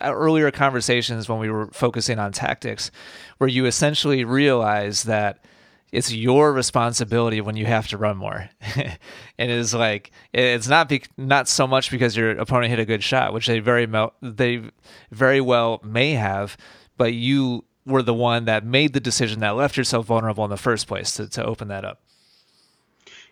Uh, 0.00 0.12
earlier 0.14 0.50
conversations 0.50 1.28
when 1.28 1.38
we 1.38 1.50
were 1.50 1.66
focusing 1.68 2.18
on 2.18 2.32
tactics, 2.32 2.90
where 3.38 3.48
you 3.48 3.66
essentially 3.66 4.24
realize 4.24 5.04
that 5.04 5.44
it's 5.92 6.12
your 6.12 6.52
responsibility 6.52 7.40
when 7.40 7.56
you 7.56 7.66
have 7.66 7.86
to 7.88 7.98
run 7.98 8.16
more. 8.16 8.48
and 8.76 9.50
it's 9.50 9.74
like 9.74 10.10
it's 10.32 10.68
not 10.68 10.88
be, 10.88 11.02
not 11.18 11.48
so 11.48 11.66
much 11.66 11.90
because 11.90 12.16
your 12.16 12.30
opponent 12.30 12.70
hit 12.70 12.78
a 12.78 12.86
good 12.86 13.02
shot, 13.02 13.32
which 13.34 13.46
they 13.46 13.58
very 13.58 13.86
they 14.22 14.62
very 15.10 15.40
well 15.40 15.80
may 15.84 16.12
have, 16.12 16.56
but 16.96 17.12
you 17.12 17.64
were 17.84 18.02
the 18.02 18.14
one 18.14 18.46
that 18.46 18.64
made 18.64 18.92
the 18.94 19.00
decision 19.00 19.40
that 19.40 19.50
left 19.50 19.76
yourself 19.76 20.06
vulnerable 20.06 20.44
in 20.44 20.50
the 20.50 20.56
first 20.56 20.86
place 20.86 21.14
to, 21.14 21.28
to 21.28 21.44
open 21.44 21.68
that 21.68 21.84
up. 21.84 22.00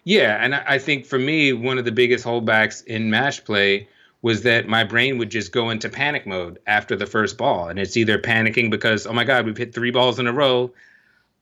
Yeah, 0.05 0.43
and 0.43 0.55
I 0.55 0.79
think 0.79 1.07
for 1.07 1.19
me, 1.19 1.53
one 1.53 1.79
of 1.79 1.85
the 1.85 1.93
biggest 1.93 2.25
holdbacks 2.25 2.85
in 2.85 3.11
match 3.11 3.45
play 3.45 3.89
was 4.23 4.43
that 4.43 4.69
my 4.69 4.85
brain 4.85 5.19
would 5.19 5.31
just 5.31 5.53
go 5.53 5.71
into 5.71 5.89
panic 5.89 6.27
mode 6.27 6.59
after 6.67 6.95
the 6.95 7.07
first 7.07 7.39
ball. 7.39 7.69
And 7.69 7.79
it's 7.79 7.97
either 7.97 8.19
panicking 8.19 8.71
because, 8.71 9.07
oh 9.07 9.13
my 9.13 9.25
God, 9.25 9.47
we've 9.47 9.57
hit 9.57 9.75
three 9.75 9.91
balls 9.91 10.19
in 10.19 10.27
a 10.27 10.33
row. 10.33 10.73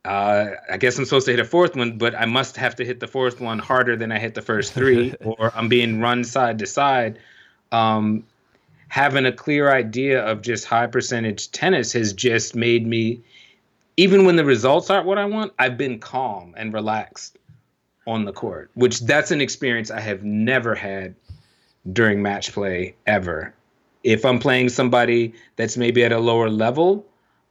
Uh, 0.05 0.51
I 0.70 0.76
guess 0.76 0.97
I'm 0.97 1.05
supposed 1.05 1.26
to 1.26 1.33
hit 1.33 1.41
a 1.41 1.45
fourth 1.45 1.74
one, 1.74 1.99
but 1.99 2.14
I 2.14 2.24
must 2.24 2.57
have 2.57 2.76
to 2.76 2.85
hit 2.85 3.01
the 3.01 3.09
fourth 3.09 3.41
one 3.41 3.59
harder 3.59 3.97
than 3.97 4.12
I 4.12 4.18
hit 4.18 4.35
the 4.35 4.43
first 4.43 4.72
three, 4.72 5.12
or 5.24 5.53
I'm 5.55 5.68
being 5.68 6.01
run 6.01 6.22
side 6.22 6.61
to 6.61 6.66
side. 6.66 7.18
Um, 7.72 8.24
having 8.87 9.26
a 9.26 9.33
clear 9.33 9.70
idea 9.72 10.24
of 10.24 10.41
just 10.41 10.64
high 10.64 10.87
percentage 10.87 11.51
tennis 11.51 11.93
has 11.93 12.12
just 12.12 12.55
made 12.55 12.87
me, 12.87 13.20
even 13.97 14.24
when 14.24 14.37
the 14.37 14.45
results 14.45 14.89
aren't 14.89 15.05
what 15.05 15.18
I 15.18 15.24
want, 15.24 15.53
I've 15.59 15.76
been 15.76 15.99
calm 15.99 16.55
and 16.57 16.72
relaxed 16.72 17.37
on 18.07 18.24
the 18.24 18.33
court, 18.33 18.70
which 18.74 19.01
that's 19.01 19.33
an 19.33 19.41
experience 19.41 19.91
I 19.91 20.01
have 20.01 20.22
never 20.22 20.74
had 20.74 21.16
during 21.93 22.22
match 22.22 22.53
play 22.53 22.95
ever. 23.07 23.55
If 24.05 24.24
I'm 24.24 24.39
playing 24.39 24.68
somebody 24.68 25.35
that's 25.57 25.76
maybe 25.76 26.05
at 26.05 26.12
a 26.12 26.18
lower 26.18 26.49
level, 26.49 27.05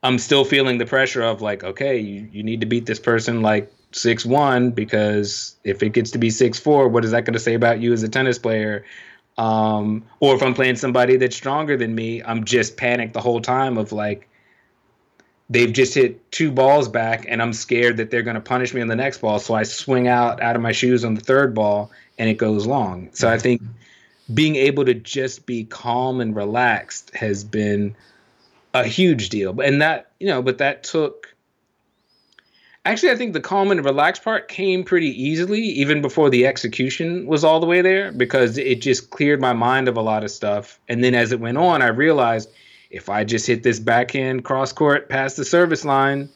I'm 0.04 0.18
still 0.18 0.46
feeling 0.46 0.78
the 0.78 0.86
pressure 0.86 1.24
of 1.24 1.42
like, 1.42 1.64
okay, 1.64 1.98
you, 1.98 2.28
you 2.32 2.44
need 2.44 2.62
to 2.62 2.68
beat 2.68 2.86
this 2.86 3.00
person 3.00 3.42
like 3.42 3.72
six 3.92 4.26
one 4.26 4.72
because 4.72 5.56
if 5.64 5.82
it 5.82 5.90
gets 5.90 6.12
to 6.12 6.18
be 6.18 6.30
six 6.30 6.60
four, 6.60 6.88
what 6.88 7.04
is 7.04 7.12
that 7.12 7.26
going 7.26 7.34
to 7.34 7.40
say 7.40 7.54
about 7.54 7.82
you 7.82 7.94
as 7.94 8.04
a 8.04 8.10
tennis 8.10 8.38
player? 8.38 8.86
Um, 9.38 10.04
or 10.20 10.36
if 10.36 10.42
I'm 10.42 10.54
playing 10.54 10.78
somebody 10.78 11.18
that's 11.18 11.36
stronger 11.36 11.78
than 11.78 11.94
me, 11.94 12.24
I'm 12.24 12.44
just 12.44 12.78
panicked 12.78 13.14
the 13.14 13.22
whole 13.22 13.42
time 13.42 13.78
of 13.78 13.92
like, 13.92 14.28
they've 15.50 15.72
just 15.72 15.94
hit 15.94 16.32
two 16.32 16.52
balls 16.52 16.90
back 16.90 17.26
and 17.28 17.42
I'm 17.42 17.54
scared 17.54 17.98
that 17.98 18.12
they're 18.12 18.24
going 18.24 18.36
to 18.36 18.42
punish 18.42 18.74
me 18.74 18.82
on 18.82 18.88
the 18.88 18.96
next 18.96 19.20
ball. 19.20 19.40
So 19.40 19.54
I 19.54 19.64
swing 19.64 20.08
out 20.08 20.42
out 20.42 20.56
of 20.56 20.62
my 20.62 20.72
shoes 20.72 21.06
on 21.06 21.14
the 21.14 21.22
third 21.22 21.54
ball 21.54 21.92
and 22.18 22.30
it 22.30 22.36
goes 22.36 22.66
long. 22.68 23.10
So 23.14 23.30
I 23.30 23.38
think 23.38 23.62
being 24.34 24.56
able 24.56 24.86
to 24.86 24.94
just 24.94 25.46
be 25.46 25.64
calm 25.64 26.22
and 26.22 26.36
relaxed 26.36 27.16
has 27.16 27.44
been 27.44 27.96
a 28.74 28.84
huge 28.84 29.30
deal. 29.30 29.60
And 29.62 29.82
that, 29.82 30.12
you 30.20 30.28
know, 30.28 30.42
but 30.42 30.58
that 30.58 30.84
took 30.84 31.34
actually 32.86 33.12
I 33.12 33.16
think 33.16 33.34
the 33.34 33.42
calm 33.42 33.72
and 33.72 33.84
relaxed 33.84 34.24
part 34.24 34.48
came 34.48 34.84
pretty 34.84 35.10
easily 35.22 35.62
even 35.62 36.02
before 36.02 36.30
the 36.30 36.48
execution 36.48 37.26
was 37.26 37.44
all 37.44 37.60
the 37.60 37.66
way 37.66 37.82
there 37.82 38.12
because 38.12 38.58
it 38.58 38.82
just 38.82 39.10
cleared 39.10 39.42
my 39.42 39.54
mind 39.54 39.88
of 39.88 39.98
a 39.98 40.02
lot 40.02 40.24
of 40.24 40.32
stuff. 40.32 40.80
And 40.88 41.04
then 41.04 41.14
as 41.14 41.32
it 41.32 41.40
went 41.40 41.58
on, 41.58 41.82
I 41.82 41.88
realized 41.88 42.50
if 42.90 43.10
I 43.10 43.24
just 43.24 43.46
hit 43.46 43.64
this 43.64 43.80
backhand 43.80 44.46
cross 44.46 44.72
court 44.72 45.10
past 45.10 45.38
the 45.38 45.46
service 45.46 45.84
line, 45.84 46.30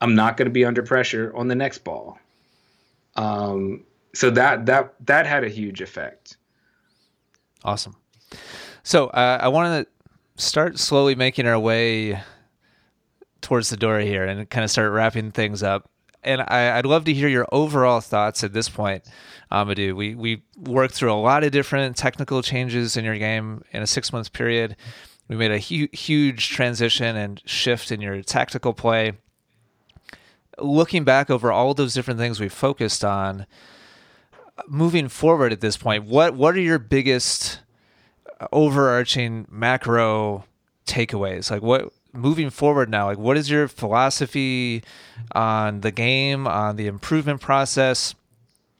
I'm 0.00 0.14
not 0.14 0.36
going 0.36 0.46
to 0.46 0.52
be 0.52 0.64
under 0.64 0.82
pressure 0.82 1.32
on 1.34 1.48
the 1.48 1.54
next 1.54 1.78
ball. 1.78 2.18
Um, 3.16 3.84
so 4.12 4.30
that 4.30 4.66
that 4.66 4.94
that 5.06 5.26
had 5.26 5.44
a 5.44 5.48
huge 5.48 5.80
effect. 5.80 6.36
Awesome. 7.64 7.96
So 8.82 9.06
uh, 9.08 9.38
I 9.40 9.48
want 9.48 9.86
to 9.86 10.42
start 10.42 10.78
slowly 10.78 11.14
making 11.14 11.46
our 11.46 11.58
way 11.58 12.20
towards 13.40 13.70
the 13.70 13.76
door 13.76 14.00
here 14.00 14.24
and 14.24 14.48
kind 14.50 14.64
of 14.64 14.70
start 14.70 14.92
wrapping 14.92 15.30
things 15.30 15.62
up. 15.62 15.88
And 16.22 16.40
I, 16.40 16.76
would 16.76 16.86
love 16.86 17.04
to 17.04 17.12
hear 17.12 17.28
your 17.28 17.46
overall 17.52 18.00
thoughts 18.00 18.42
at 18.42 18.54
this 18.54 18.68
point, 18.68 19.04
Amadou. 19.52 19.94
We 19.94 20.14
we 20.14 20.42
worked 20.58 20.94
through 20.94 21.12
a 21.12 21.20
lot 21.20 21.44
of 21.44 21.52
different 21.52 21.96
technical 21.96 22.40
changes 22.40 22.96
in 22.96 23.04
your 23.04 23.18
game 23.18 23.62
in 23.72 23.82
a 23.82 23.86
six 23.86 24.10
month 24.10 24.32
period. 24.32 24.74
We 25.28 25.36
made 25.36 25.50
a 25.50 25.58
hu- 25.58 25.88
huge 25.92 26.48
transition 26.48 27.16
and 27.16 27.42
shift 27.44 27.92
in 27.92 28.00
your 28.00 28.22
tactical 28.22 28.72
play. 28.72 29.12
Looking 30.58 31.04
back 31.04 31.28
over 31.28 31.52
all 31.52 31.74
those 31.74 31.92
different 31.92 32.20
things 32.20 32.40
we 32.40 32.48
focused 32.48 33.04
on, 33.04 33.46
moving 34.68 35.08
forward 35.08 35.52
at 35.52 35.60
this 35.60 35.76
point, 35.76 36.04
what 36.04 36.34
what 36.34 36.54
are 36.54 36.60
your 36.60 36.78
biggest 36.78 37.60
overarching 38.52 39.46
macro 39.50 40.44
takeaways? 40.86 41.50
Like 41.50 41.62
what 41.62 41.92
moving 42.12 42.50
forward 42.50 42.88
now, 42.88 43.06
like 43.06 43.18
what 43.18 43.36
is 43.36 43.50
your 43.50 43.68
philosophy 43.68 44.82
on 45.32 45.80
the 45.80 45.90
game, 45.90 46.46
on 46.46 46.76
the 46.76 46.86
improvement 46.86 47.40
process? 47.40 48.14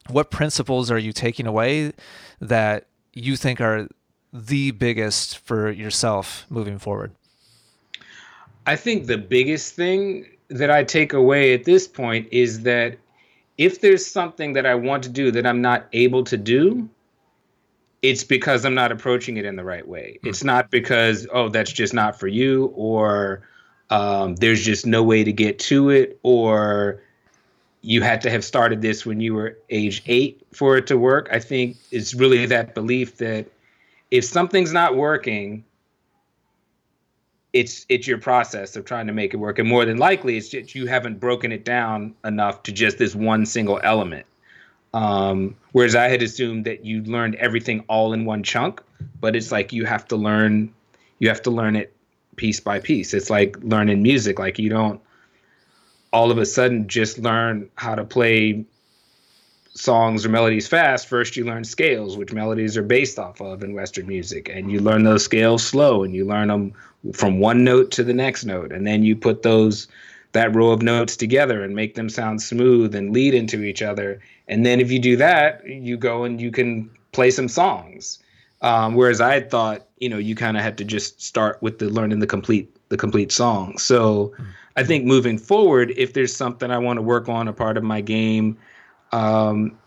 What 0.08 0.30
principles 0.30 0.90
are 0.90 0.98
you 0.98 1.12
taking 1.12 1.46
away 1.46 1.92
that 2.40 2.86
you 3.14 3.36
think 3.36 3.60
are 3.60 3.88
the 4.32 4.72
biggest 4.72 5.38
for 5.38 5.70
yourself 5.70 6.46
moving 6.50 6.78
forward? 6.78 7.12
I 8.66 8.76
think 8.76 9.06
the 9.06 9.18
biggest 9.18 9.74
thing 9.74 10.26
that 10.48 10.70
I 10.70 10.84
take 10.84 11.12
away 11.12 11.54
at 11.54 11.64
this 11.64 11.86
point 11.88 12.28
is 12.30 12.62
that 12.62 12.98
if 13.58 13.80
there's 13.80 14.04
something 14.04 14.54
that 14.54 14.66
I 14.66 14.74
want 14.74 15.04
to 15.04 15.08
do 15.08 15.30
that 15.30 15.46
I'm 15.46 15.60
not 15.62 15.86
able 15.92 16.24
to 16.24 16.36
do, 16.36 16.88
it's 18.02 18.24
because 18.24 18.64
I'm 18.64 18.74
not 18.74 18.92
approaching 18.92 19.36
it 19.36 19.44
in 19.44 19.56
the 19.56 19.64
right 19.64 19.86
way. 19.86 20.18
Mm. 20.22 20.28
It's 20.28 20.44
not 20.44 20.70
because, 20.70 21.26
oh, 21.32 21.48
that's 21.48 21.72
just 21.72 21.94
not 21.94 22.18
for 22.18 22.28
you, 22.28 22.66
or 22.74 23.42
um, 23.90 24.36
there's 24.36 24.64
just 24.64 24.86
no 24.86 25.02
way 25.02 25.24
to 25.24 25.32
get 25.32 25.58
to 25.60 25.90
it, 25.90 26.18
or 26.22 27.00
you 27.82 28.02
had 28.02 28.20
to 28.22 28.30
have 28.30 28.44
started 28.44 28.82
this 28.82 29.06
when 29.06 29.20
you 29.20 29.34
were 29.34 29.58
age 29.70 30.02
eight 30.06 30.42
for 30.52 30.76
it 30.76 30.86
to 30.88 30.98
work. 30.98 31.28
I 31.30 31.38
think 31.38 31.76
it's 31.90 32.14
really 32.14 32.46
that 32.46 32.74
belief 32.74 33.18
that 33.18 33.46
if 34.10 34.24
something's 34.24 34.72
not 34.72 34.96
working, 34.96 35.64
it's 37.54 37.86
it's 37.88 38.06
your 38.06 38.18
process 38.18 38.76
of 38.76 38.84
trying 38.84 39.06
to 39.06 39.14
make 39.14 39.32
it 39.32 39.38
work. 39.38 39.58
And 39.58 39.68
more 39.68 39.86
than 39.86 39.96
likely 39.96 40.36
it's 40.36 40.50
just 40.50 40.74
you 40.74 40.86
haven't 40.86 41.20
broken 41.20 41.52
it 41.52 41.64
down 41.64 42.14
enough 42.24 42.62
to 42.64 42.72
just 42.72 42.98
this 42.98 43.14
one 43.14 43.46
single 43.46 43.80
element. 43.82 44.26
Um, 44.92 45.56
whereas 45.72 45.96
i 45.96 46.08
had 46.08 46.22
assumed 46.22 46.66
that 46.66 46.84
you 46.84 47.02
learned 47.02 47.34
everything 47.36 47.84
all 47.88 48.12
in 48.12 48.24
one 48.26 48.44
chunk 48.44 48.80
but 49.20 49.34
it's 49.34 49.50
like 49.50 49.72
you 49.72 49.86
have 49.86 50.06
to 50.06 50.16
learn 50.16 50.72
you 51.18 51.28
have 51.28 51.42
to 51.42 51.50
learn 51.50 51.74
it 51.74 51.94
piece 52.36 52.60
by 52.60 52.78
piece. 52.80 53.14
It's 53.14 53.30
like 53.30 53.56
learning 53.62 54.02
music. 54.02 54.38
Like 54.38 54.58
you 54.58 54.70
don't 54.70 55.00
all 56.12 56.30
of 56.30 56.38
a 56.38 56.46
sudden 56.46 56.86
just 56.86 57.18
learn 57.18 57.68
how 57.74 57.94
to 57.94 58.04
play 58.04 58.64
songs 59.74 60.24
or 60.24 60.28
melodies 60.28 60.68
fast, 60.68 61.08
first 61.08 61.36
you 61.36 61.44
learn 61.44 61.64
scales, 61.64 62.16
which 62.16 62.32
melodies 62.32 62.76
are 62.76 62.82
based 62.82 63.18
off 63.18 63.40
of 63.40 63.62
in 63.62 63.74
Western 63.74 64.06
music. 64.06 64.48
And 64.48 64.70
you 64.70 64.80
learn 64.80 65.02
those 65.02 65.24
scales 65.24 65.66
slow 65.66 66.04
and 66.04 66.14
you 66.14 66.24
learn 66.24 66.48
them 66.48 66.72
from 67.12 67.40
one 67.40 67.64
note 67.64 67.90
to 67.92 68.04
the 68.04 68.14
next 68.14 68.44
note. 68.44 68.72
And 68.72 68.86
then 68.86 69.02
you 69.02 69.16
put 69.16 69.42
those 69.42 69.88
that 70.32 70.54
row 70.54 70.70
of 70.70 70.82
notes 70.82 71.16
together 71.16 71.62
and 71.62 71.74
make 71.76 71.94
them 71.94 72.08
sound 72.08 72.42
smooth 72.42 72.94
and 72.94 73.12
lead 73.12 73.34
into 73.34 73.62
each 73.62 73.82
other. 73.82 74.20
And 74.48 74.66
then 74.66 74.80
if 74.80 74.90
you 74.90 74.98
do 74.98 75.16
that, 75.16 75.64
you 75.66 75.96
go 75.96 76.24
and 76.24 76.40
you 76.40 76.50
can 76.50 76.90
play 77.12 77.30
some 77.30 77.48
songs. 77.48 78.18
Um, 78.60 78.94
whereas 78.94 79.20
I 79.20 79.40
thought, 79.40 79.86
you 79.98 80.08
know, 80.08 80.18
you 80.18 80.34
kind 80.34 80.56
of 80.56 80.62
had 80.62 80.78
to 80.78 80.84
just 80.84 81.20
start 81.22 81.62
with 81.62 81.78
the 81.78 81.88
learning 81.88 82.18
the 82.18 82.26
complete 82.26 82.70
the 82.88 82.96
complete 82.96 83.30
song. 83.30 83.78
So 83.78 84.34
I 84.76 84.84
think 84.84 85.04
moving 85.04 85.38
forward, 85.38 85.92
if 85.96 86.12
there's 86.12 86.34
something 86.34 86.70
I 86.70 86.78
want 86.78 86.96
to 86.96 87.02
work 87.02 87.28
on, 87.28 87.48
a 87.48 87.52
part 87.52 87.76
of 87.76 87.84
my 87.84 88.00
game, 88.00 88.56
um, 89.14 89.78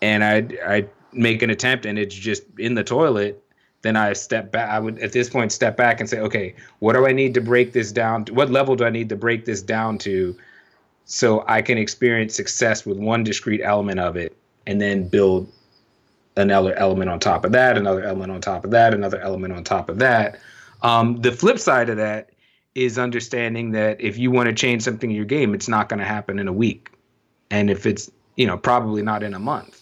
and 0.00 0.24
I 0.24 0.36
I 0.66 0.86
make 1.12 1.42
an 1.42 1.50
attempt 1.50 1.86
and 1.86 1.98
it's 1.98 2.14
just 2.14 2.42
in 2.58 2.74
the 2.74 2.82
toilet, 2.82 3.42
then 3.82 3.96
I 3.96 4.14
step 4.14 4.50
back. 4.50 4.70
I 4.70 4.78
would 4.78 4.98
at 4.98 5.12
this 5.12 5.28
point 5.28 5.52
step 5.52 5.76
back 5.76 6.00
and 6.00 6.08
say, 6.08 6.20
okay, 6.20 6.54
what 6.78 6.94
do 6.94 7.06
I 7.06 7.12
need 7.12 7.34
to 7.34 7.40
break 7.40 7.72
this 7.72 7.92
down? 7.92 8.24
To? 8.24 8.34
What 8.34 8.50
level 8.50 8.76
do 8.76 8.84
I 8.84 8.90
need 8.90 9.10
to 9.10 9.16
break 9.16 9.44
this 9.44 9.62
down 9.62 9.98
to, 9.98 10.36
so 11.04 11.44
I 11.46 11.60
can 11.62 11.76
experience 11.76 12.34
success 12.34 12.86
with 12.86 12.98
one 12.98 13.24
discrete 13.24 13.60
element 13.62 14.00
of 14.00 14.16
it, 14.16 14.36
and 14.66 14.80
then 14.80 15.06
build 15.08 15.52
another 16.36 16.74
element 16.74 17.10
on 17.10 17.20
top 17.20 17.44
of 17.44 17.52
that, 17.52 17.76
another 17.76 18.02
element 18.02 18.32
on 18.32 18.40
top 18.40 18.64
of 18.64 18.70
that, 18.70 18.94
another 18.94 19.20
element 19.20 19.52
on 19.52 19.62
top 19.62 19.88
of 19.88 19.98
that. 19.98 20.40
Um, 20.82 21.20
the 21.20 21.30
flip 21.30 21.58
side 21.58 21.90
of 21.90 21.98
that 21.98 22.30
is 22.74 22.98
understanding 22.98 23.72
that 23.72 24.00
if 24.00 24.18
you 24.18 24.30
want 24.32 24.48
to 24.48 24.54
change 24.54 24.82
something 24.82 25.10
in 25.10 25.16
your 25.16 25.24
game, 25.26 25.54
it's 25.54 25.68
not 25.68 25.88
going 25.88 26.00
to 26.00 26.04
happen 26.04 26.40
in 26.40 26.48
a 26.48 26.52
week, 26.52 26.90
and 27.54 27.70
if 27.70 27.86
it's 27.86 28.10
you 28.36 28.46
know 28.46 28.58
probably 28.58 29.02
not 29.02 29.22
in 29.22 29.32
a 29.32 29.38
month. 29.38 29.80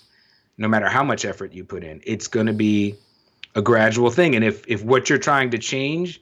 No 0.58 0.68
matter 0.68 0.88
how 0.88 1.02
much 1.02 1.24
effort 1.24 1.54
you 1.54 1.64
put 1.64 1.82
in, 1.82 2.02
it's 2.04 2.28
going 2.28 2.46
to 2.46 2.52
be 2.52 2.94
a 3.54 3.62
gradual 3.62 4.10
thing. 4.10 4.36
And 4.36 4.44
if 4.44 4.64
if 4.68 4.84
what 4.84 5.08
you're 5.08 5.18
trying 5.18 5.50
to 5.50 5.58
change 5.58 6.20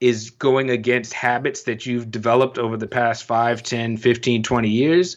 is 0.00 0.30
going 0.30 0.70
against 0.70 1.12
habits 1.12 1.64
that 1.64 1.84
you've 1.84 2.08
developed 2.10 2.56
over 2.56 2.76
the 2.76 2.86
past 2.86 3.24
5, 3.24 3.64
10, 3.64 3.96
15, 3.96 4.44
20 4.44 4.68
years, 4.68 5.16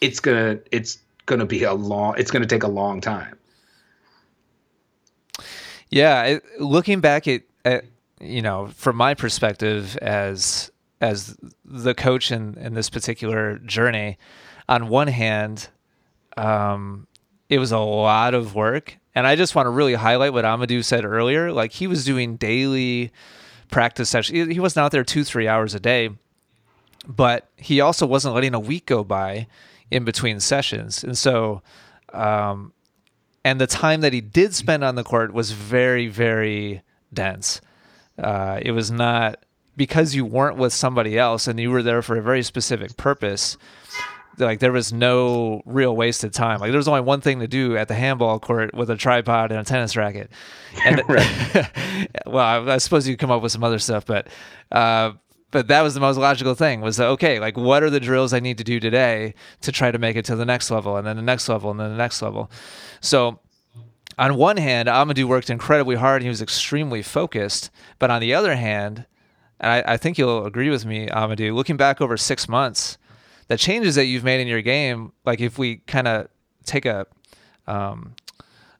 it's 0.00 0.20
going 0.20 0.56
to 0.56 0.62
it's 0.72 0.98
going 1.26 1.40
to 1.40 1.46
be 1.46 1.62
a 1.64 1.74
long 1.74 2.14
it's 2.16 2.30
going 2.30 2.42
to 2.42 2.48
take 2.48 2.62
a 2.62 2.68
long 2.68 3.02
time. 3.02 3.38
Yeah, 5.90 6.38
looking 6.58 7.00
back 7.00 7.28
at, 7.28 7.42
at 7.66 7.84
you 8.18 8.40
know, 8.40 8.68
from 8.68 8.96
my 8.96 9.12
perspective 9.12 9.98
as 9.98 10.71
as 11.02 11.36
the 11.64 11.94
coach 11.94 12.32
in 12.32 12.54
in 12.54 12.72
this 12.72 12.88
particular 12.88 13.58
journey, 13.58 14.16
on 14.68 14.88
one 14.88 15.08
hand, 15.08 15.68
um, 16.38 17.06
it 17.50 17.58
was 17.58 17.72
a 17.72 17.78
lot 17.78 18.32
of 18.32 18.54
work 18.54 18.96
and 19.14 19.26
I 19.26 19.36
just 19.36 19.54
want 19.54 19.66
to 19.66 19.70
really 19.70 19.94
highlight 19.94 20.32
what 20.32 20.44
Amadou 20.44 20.84
said 20.84 21.04
earlier. 21.04 21.52
Like 21.52 21.72
he 21.72 21.86
was 21.86 22.04
doing 22.04 22.36
daily 22.36 23.12
practice 23.70 24.10
sessions. 24.10 24.52
He 24.52 24.60
wasn't 24.60 24.84
out 24.84 24.92
there 24.92 25.04
two, 25.04 25.24
three 25.24 25.48
hours 25.48 25.74
a 25.74 25.80
day, 25.80 26.10
but 27.06 27.48
he 27.56 27.80
also 27.80 28.06
wasn't 28.06 28.34
letting 28.34 28.54
a 28.54 28.60
week 28.60 28.86
go 28.86 29.04
by 29.04 29.46
in 29.90 30.04
between 30.04 30.40
sessions. 30.40 31.04
And 31.04 31.16
so, 31.16 31.62
um, 32.12 32.72
and 33.44 33.60
the 33.60 33.66
time 33.66 34.00
that 34.00 34.12
he 34.12 34.20
did 34.20 34.54
spend 34.54 34.82
on 34.84 34.94
the 34.94 35.04
court 35.04 35.34
was 35.34 35.52
very, 35.52 36.08
very 36.08 36.82
dense. 37.12 37.60
Uh, 38.18 38.60
it 38.62 38.72
was 38.72 38.90
not 38.90 39.44
because 39.76 40.14
you 40.14 40.24
weren't 40.24 40.56
with 40.56 40.72
somebody 40.72 41.18
else 41.18 41.46
and 41.46 41.58
you 41.58 41.70
were 41.70 41.82
there 41.82 42.02
for 42.02 42.16
a 42.16 42.22
very 42.22 42.42
specific 42.42 42.96
purpose 42.96 43.56
like 44.38 44.60
there 44.60 44.72
was 44.72 44.92
no 44.92 45.62
real 45.64 45.94
wasted 45.94 46.32
time. 46.32 46.60
Like 46.60 46.70
there 46.70 46.78
was 46.78 46.88
only 46.88 47.00
one 47.00 47.20
thing 47.20 47.40
to 47.40 47.48
do 47.48 47.76
at 47.76 47.88
the 47.88 47.94
handball 47.94 48.38
court 48.38 48.74
with 48.74 48.90
a 48.90 48.96
tripod 48.96 49.50
and 49.50 49.60
a 49.60 49.64
tennis 49.64 49.96
racket. 49.96 50.30
And 50.84 51.02
well, 52.26 52.68
I, 52.68 52.74
I, 52.74 52.78
suppose 52.78 53.06
you 53.06 53.16
come 53.16 53.30
up 53.30 53.42
with 53.42 53.52
some 53.52 53.64
other 53.64 53.78
stuff, 53.78 54.06
but 54.06 54.28
uh, 54.70 55.12
but 55.50 55.68
that 55.68 55.82
was 55.82 55.94
the 55.94 56.00
most 56.00 56.16
logical 56.16 56.54
thing. 56.54 56.80
Was 56.80 56.96
that, 56.96 57.06
okay? 57.08 57.38
Like 57.38 57.56
what 57.56 57.82
are 57.82 57.90
the 57.90 58.00
drills 58.00 58.32
I 58.32 58.40
need 58.40 58.58
to 58.58 58.64
do 58.64 58.80
today 58.80 59.34
to 59.62 59.72
try 59.72 59.90
to 59.90 59.98
make 59.98 60.16
it 60.16 60.24
to 60.26 60.36
the 60.36 60.46
next 60.46 60.70
level, 60.70 60.96
and 60.96 61.06
then 61.06 61.16
the 61.16 61.22
next 61.22 61.48
level, 61.48 61.70
and 61.70 61.80
then 61.80 61.90
the 61.90 61.96
next 61.96 62.22
level. 62.22 62.50
So. 63.00 63.38
On 64.18 64.36
one 64.36 64.58
hand, 64.58 64.90
Amadou 64.90 65.24
worked 65.24 65.48
incredibly 65.48 65.96
hard 65.96 66.16
and 66.16 66.24
he 66.24 66.28
was 66.28 66.42
extremely 66.42 67.00
focused. 67.00 67.70
But 67.98 68.10
on 68.10 68.20
the 68.20 68.34
other 68.34 68.56
hand, 68.56 69.06
and 69.62 69.70
I, 69.70 69.94
I 69.94 69.96
think 69.96 70.18
you'll 70.18 70.44
agree 70.44 70.68
with 70.68 70.84
me, 70.84 71.06
Amadou, 71.06 71.54
looking 71.54 71.76
back 71.76 72.00
over 72.00 72.16
six 72.16 72.48
months, 72.48 72.98
the 73.48 73.56
changes 73.56 73.94
that 73.94 74.06
you've 74.06 74.24
made 74.24 74.40
in 74.40 74.48
your 74.48 74.60
game, 74.62 75.12
like 75.24 75.40
if 75.40 75.56
we 75.56 75.76
kind 75.76 76.08
of 76.08 76.28
take 76.64 76.84
a 76.84 77.06
um, 77.66 78.14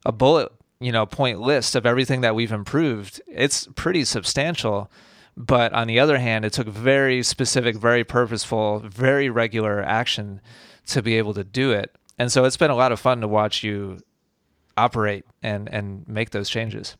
a 0.05 0.11
bullet, 0.11 0.51
you 0.81 0.91
know, 0.91 1.07
point 1.07 1.41
list 1.41 1.77
of 1.77 1.87
everything 1.87 2.21
that 2.23 2.35
we've 2.35 2.51
improved, 2.51 3.23
it's 3.29 3.69
pretty 3.77 4.05
substantial. 4.05 4.91
But 5.37 5.73
on 5.73 5.87
the 5.87 6.01
other 6.01 6.19
hand, 6.19 6.45
it 6.45 6.53
took 6.53 6.67
very 6.67 7.23
specific, 7.23 7.77
very 7.77 8.05
purposeful, 8.05 8.81
very 8.81 9.31
regular 9.31 9.83
action 9.83 10.41
to 10.87 11.01
be 11.01 11.17
able 11.17 11.33
to 11.35 11.45
do 11.45 11.71
it. 11.71 11.95
And 12.19 12.31
so 12.31 12.45
it's 12.45 12.57
been 12.57 12.71
a 12.71 12.77
lot 12.77 12.93
of 12.93 13.01
fun 13.01 13.21
to 13.21 13.29
watch 13.29 13.63
you 13.63 14.01
operate 14.77 15.25
and 15.43 15.69
and 15.73 16.07
make 16.09 16.31
those 16.31 16.51
changes. 16.51 16.97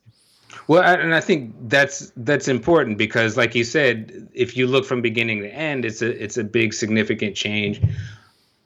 Well, 0.69 0.83
and 0.83 1.15
I 1.15 1.21
think 1.21 1.55
that's 1.69 2.13
that's 2.17 2.49
important 2.49 2.99
because, 2.99 3.37
like 3.37 3.55
you 3.55 3.65
said, 3.65 4.29
if 4.35 4.57
you 4.57 4.67
look 4.67 4.85
from 4.85 5.03
beginning 5.03 5.41
to 5.43 5.49
end, 5.49 5.85
it's 5.85 6.03
a 6.03 6.23
it's 6.23 6.37
a 6.37 6.45
big 6.45 6.75
significant 6.75 7.37
change, 7.37 7.81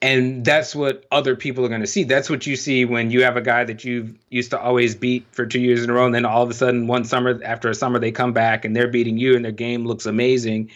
and 0.01 0.45
that's 0.45 0.75
what 0.75 1.05
other 1.11 1.35
people 1.35 1.65
are 1.65 1.69
going 1.69 1.81
to 1.81 1.87
see. 1.87 2.03
That's 2.03 2.29
what 2.29 2.45
you 2.45 2.55
see 2.55 2.85
when 2.85 3.11
you 3.11 3.23
have 3.23 3.37
a 3.37 3.41
guy 3.41 3.63
that 3.63 3.83
you 3.83 4.15
used 4.29 4.51
to 4.51 4.59
always 4.59 4.95
beat 4.95 5.25
for 5.31 5.45
two 5.45 5.59
years 5.59 5.83
in 5.83 5.89
a 5.89 5.93
row, 5.93 6.05
and 6.05 6.13
then 6.13 6.25
all 6.25 6.43
of 6.43 6.49
a 6.49 6.53
sudden, 6.53 6.87
one 6.87 7.03
summer 7.03 7.39
after 7.43 7.69
a 7.69 7.75
summer, 7.75 7.99
they 7.99 8.11
come 8.11 8.33
back 8.33 8.65
and 8.65 8.75
they're 8.75 8.87
beating 8.87 9.17
you, 9.17 9.35
and 9.35 9.43
their 9.43 9.51
game 9.51 9.85
looks 9.85 10.05
amazing. 10.05 10.69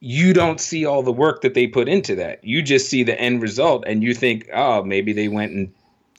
You 0.00 0.32
don't 0.32 0.60
see 0.60 0.86
all 0.86 1.02
the 1.02 1.12
work 1.12 1.40
that 1.42 1.54
they 1.54 1.66
put 1.66 1.88
into 1.88 2.14
that. 2.16 2.44
You 2.44 2.62
just 2.62 2.88
see 2.88 3.02
the 3.02 3.20
end 3.20 3.42
result, 3.42 3.84
and 3.86 4.02
you 4.02 4.14
think, 4.14 4.48
oh, 4.54 4.84
maybe 4.84 5.12
they 5.12 5.28
went 5.28 5.52
and 5.52 5.72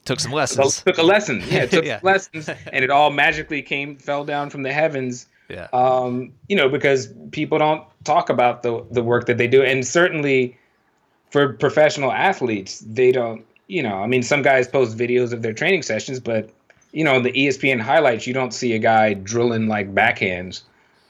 took 0.10 0.20
some 0.20 0.32
lessons. 0.32 0.82
Took 0.82 0.98
a 0.98 1.04
lesson. 1.04 1.44
Yeah, 1.50 1.66
took 1.68 1.86
yeah. 1.86 2.00
lessons, 2.02 2.50
and 2.50 2.84
it 2.84 2.90
all 2.90 3.12
magically 3.12 3.62
came, 3.62 3.96
fell 3.96 4.26
down 4.26 4.50
from 4.50 4.64
the 4.64 4.74
heavens. 4.74 5.28
Yeah. 5.50 5.68
Um, 5.72 6.34
you 6.48 6.56
know, 6.56 6.68
because 6.68 7.14
people 7.32 7.60
don't 7.60 7.84
talk 8.04 8.30
about 8.30 8.64
the 8.64 8.84
the 8.92 9.04
work 9.04 9.28
that 9.28 9.38
they 9.38 9.48
do, 9.48 9.62
and 9.62 9.86
certainly 9.86 10.58
for 11.30 11.54
professional 11.54 12.12
athletes, 12.12 12.80
they 12.80 13.12
don't. 13.12 13.46
You 13.68 13.84
know, 13.84 14.02
I 14.02 14.08
mean, 14.08 14.24
some 14.24 14.42
guys 14.42 14.68
post 14.68 14.98
videos 14.98 15.32
of 15.32 15.44
their 15.44 15.54
training 15.54 15.84
sessions, 15.84 16.20
but 16.20 16.50
you 16.92 17.04
know, 17.04 17.20
the 17.20 17.32
ESPN 17.32 17.80
highlights, 17.80 18.26
you 18.26 18.34
don't 18.34 18.54
see 18.54 18.74
a 18.74 18.80
guy 18.80 19.14
drilling 19.14 19.68
like 19.68 19.94
backhands 19.94 20.64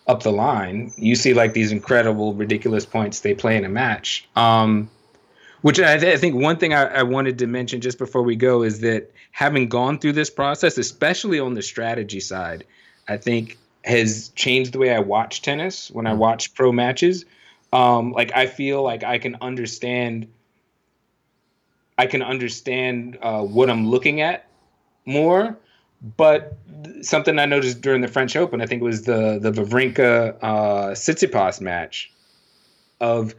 up 0.07 0.23
the 0.23 0.31
line. 0.31 0.91
You 0.97 1.15
see 1.15 1.33
like 1.33 1.53
these 1.53 1.71
incredible, 1.71 2.33
ridiculous 2.33 2.85
points 2.85 3.21
they 3.21 3.33
play 3.33 3.55
in 3.55 3.63
a 3.63 3.69
match. 3.69 4.27
Um, 4.35 4.89
which 5.61 5.79
I, 5.79 5.97
th- 5.97 6.15
I, 6.15 6.17
think 6.17 6.35
one 6.35 6.57
thing 6.57 6.73
I, 6.73 6.85
I, 6.85 7.03
wanted 7.03 7.39
to 7.39 7.47
mention 7.47 7.81
just 7.81 7.97
before 7.97 8.21
we 8.21 8.35
go 8.35 8.63
is 8.63 8.79
that 8.79 9.11
having 9.31 9.67
gone 9.67 9.99
through 9.99 10.13
this 10.13 10.29
process, 10.29 10.77
especially 10.77 11.39
on 11.39 11.53
the 11.53 11.61
strategy 11.61 12.19
side, 12.19 12.63
I 13.07 13.17
think 13.17 13.57
has 13.83 14.29
changed 14.29 14.73
the 14.73 14.79
way 14.79 14.93
I 14.93 14.99
watch 14.99 15.41
tennis 15.41 15.89
when 15.91 16.07
I 16.07 16.11
mm-hmm. 16.11 16.19
watch 16.19 16.53
pro 16.53 16.71
matches. 16.71 17.25
Um, 17.73 18.11
like 18.13 18.31
I 18.35 18.47
feel 18.47 18.83
like 18.83 19.03
I 19.03 19.17
can 19.17 19.37
understand, 19.41 20.27
I 21.97 22.07
can 22.07 22.21
understand 22.21 23.17
uh, 23.21 23.43
what 23.43 23.69
I'm 23.69 23.87
looking 23.87 24.21
at 24.21 24.47
more. 25.05 25.57
But 26.15 26.57
something 27.01 27.37
I 27.39 27.45
noticed 27.45 27.81
during 27.81 27.99
the 27.99 28.07
French 28.07 28.37
Open, 28.37 28.61
I 28.61 28.65
think 28.65 28.81
it 28.81 28.85
was 28.85 29.01
the 29.01 29.37
the 29.39 29.51
Wawrinka 29.51 30.37
uh, 30.41 30.87
Tsitsipas 30.91 31.59
match, 31.59 32.09
of 33.01 33.35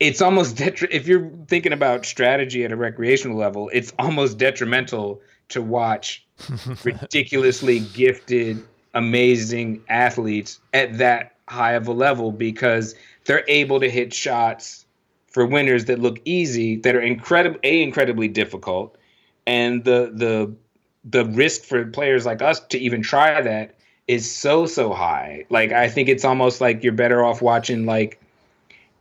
it's 0.00 0.20
almost 0.22 0.56
detri- 0.56 0.90
if 0.90 1.06
you're 1.08 1.30
thinking 1.48 1.72
about 1.72 2.06
strategy 2.06 2.64
at 2.64 2.72
a 2.72 2.76
recreational 2.76 3.36
level, 3.36 3.70
it's 3.72 3.92
almost 3.98 4.38
detrimental 4.38 5.20
to 5.50 5.62
watch 5.62 6.26
ridiculously 6.84 7.80
gifted, 7.80 8.62
amazing 8.94 9.82
athletes 9.88 10.60
at 10.72 10.98
that 10.98 11.34
high 11.48 11.72
of 11.72 11.88
a 11.88 11.92
level 11.92 12.30
because 12.30 12.94
they're 13.24 13.44
able 13.48 13.80
to 13.80 13.90
hit 13.90 14.12
shots 14.12 14.84
for 15.28 15.46
winners 15.46 15.86
that 15.86 15.98
look 15.98 16.18
easy 16.24 16.76
that 16.76 16.94
are 16.94 17.00
incredible 17.00 17.58
a 17.62 17.82
incredibly 17.82 18.28
difficult 18.28 18.96
and 19.46 19.84
the 19.84 20.10
the 20.14 20.54
the 21.04 21.24
risk 21.30 21.62
for 21.62 21.86
players 21.86 22.26
like 22.26 22.42
us 22.42 22.60
to 22.60 22.78
even 22.78 23.02
try 23.02 23.40
that 23.40 23.74
is 24.06 24.30
so 24.30 24.66
so 24.66 24.92
high. 24.92 25.44
Like 25.48 25.72
i 25.72 25.88
think 25.88 26.08
it's 26.08 26.24
almost 26.24 26.60
like 26.60 26.82
you're 26.82 26.92
better 26.92 27.24
off 27.24 27.40
watching 27.40 27.86
like 27.86 28.20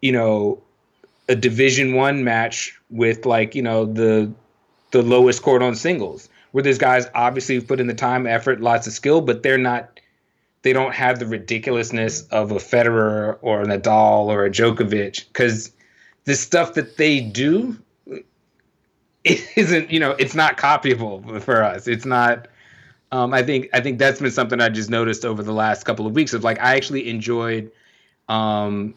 you 0.02 0.12
know 0.12 0.62
a 1.30 1.36
division 1.36 1.94
one 1.94 2.24
match 2.24 2.80
with 2.90 3.26
like 3.26 3.56
you 3.56 3.62
know 3.62 3.86
the 3.86 4.32
the 4.92 5.02
lowest 5.02 5.42
court 5.42 5.62
on 5.62 5.76
singles 5.76 6.30
where 6.52 6.64
these 6.64 6.78
guys 6.78 7.08
obviously 7.14 7.60
put 7.60 7.80
in 7.80 7.88
the 7.88 7.94
time 7.94 8.26
effort 8.26 8.62
lots 8.62 8.88
of 8.88 8.94
skill 8.94 9.22
but 9.22 9.44
they're 9.44 9.58
not 9.58 10.00
they 10.62 10.74
don't 10.74 10.94
have 10.94 11.20
the 11.20 11.26
ridiculousness 11.26 12.24
of 12.24 12.52
a 12.52 12.56
Federer 12.56 13.38
or 13.42 13.62
a 13.62 13.66
Nadal 13.66 14.26
or 14.26 14.46
a 14.46 14.50
Djokovic 14.50 15.28
because 15.28 15.72
the 16.26 16.36
stuff 16.36 16.74
that 16.74 16.98
they 16.98 17.22
do 17.22 17.78
it 19.24 19.48
isn't 19.56 19.92
you 19.92 20.00
know 20.00 20.12
it's 20.12 20.36
not 20.36 20.58
copyable 20.58 21.42
for 21.42 21.64
us. 21.64 21.88
It's 21.88 22.06
not 22.06 22.48
um, 23.12 23.34
I 23.34 23.44
think 23.44 23.70
I 23.74 23.80
think 23.80 24.00
that's 24.00 24.20
been 24.20 24.32
something 24.32 24.60
I 24.60 24.70
just 24.70 24.90
noticed 24.90 25.24
over 25.24 25.42
the 25.42 25.54
last 25.54 25.84
couple 25.84 26.06
of 26.06 26.14
weeks 26.14 26.34
of 26.34 26.44
like 26.44 26.60
I 26.60 26.76
actually 26.76 27.10
enjoyed 27.10 27.72
um, 28.28 28.96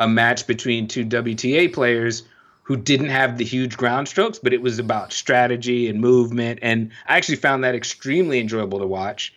a 0.00 0.08
match 0.08 0.46
between 0.46 0.88
two 0.88 1.04
WTA 1.04 1.72
players 1.72 2.24
who 2.62 2.76
didn't 2.76 3.10
have 3.10 3.36
the 3.36 3.44
huge 3.44 3.76
ground 3.76 4.08
strokes, 4.08 4.38
but 4.38 4.52
it 4.52 4.62
was 4.62 4.78
about 4.78 5.12
strategy 5.12 5.88
and 5.88 6.00
movement. 6.00 6.58
And 6.62 6.90
I 7.06 7.16
actually 7.16 7.36
found 7.36 7.64
that 7.64 7.74
extremely 7.74 8.40
enjoyable 8.40 8.78
to 8.78 8.86
watch. 8.86 9.34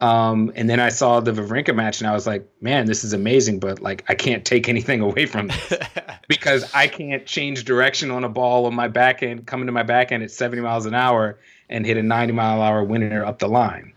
Um, 0.00 0.50
and 0.56 0.68
then 0.68 0.80
I 0.80 0.88
saw 0.88 1.20
the 1.20 1.30
Wawrinka 1.30 1.76
match, 1.76 2.00
and 2.00 2.10
I 2.10 2.12
was 2.12 2.26
like, 2.26 2.44
man, 2.60 2.86
this 2.86 3.04
is 3.04 3.12
amazing, 3.12 3.60
but 3.60 3.80
like 3.80 4.04
I 4.08 4.16
can't 4.16 4.44
take 4.44 4.68
anything 4.68 5.00
away 5.08 5.26
from 5.26 5.46
this 5.48 5.74
because 6.28 6.70
I 6.74 6.88
can't 6.88 7.24
change 7.24 7.64
direction 7.64 8.10
on 8.10 8.24
a 8.24 8.28
ball 8.28 8.66
on 8.66 8.74
my 8.74 8.88
back 8.88 9.22
end, 9.22 9.46
coming 9.46 9.66
to 9.66 9.72
my 9.72 9.84
back 9.84 10.12
end 10.12 10.24
at 10.24 10.32
70 10.32 10.60
miles 10.60 10.84
an 10.84 10.94
hour 10.94 11.38
and 11.70 11.86
hit 11.86 11.96
a 11.96 12.02
90 12.02 12.32
mile 12.32 12.56
an 12.56 12.62
hour 12.62 12.84
winner 12.84 13.24
up 13.24 13.38
the 13.38 13.48
line. 13.48 13.92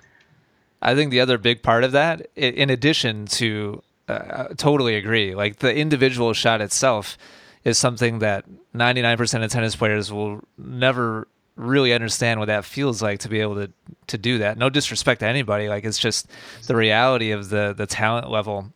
I 0.82 0.94
think 0.94 1.10
the 1.10 1.22
other 1.22 1.40
big 1.40 1.64
part 1.64 1.84
of 1.84 1.92
that, 1.94 2.28
in 2.36 2.70
addition 2.70 3.26
to, 3.26 3.82
uh, 4.08 4.50
totally 4.56 4.96
agree, 4.96 5.36
like 5.36 5.58
the 5.58 5.76
individual 5.76 6.34
shot 6.34 6.62
itself 6.62 7.18
is 7.64 7.78
something 7.78 8.20
that 8.20 8.46
99% 8.76 9.44
of 9.44 9.52
tennis 9.52 9.76
players 9.76 10.12
will 10.12 10.42
never 10.58 11.28
really 11.56 11.94
understand 11.94 12.40
what 12.40 12.48
that 12.48 12.66
feels 12.66 13.02
like 13.02 13.20
to 13.20 13.30
be 13.30 13.40
able 13.40 13.56
to 13.56 13.72
to 14.08 14.18
do 14.18 14.38
that. 14.40 14.58
No 14.58 14.70
disrespect 14.70 15.22
to 15.22 15.28
anybody, 15.28 15.70
like 15.70 15.86
it's 15.86 15.98
just 15.98 16.28
the 16.68 16.76
reality 16.76 17.32
of 17.32 17.50
the 17.50 17.74
the 17.76 17.88
talent 17.88 18.30
level 18.30 18.72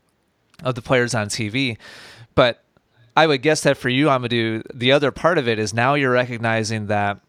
of 0.64 0.76
the 0.76 0.82
players 0.82 1.14
on 1.14 1.28
TV. 1.28 1.78
But 2.36 2.64
I 3.16 3.28
would 3.28 3.42
guess 3.42 3.62
that 3.62 3.78
for 3.78 3.90
you, 3.90 4.08
Amadou, 4.08 4.64
the 4.74 4.92
other 4.92 5.12
part 5.12 5.38
of 5.38 5.48
it 5.48 5.60
is 5.60 5.74
now 5.74 5.96
you're 5.96 6.12
recognizing 6.12 6.88
that 6.88 7.20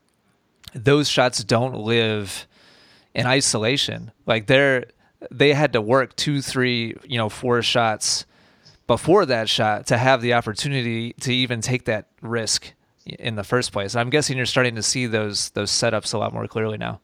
those 0.73 1.09
shots 1.09 1.43
don't 1.43 1.75
live 1.75 2.47
in 3.13 3.27
isolation. 3.27 4.13
Like 4.25 4.47
they're 4.47 4.87
they 5.31 5.53
had 5.53 5.73
to 5.75 5.81
work 5.81 6.17
two, 6.17 6.41
three, 6.41 6.97
you 7.05 7.19
know, 7.19 7.29
four 7.29 7.63
shots 7.63 8.27
before 8.87 9.27
that 9.27 9.49
shot 9.49 9.87
to 9.87 9.99
have 9.99 10.23
the 10.23 10.35
opportunity 10.35 11.13
to 11.21 11.33
even 11.33 11.61
take 11.61 11.85
that 11.85 12.07
risk 12.23 12.73
in 13.07 13.37
the 13.37 13.45
first 13.45 13.73
place. 13.73 13.95
I'm 13.95 14.11
guessing 14.11 14.37
you're 14.37 14.47
starting 14.47 14.75
to 14.77 14.83
see 14.83 15.07
those 15.07 15.51
those 15.51 15.71
setups 15.71 16.15
a 16.15 16.19
lot 16.19 16.33
more 16.33 16.47
clearly 16.47 16.79
now. 16.79 17.01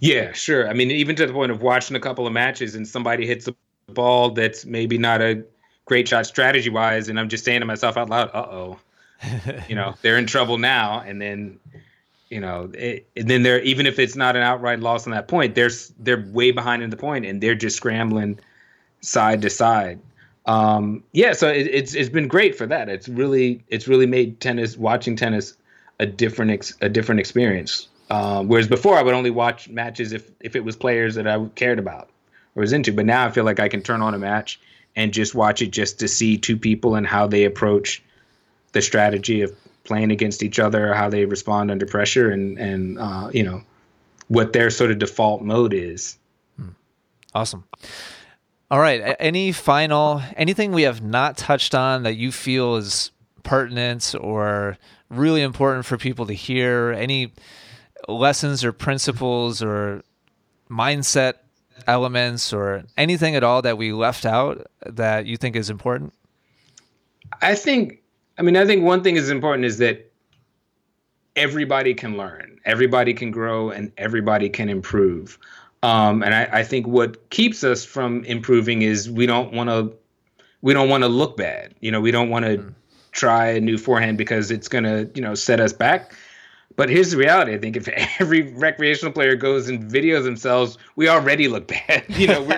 Yeah, 0.00 0.32
sure. 0.32 0.68
I 0.68 0.72
mean, 0.72 0.90
even 0.90 1.16
to 1.16 1.26
the 1.26 1.32
point 1.32 1.50
of 1.50 1.62
watching 1.62 1.96
a 1.96 2.00
couple 2.00 2.26
of 2.26 2.32
matches 2.32 2.74
and 2.74 2.86
somebody 2.86 3.26
hits 3.26 3.48
a 3.48 3.54
ball 3.92 4.30
that's 4.30 4.64
maybe 4.64 4.98
not 4.98 5.20
a 5.20 5.44
great 5.84 6.08
shot 6.08 6.26
strategy 6.26 6.70
wise, 6.70 7.08
and 7.08 7.18
I'm 7.18 7.28
just 7.28 7.44
saying 7.44 7.60
to 7.60 7.66
myself 7.66 7.96
out 7.96 8.08
loud, 8.08 8.30
"Uh 8.32 8.46
oh," 8.50 8.78
you 9.68 9.74
know, 9.74 9.94
they're 10.02 10.18
in 10.18 10.26
trouble 10.26 10.58
now. 10.58 11.00
And 11.00 11.20
then, 11.20 11.58
you 12.30 12.40
know, 12.40 12.70
it, 12.74 13.06
and 13.16 13.28
then 13.28 13.42
they're 13.42 13.60
even 13.60 13.86
if 13.86 13.98
it's 13.98 14.16
not 14.16 14.36
an 14.36 14.42
outright 14.42 14.80
loss 14.80 15.06
on 15.06 15.12
that 15.12 15.28
point, 15.28 15.54
they're 15.54 15.70
they're 15.98 16.24
way 16.32 16.50
behind 16.50 16.82
in 16.82 16.90
the 16.90 16.96
point, 16.96 17.24
and 17.24 17.40
they're 17.40 17.54
just 17.54 17.76
scrambling 17.76 18.38
side 19.00 19.42
to 19.42 19.50
side 19.50 20.00
um, 20.46 21.02
yeah, 21.12 21.32
so 21.32 21.48
it, 21.48 21.68
it's 21.68 21.94
it's 21.94 22.10
been 22.10 22.28
great 22.28 22.56
for 22.56 22.66
that. 22.66 22.88
It's 22.88 23.08
really 23.08 23.64
it's 23.68 23.88
really 23.88 24.06
made 24.06 24.40
tennis 24.40 24.76
watching 24.76 25.16
tennis 25.16 25.56
a 26.00 26.06
different 26.06 26.50
ex, 26.50 26.74
a 26.80 26.88
different 26.88 27.20
experience. 27.20 27.88
Um, 28.10 28.48
whereas 28.48 28.68
before 28.68 28.98
I 28.98 29.02
would 29.02 29.14
only 29.14 29.30
watch 29.30 29.68
matches 29.68 30.12
if 30.12 30.30
if 30.40 30.54
it 30.54 30.64
was 30.64 30.76
players 30.76 31.14
that 31.14 31.26
I 31.26 31.42
cared 31.54 31.78
about 31.78 32.10
or 32.54 32.60
was 32.60 32.72
into. 32.72 32.92
But 32.92 33.06
now 33.06 33.26
I 33.26 33.30
feel 33.30 33.44
like 33.44 33.60
I 33.60 33.68
can 33.68 33.82
turn 33.82 34.02
on 34.02 34.12
a 34.12 34.18
match 34.18 34.60
and 34.96 35.12
just 35.12 35.34
watch 35.34 35.62
it 35.62 35.70
just 35.70 35.98
to 36.00 36.08
see 36.08 36.36
two 36.36 36.58
people 36.58 36.94
and 36.94 37.06
how 37.06 37.26
they 37.26 37.44
approach 37.44 38.02
the 38.72 38.82
strategy 38.82 39.40
of 39.40 39.56
playing 39.84 40.10
against 40.10 40.42
each 40.42 40.58
other, 40.58 40.94
how 40.94 41.08
they 41.08 41.24
respond 41.24 41.70
under 41.70 41.86
pressure, 41.86 42.30
and 42.30 42.58
and 42.58 42.98
uh, 42.98 43.30
you 43.32 43.42
know 43.42 43.62
what 44.28 44.52
their 44.52 44.70
sort 44.70 44.90
of 44.90 44.98
default 44.98 45.42
mode 45.42 45.74
is. 45.74 46.18
Hmm. 46.56 46.70
Awesome. 47.34 47.64
All 48.70 48.80
right. 48.80 49.16
Any 49.20 49.52
final 49.52 50.22
anything 50.36 50.72
we 50.72 50.82
have 50.82 51.02
not 51.02 51.36
touched 51.36 51.74
on 51.74 52.02
that 52.04 52.16
you 52.16 52.32
feel 52.32 52.76
is 52.76 53.10
pertinent 53.42 54.14
or 54.18 54.78
really 55.10 55.42
important 55.42 55.86
for 55.86 55.96
people 55.96 56.26
to 56.26 56.32
hear? 56.32 56.90
Any 56.90 57.32
lessons 58.08 58.64
or 58.64 58.72
principles 58.72 59.62
or 59.62 60.02
mindset 60.70 61.34
elements 61.86 62.52
or 62.52 62.84
anything 62.96 63.36
at 63.36 63.44
all 63.44 63.62
that 63.62 63.78
we 63.78 63.92
left 63.92 64.24
out 64.24 64.66
that 64.86 65.26
you 65.26 65.36
think 65.36 65.56
is 65.56 65.70
important? 65.70 66.14
I 67.42 67.54
think 67.54 68.02
I 68.38 68.42
mean 68.42 68.56
I 68.56 68.66
think 68.66 68.84
one 68.84 69.02
thing 69.02 69.16
is 69.16 69.30
important 69.30 69.64
is 69.64 69.78
that 69.78 70.10
everybody 71.36 71.94
can 71.94 72.16
learn, 72.16 72.58
everybody 72.64 73.14
can 73.14 73.30
grow 73.30 73.70
and 73.70 73.92
everybody 73.96 74.48
can 74.48 74.68
improve. 74.68 75.38
Um, 75.82 76.22
and 76.22 76.34
I, 76.34 76.48
I, 76.50 76.62
think 76.62 76.86
what 76.86 77.28
keeps 77.28 77.62
us 77.62 77.84
from 77.84 78.24
improving 78.24 78.80
is 78.80 79.10
we 79.10 79.26
don't 79.26 79.52
want 79.52 79.68
to 79.68 79.92
we 80.62 80.72
don't 80.72 80.88
want 80.88 81.02
to 81.02 81.08
look 81.08 81.36
bad. 81.36 81.74
You 81.80 81.90
know, 81.90 82.00
we 82.00 82.10
don't 82.10 82.30
want 82.30 82.46
to 82.46 82.56
mm. 82.56 82.74
try 83.12 83.48
a 83.48 83.60
new 83.60 83.76
forehand 83.76 84.16
because 84.16 84.50
it's 84.50 84.66
going 84.66 84.84
to 84.84 85.10
you 85.14 85.20
know 85.20 85.34
set 85.34 85.60
us 85.60 85.74
back. 85.74 86.14
But 86.76 86.88
here's 86.88 87.10
the 87.10 87.18
reality: 87.18 87.52
I 87.52 87.58
think 87.58 87.76
if 87.76 87.86
every 88.20 88.54
recreational 88.54 89.12
player 89.12 89.36
goes 89.36 89.68
and 89.68 89.84
videos 89.84 90.24
themselves, 90.24 90.78
we 90.96 91.08
already 91.08 91.48
look 91.48 91.68
bad. 91.68 92.04
You 92.08 92.28
know, 92.28 92.42
we 92.42 92.56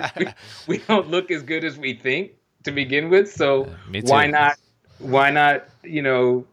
we 0.67 0.77
don't 0.87 1.09
look 1.09 1.29
as 1.29 1.43
good 1.43 1.65
as 1.65 1.77
we 1.77 1.95
think 1.95 2.31
to 2.63 2.71
begin 2.71 3.09
with. 3.09 3.29
So 3.29 3.69
why 4.03 4.27
not? 4.27 4.57
Why 4.99 5.29
not? 5.29 5.67
You 5.83 6.01
know, 6.01 6.45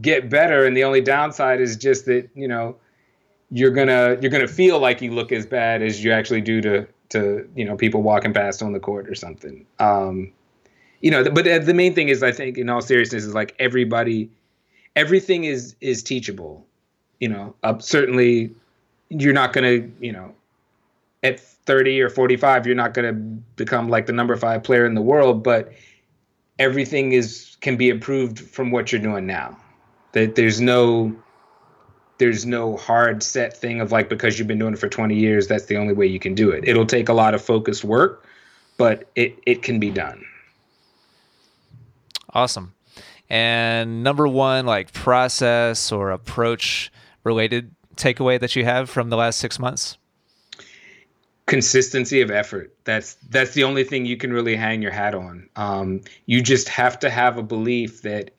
get 0.00 0.30
better. 0.30 0.64
And 0.64 0.76
the 0.76 0.84
only 0.84 1.00
downside 1.00 1.60
is 1.60 1.76
just 1.76 2.06
that 2.06 2.28
you 2.34 2.48
know 2.48 2.76
you're 3.50 3.70
gonna 3.70 4.16
you're 4.20 4.30
gonna 4.30 4.48
feel 4.48 4.78
like 4.78 5.02
you 5.02 5.12
look 5.12 5.32
as 5.32 5.46
bad 5.46 5.82
as 5.82 6.02
you 6.02 6.12
actually 6.12 6.40
do 6.40 6.60
to 6.62 6.86
to 7.10 7.48
you 7.54 7.64
know 7.64 7.76
people 7.76 8.02
walking 8.02 8.32
past 8.32 8.62
on 8.62 8.72
the 8.72 8.80
court 8.80 9.08
or 9.08 9.14
something. 9.14 9.66
Um, 9.78 10.32
you 11.00 11.10
know, 11.10 11.28
but 11.30 11.44
the 11.44 11.74
main 11.74 11.94
thing 11.94 12.08
is 12.08 12.22
I 12.22 12.32
think 12.32 12.56
in 12.56 12.68
all 12.68 12.80
seriousness 12.80 13.24
is 13.24 13.34
like 13.34 13.54
everybody, 13.58 14.30
everything 14.96 15.44
is 15.44 15.74
is 15.80 16.02
teachable. 16.02 16.66
You 17.20 17.28
know, 17.28 17.54
certainly 17.80 18.54
you're 19.10 19.34
not 19.34 19.52
gonna 19.52 19.88
you 20.00 20.12
know 20.12 20.34
at 21.22 21.38
30 21.38 22.00
or 22.00 22.08
45 22.08 22.66
you're 22.66 22.74
not 22.74 22.94
gonna 22.94 23.12
become 23.12 23.88
like 23.88 24.06
the 24.06 24.12
number 24.12 24.34
five 24.36 24.62
player 24.62 24.86
in 24.86 24.94
the 24.94 25.02
world, 25.02 25.42
but 25.42 25.72
everything 26.58 27.12
is 27.12 27.56
can 27.60 27.76
be 27.76 27.88
improved 27.88 28.38
from 28.38 28.70
what 28.70 28.92
you're 28.92 29.00
doing 29.00 29.26
now. 29.26 29.56
That 30.12 30.34
there's 30.34 30.60
no 30.60 31.14
there's 32.18 32.46
no 32.46 32.76
hard 32.76 33.22
set 33.22 33.56
thing 33.56 33.80
of 33.80 33.92
like 33.92 34.08
because 34.08 34.38
you've 34.38 34.48
been 34.48 34.58
doing 34.58 34.74
it 34.74 34.78
for 34.78 34.88
20 34.88 35.14
years 35.14 35.48
that's 35.48 35.64
the 35.66 35.76
only 35.76 35.94
way 35.94 36.06
you 36.06 36.20
can 36.20 36.34
do 36.34 36.50
it. 36.50 36.68
It'll 36.68 36.86
take 36.86 37.08
a 37.08 37.14
lot 37.14 37.34
of 37.34 37.42
focused 37.42 37.84
work 37.84 38.26
but 38.76 39.08
it 39.14 39.38
it 39.46 39.62
can 39.62 39.78
be 39.78 39.90
done. 39.90 40.24
Awesome. 42.30 42.74
And 43.28 44.02
number 44.02 44.26
one 44.26 44.66
like 44.66 44.92
process 44.92 45.92
or 45.92 46.10
approach 46.10 46.90
related 47.24 47.74
takeaway 47.96 48.40
that 48.40 48.56
you 48.56 48.64
have 48.64 48.90
from 48.90 49.10
the 49.10 49.16
last 49.16 49.38
six 49.38 49.58
months 49.58 49.98
consistency 51.46 52.20
of 52.20 52.30
effort 52.30 52.74
that's 52.84 53.14
that's 53.30 53.52
the 53.52 53.64
only 53.64 53.84
thing 53.84 54.06
you 54.06 54.16
can 54.16 54.32
really 54.32 54.56
hang 54.56 54.80
your 54.80 54.92
hat 54.92 55.14
on 55.14 55.48
um, 55.56 56.00
you 56.26 56.40
just 56.40 56.68
have 56.68 56.98
to 56.98 57.10
have 57.10 57.36
a 57.36 57.42
belief 57.42 58.02
that 58.02 58.30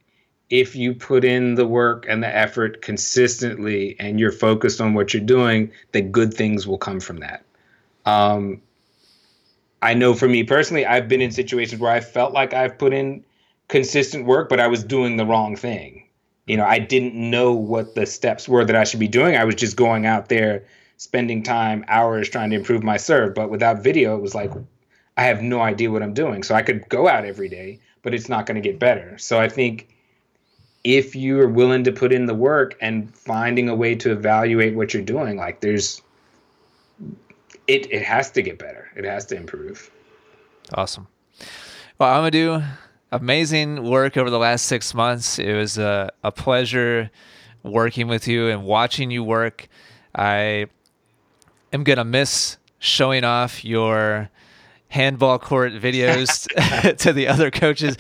if 0.54 0.76
you 0.76 0.94
put 0.94 1.26
in 1.26 1.56
the 1.56 1.66
work 1.66 2.06
and 2.08 2.22
the 2.22 2.28
effort 2.28 2.84
consistently 2.84 3.96
and 4.00 4.20
you're 4.20 4.32
focused 4.32 4.80
on 4.80 4.94
what 4.94 5.12
you're 5.12 5.24
doing, 5.24 5.72
that 5.94 6.12
good 6.12 6.32
things 6.32 6.68
will 6.68 6.78
come 6.78 7.00
from 7.00 7.18
that. 7.18 7.44
Um, 8.06 8.62
I 9.82 9.96
know 9.96 10.14
for 10.14 10.28
me 10.28 10.44
personally, 10.44 10.86
I've 10.86 11.08
been 11.08 11.22
in 11.22 11.32
situations 11.32 11.82
where 11.82 11.92
I 11.92 12.02
felt 12.02 12.34
like 12.34 12.54
I've 12.54 12.78
put 12.78 12.94
in 12.94 13.24
consistent 13.68 14.28
work, 14.28 14.48
but 14.48 14.60
I 14.60 14.68
was 14.68 14.84
doing 14.84 15.18
the 15.18 15.26
wrong 15.26 15.56
thing. 15.56 16.08
You 16.46 16.58
know, 16.58 16.66
I 16.66 16.78
didn't 16.78 17.16
know 17.16 17.54
what 17.54 17.96
the 17.96 18.06
steps 18.06 18.48
were 18.48 18.64
that 18.64 18.76
I 18.76 18.84
should 18.84 19.00
be 19.00 19.08
doing. 19.08 19.36
I 19.36 19.46
was 19.46 19.56
just 19.56 19.76
going 19.76 20.06
out 20.06 20.30
there, 20.30 20.66
spending 20.98 21.44
time, 21.44 21.86
hours 21.88 22.30
trying 22.30 22.50
to 22.52 22.56
improve 22.56 22.84
my 22.84 22.98
serve. 22.98 23.34
But 23.34 23.50
without 23.50 23.84
video, 23.84 24.16
it 24.16 24.22
was 24.22 24.36
like, 24.36 24.52
I 25.18 25.24
have 25.24 25.42
no 25.42 25.62
idea 25.62 25.92
what 25.92 26.04
I'm 26.04 26.14
doing. 26.14 26.44
So 26.44 26.56
I 26.56 26.62
could 26.62 26.88
go 26.90 27.08
out 27.08 27.26
every 27.26 27.50
day, 27.50 27.80
but 28.02 28.14
it's 28.14 28.30
not 28.30 28.46
going 28.46 28.62
to 28.62 28.68
get 28.68 28.80
better. 28.80 29.18
So 29.18 29.40
I 29.40 29.50
think 29.50 29.90
if 30.84 31.16
you 31.16 31.40
are 31.40 31.48
willing 31.48 31.84
to 31.86 31.92
put 31.92 32.12
in 32.12 32.26
the 32.26 32.34
work 32.34 32.76
and 32.82 33.14
finding 33.16 33.70
a 33.70 33.76
way 33.76 33.96
to 33.96 34.12
evaluate 34.12 34.76
what 34.76 34.94
you're 34.94 35.04
doing, 35.04 35.38
like 35.38 35.62
there's 35.62 36.02
it 37.68 37.92
it 37.92 38.04
has 38.04 38.32
to 38.32 38.42
get 38.42 38.60
better. 38.60 38.90
It 38.96 39.06
has 39.06 39.26
to 39.28 39.36
improve. 39.36 39.90
Awesome. 40.74 41.08
Well, 41.98 42.10
I'm 42.10 42.20
gonna 42.20 42.32
do 42.32 42.64
amazing 43.12 43.90
work 43.90 44.18
over 44.18 44.30
the 44.30 44.40
last 44.40 44.66
six 44.66 44.94
months. 44.94 45.40
It 45.40 45.54
was 45.54 45.78
a, 45.78 46.12
a 46.24 46.32
pleasure 46.32 47.12
working 47.62 48.08
with 48.08 48.28
you 48.28 48.50
and 48.50 48.64
watching 48.64 49.12
you 49.12 49.24
work. 49.24 49.68
I 50.16 50.68
am 51.74 51.84
gonna 51.84 52.06
miss 52.06 52.58
showing 52.80 53.24
off 53.24 53.66
your 53.66 54.30
handball 54.94 55.40
court 55.40 55.74
videos 55.74 56.48
to 56.98 57.12
the 57.14 57.28
other 57.28 57.50
coaches. 57.50 57.98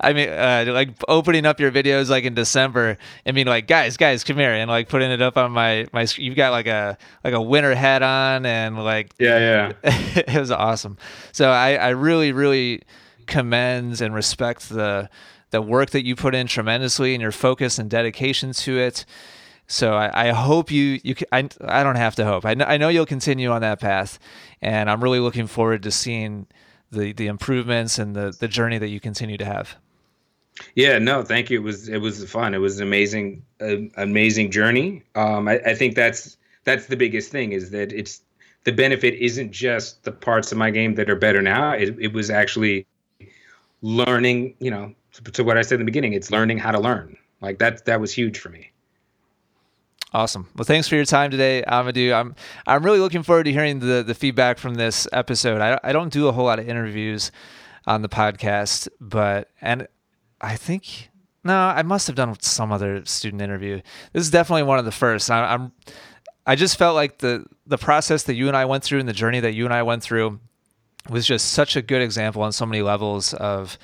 I 0.00 0.12
mean, 0.12 0.28
uh, 0.28 0.64
like 0.68 0.90
opening 1.08 1.44
up 1.44 1.58
your 1.58 1.72
videos 1.72 2.08
like 2.08 2.24
in 2.24 2.34
December 2.34 2.98
and 3.24 3.34
being 3.34 3.48
like, 3.48 3.66
guys, 3.66 3.96
guys, 3.96 4.22
come 4.22 4.36
here, 4.36 4.52
and 4.52 4.70
like 4.70 4.88
putting 4.88 5.10
it 5.10 5.20
up 5.20 5.36
on 5.36 5.52
my 5.52 5.86
my. 5.92 6.06
You've 6.16 6.36
got 6.36 6.52
like 6.52 6.68
a 6.68 6.96
like 7.24 7.34
a 7.34 7.42
winter 7.42 7.74
hat 7.74 8.02
on, 8.02 8.46
and 8.46 8.82
like 8.82 9.12
yeah, 9.18 9.38
yeah, 9.38 9.72
it 9.82 10.38
was 10.38 10.50
awesome. 10.50 10.96
So 11.32 11.50
I 11.50 11.74
I 11.74 11.88
really 11.90 12.32
really 12.32 12.82
commend 13.26 14.00
and 14.00 14.14
respect 14.14 14.68
the 14.68 15.10
the 15.50 15.60
work 15.60 15.90
that 15.90 16.04
you 16.04 16.14
put 16.14 16.34
in 16.34 16.46
tremendously 16.46 17.14
and 17.14 17.22
your 17.22 17.32
focus 17.32 17.78
and 17.78 17.90
dedication 17.90 18.52
to 18.52 18.78
it. 18.78 19.04
So 19.66 19.94
I, 19.94 20.28
I 20.28 20.32
hope 20.32 20.70
you 20.70 21.00
you 21.02 21.14
I 21.32 21.48
I 21.60 21.82
don't 21.82 21.96
have 21.96 22.14
to 22.16 22.24
hope. 22.24 22.44
I 22.44 22.54
know, 22.54 22.64
I 22.64 22.76
know 22.76 22.88
you'll 22.88 23.06
continue 23.06 23.50
on 23.50 23.62
that 23.62 23.80
path, 23.80 24.18
and 24.62 24.88
I'm 24.90 25.02
really 25.02 25.20
looking 25.20 25.46
forward 25.46 25.82
to 25.82 25.90
seeing 25.90 26.46
the 26.92 27.12
the 27.12 27.26
improvements 27.26 27.98
and 27.98 28.14
the 28.14 28.36
the 28.38 28.48
journey 28.48 28.78
that 28.78 28.88
you 28.88 29.00
continue 29.00 29.36
to 29.38 29.44
have. 29.44 29.76
Yeah, 30.74 30.98
no, 30.98 31.22
thank 31.22 31.50
you. 31.50 31.60
It 31.60 31.64
was 31.64 31.88
it 31.88 31.98
was 31.98 32.24
fun. 32.30 32.54
It 32.54 32.58
was 32.58 32.78
an 32.78 32.86
amazing 32.86 33.42
uh, 33.60 33.76
amazing 33.96 34.50
journey. 34.50 35.02
Um, 35.14 35.48
I, 35.48 35.58
I 35.66 35.74
think 35.74 35.94
that's 35.94 36.36
that's 36.64 36.86
the 36.86 36.96
biggest 36.96 37.30
thing 37.30 37.52
is 37.52 37.70
that 37.70 37.92
it's 37.92 38.22
the 38.64 38.72
benefit 38.72 39.14
isn't 39.14 39.52
just 39.52 40.02
the 40.04 40.12
parts 40.12 40.52
of 40.52 40.58
my 40.58 40.70
game 40.70 40.94
that 40.94 41.10
are 41.10 41.16
better 41.16 41.42
now. 41.42 41.72
It, 41.72 41.96
it 42.00 42.12
was 42.12 42.30
actually 42.30 42.86
learning. 43.82 44.54
You 44.60 44.70
know, 44.70 44.94
to, 45.12 45.22
to 45.32 45.44
what 45.44 45.58
I 45.58 45.62
said 45.62 45.74
in 45.74 45.80
the 45.80 45.86
beginning, 45.86 46.12
it's 46.12 46.30
learning 46.30 46.58
how 46.58 46.70
to 46.70 46.80
learn. 46.80 47.16
Like 47.40 47.58
that 47.58 47.84
that 47.86 48.00
was 48.00 48.12
huge 48.12 48.38
for 48.38 48.48
me. 48.48 48.70
Awesome. 50.16 50.48
Well, 50.56 50.64
thanks 50.64 50.88
for 50.88 50.96
your 50.96 51.04
time 51.04 51.30
today, 51.30 51.62
Amadou. 51.68 52.14
I'm 52.14 52.34
I'm 52.66 52.82
really 52.82 53.00
looking 53.00 53.22
forward 53.22 53.44
to 53.44 53.52
hearing 53.52 53.80
the 53.80 54.02
the 54.02 54.14
feedback 54.14 54.56
from 54.56 54.72
this 54.72 55.06
episode. 55.12 55.60
I 55.60 55.78
I 55.84 55.92
don't 55.92 56.10
do 56.10 56.26
a 56.26 56.32
whole 56.32 56.46
lot 56.46 56.58
of 56.58 56.66
interviews 56.66 57.30
on 57.84 58.00
the 58.00 58.08
podcast, 58.08 58.88
but 58.98 59.50
and 59.60 59.86
I 60.40 60.56
think 60.56 61.10
no, 61.44 61.54
I 61.54 61.82
must 61.82 62.06
have 62.06 62.16
done 62.16 62.34
some 62.40 62.72
other 62.72 63.04
student 63.04 63.42
interview. 63.42 63.82
This 64.14 64.22
is 64.22 64.30
definitely 64.30 64.62
one 64.62 64.78
of 64.78 64.86
the 64.86 64.90
first. 64.90 65.30
I, 65.30 65.52
I'm 65.52 65.72
I 66.46 66.56
just 66.56 66.78
felt 66.78 66.94
like 66.94 67.18
the 67.18 67.44
the 67.66 67.76
process 67.76 68.22
that 68.22 68.36
you 68.36 68.48
and 68.48 68.56
I 68.56 68.64
went 68.64 68.84
through 68.84 69.00
and 69.00 69.08
the 69.10 69.12
journey 69.12 69.40
that 69.40 69.52
you 69.52 69.66
and 69.66 69.74
I 69.74 69.82
went 69.82 70.02
through 70.02 70.40
was 71.10 71.26
just 71.26 71.52
such 71.52 71.76
a 71.76 71.82
good 71.82 72.00
example 72.00 72.40
on 72.40 72.52
so 72.52 72.64
many 72.64 72.80
levels 72.80 73.34
of 73.34 73.76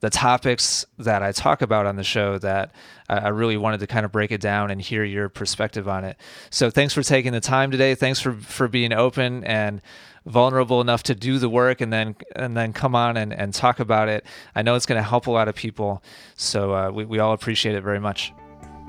the 0.00 0.10
topics 0.10 0.86
that 0.98 1.22
I 1.22 1.32
talk 1.32 1.62
about 1.62 1.86
on 1.86 1.96
the 1.96 2.04
show 2.04 2.38
that 2.38 2.72
I 3.08 3.28
really 3.28 3.56
wanted 3.56 3.80
to 3.80 3.86
kind 3.86 4.04
of 4.04 4.12
break 4.12 4.30
it 4.30 4.40
down 4.40 4.70
and 4.70 4.80
hear 4.80 5.04
your 5.04 5.28
perspective 5.28 5.88
on 5.88 6.04
it. 6.04 6.16
So 6.50 6.70
thanks 6.70 6.94
for 6.94 7.02
taking 7.02 7.32
the 7.32 7.40
time 7.40 7.70
today. 7.70 7.94
Thanks 7.94 8.20
for 8.20 8.32
for 8.32 8.68
being 8.68 8.92
open 8.92 9.44
and 9.44 9.80
vulnerable 10.26 10.80
enough 10.80 11.02
to 11.04 11.14
do 11.14 11.38
the 11.38 11.48
work 11.48 11.80
and 11.80 11.92
then 11.92 12.16
and 12.36 12.56
then 12.56 12.72
come 12.72 12.94
on 12.94 13.16
and, 13.16 13.32
and 13.32 13.54
talk 13.54 13.80
about 13.80 14.08
it. 14.08 14.26
I 14.54 14.62
know 14.62 14.74
it's 14.74 14.86
going 14.86 15.02
to 15.02 15.08
help 15.08 15.26
a 15.26 15.30
lot 15.30 15.48
of 15.48 15.54
people. 15.54 16.02
So 16.36 16.74
uh, 16.74 16.90
we, 16.90 17.04
we 17.04 17.18
all 17.18 17.32
appreciate 17.32 17.74
it 17.74 17.82
very 17.82 18.00
much. 18.00 18.32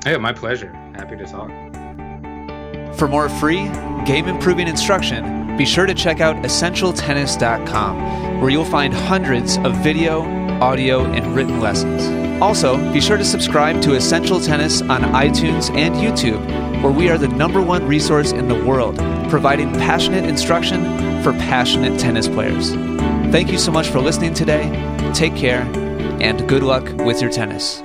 Hey, 0.04 0.18
my 0.18 0.34
pleasure. 0.34 0.72
Happy 0.96 1.18
to 1.18 1.26
talk. 1.26 1.50
For 2.96 3.08
more 3.08 3.30
free 3.30 3.70
game 4.06 4.28
improving 4.28 4.68
instruction, 4.68 5.58
be 5.58 5.66
sure 5.66 5.86
to 5.86 5.94
check 5.94 6.20
out 6.20 6.36
essentialtennis.com, 6.38 8.42
where 8.42 8.50
you'll 8.50 8.66
find 8.66 8.94
hundreds 8.94 9.58
of 9.60 9.76
video, 9.78 10.24
audio, 10.62 11.06
and 11.06 11.36
written 11.36 11.60
lessons. 11.60 12.08
Also, 12.42 12.78
be 12.94 13.02
sure 13.02 13.18
to 13.18 13.26
subscribe 13.26 13.82
to 13.82 13.96
Essential 13.96 14.40
Tennis 14.40 14.82
on 14.82 15.02
iTunes 15.02 15.76
and 15.76 15.96
YouTube, 15.96 16.42
where 16.82 16.92
we 16.92 17.10
are 17.10 17.18
the 17.18 17.28
number 17.28 17.62
one 17.62 17.86
resource 17.86 18.32
in 18.32 18.48
the 18.48 18.64
world, 18.66 18.98
providing 19.30 19.72
passionate 19.74 20.26
instruction 20.26 20.84
for 21.22 21.34
passionate 21.34 22.00
tennis 22.00 22.28
players. 22.28 22.72
Thank 23.32 23.52
you 23.52 23.58
so 23.58 23.72
much 23.72 23.90
for 23.90 24.00
listening 24.00 24.34
today. 24.34 24.70
Take 25.14 25.36
care, 25.36 25.62
and 26.22 26.48
good 26.48 26.64
luck 26.64 26.88
with 27.00 27.22
your 27.22 27.32
tennis. 27.32 27.84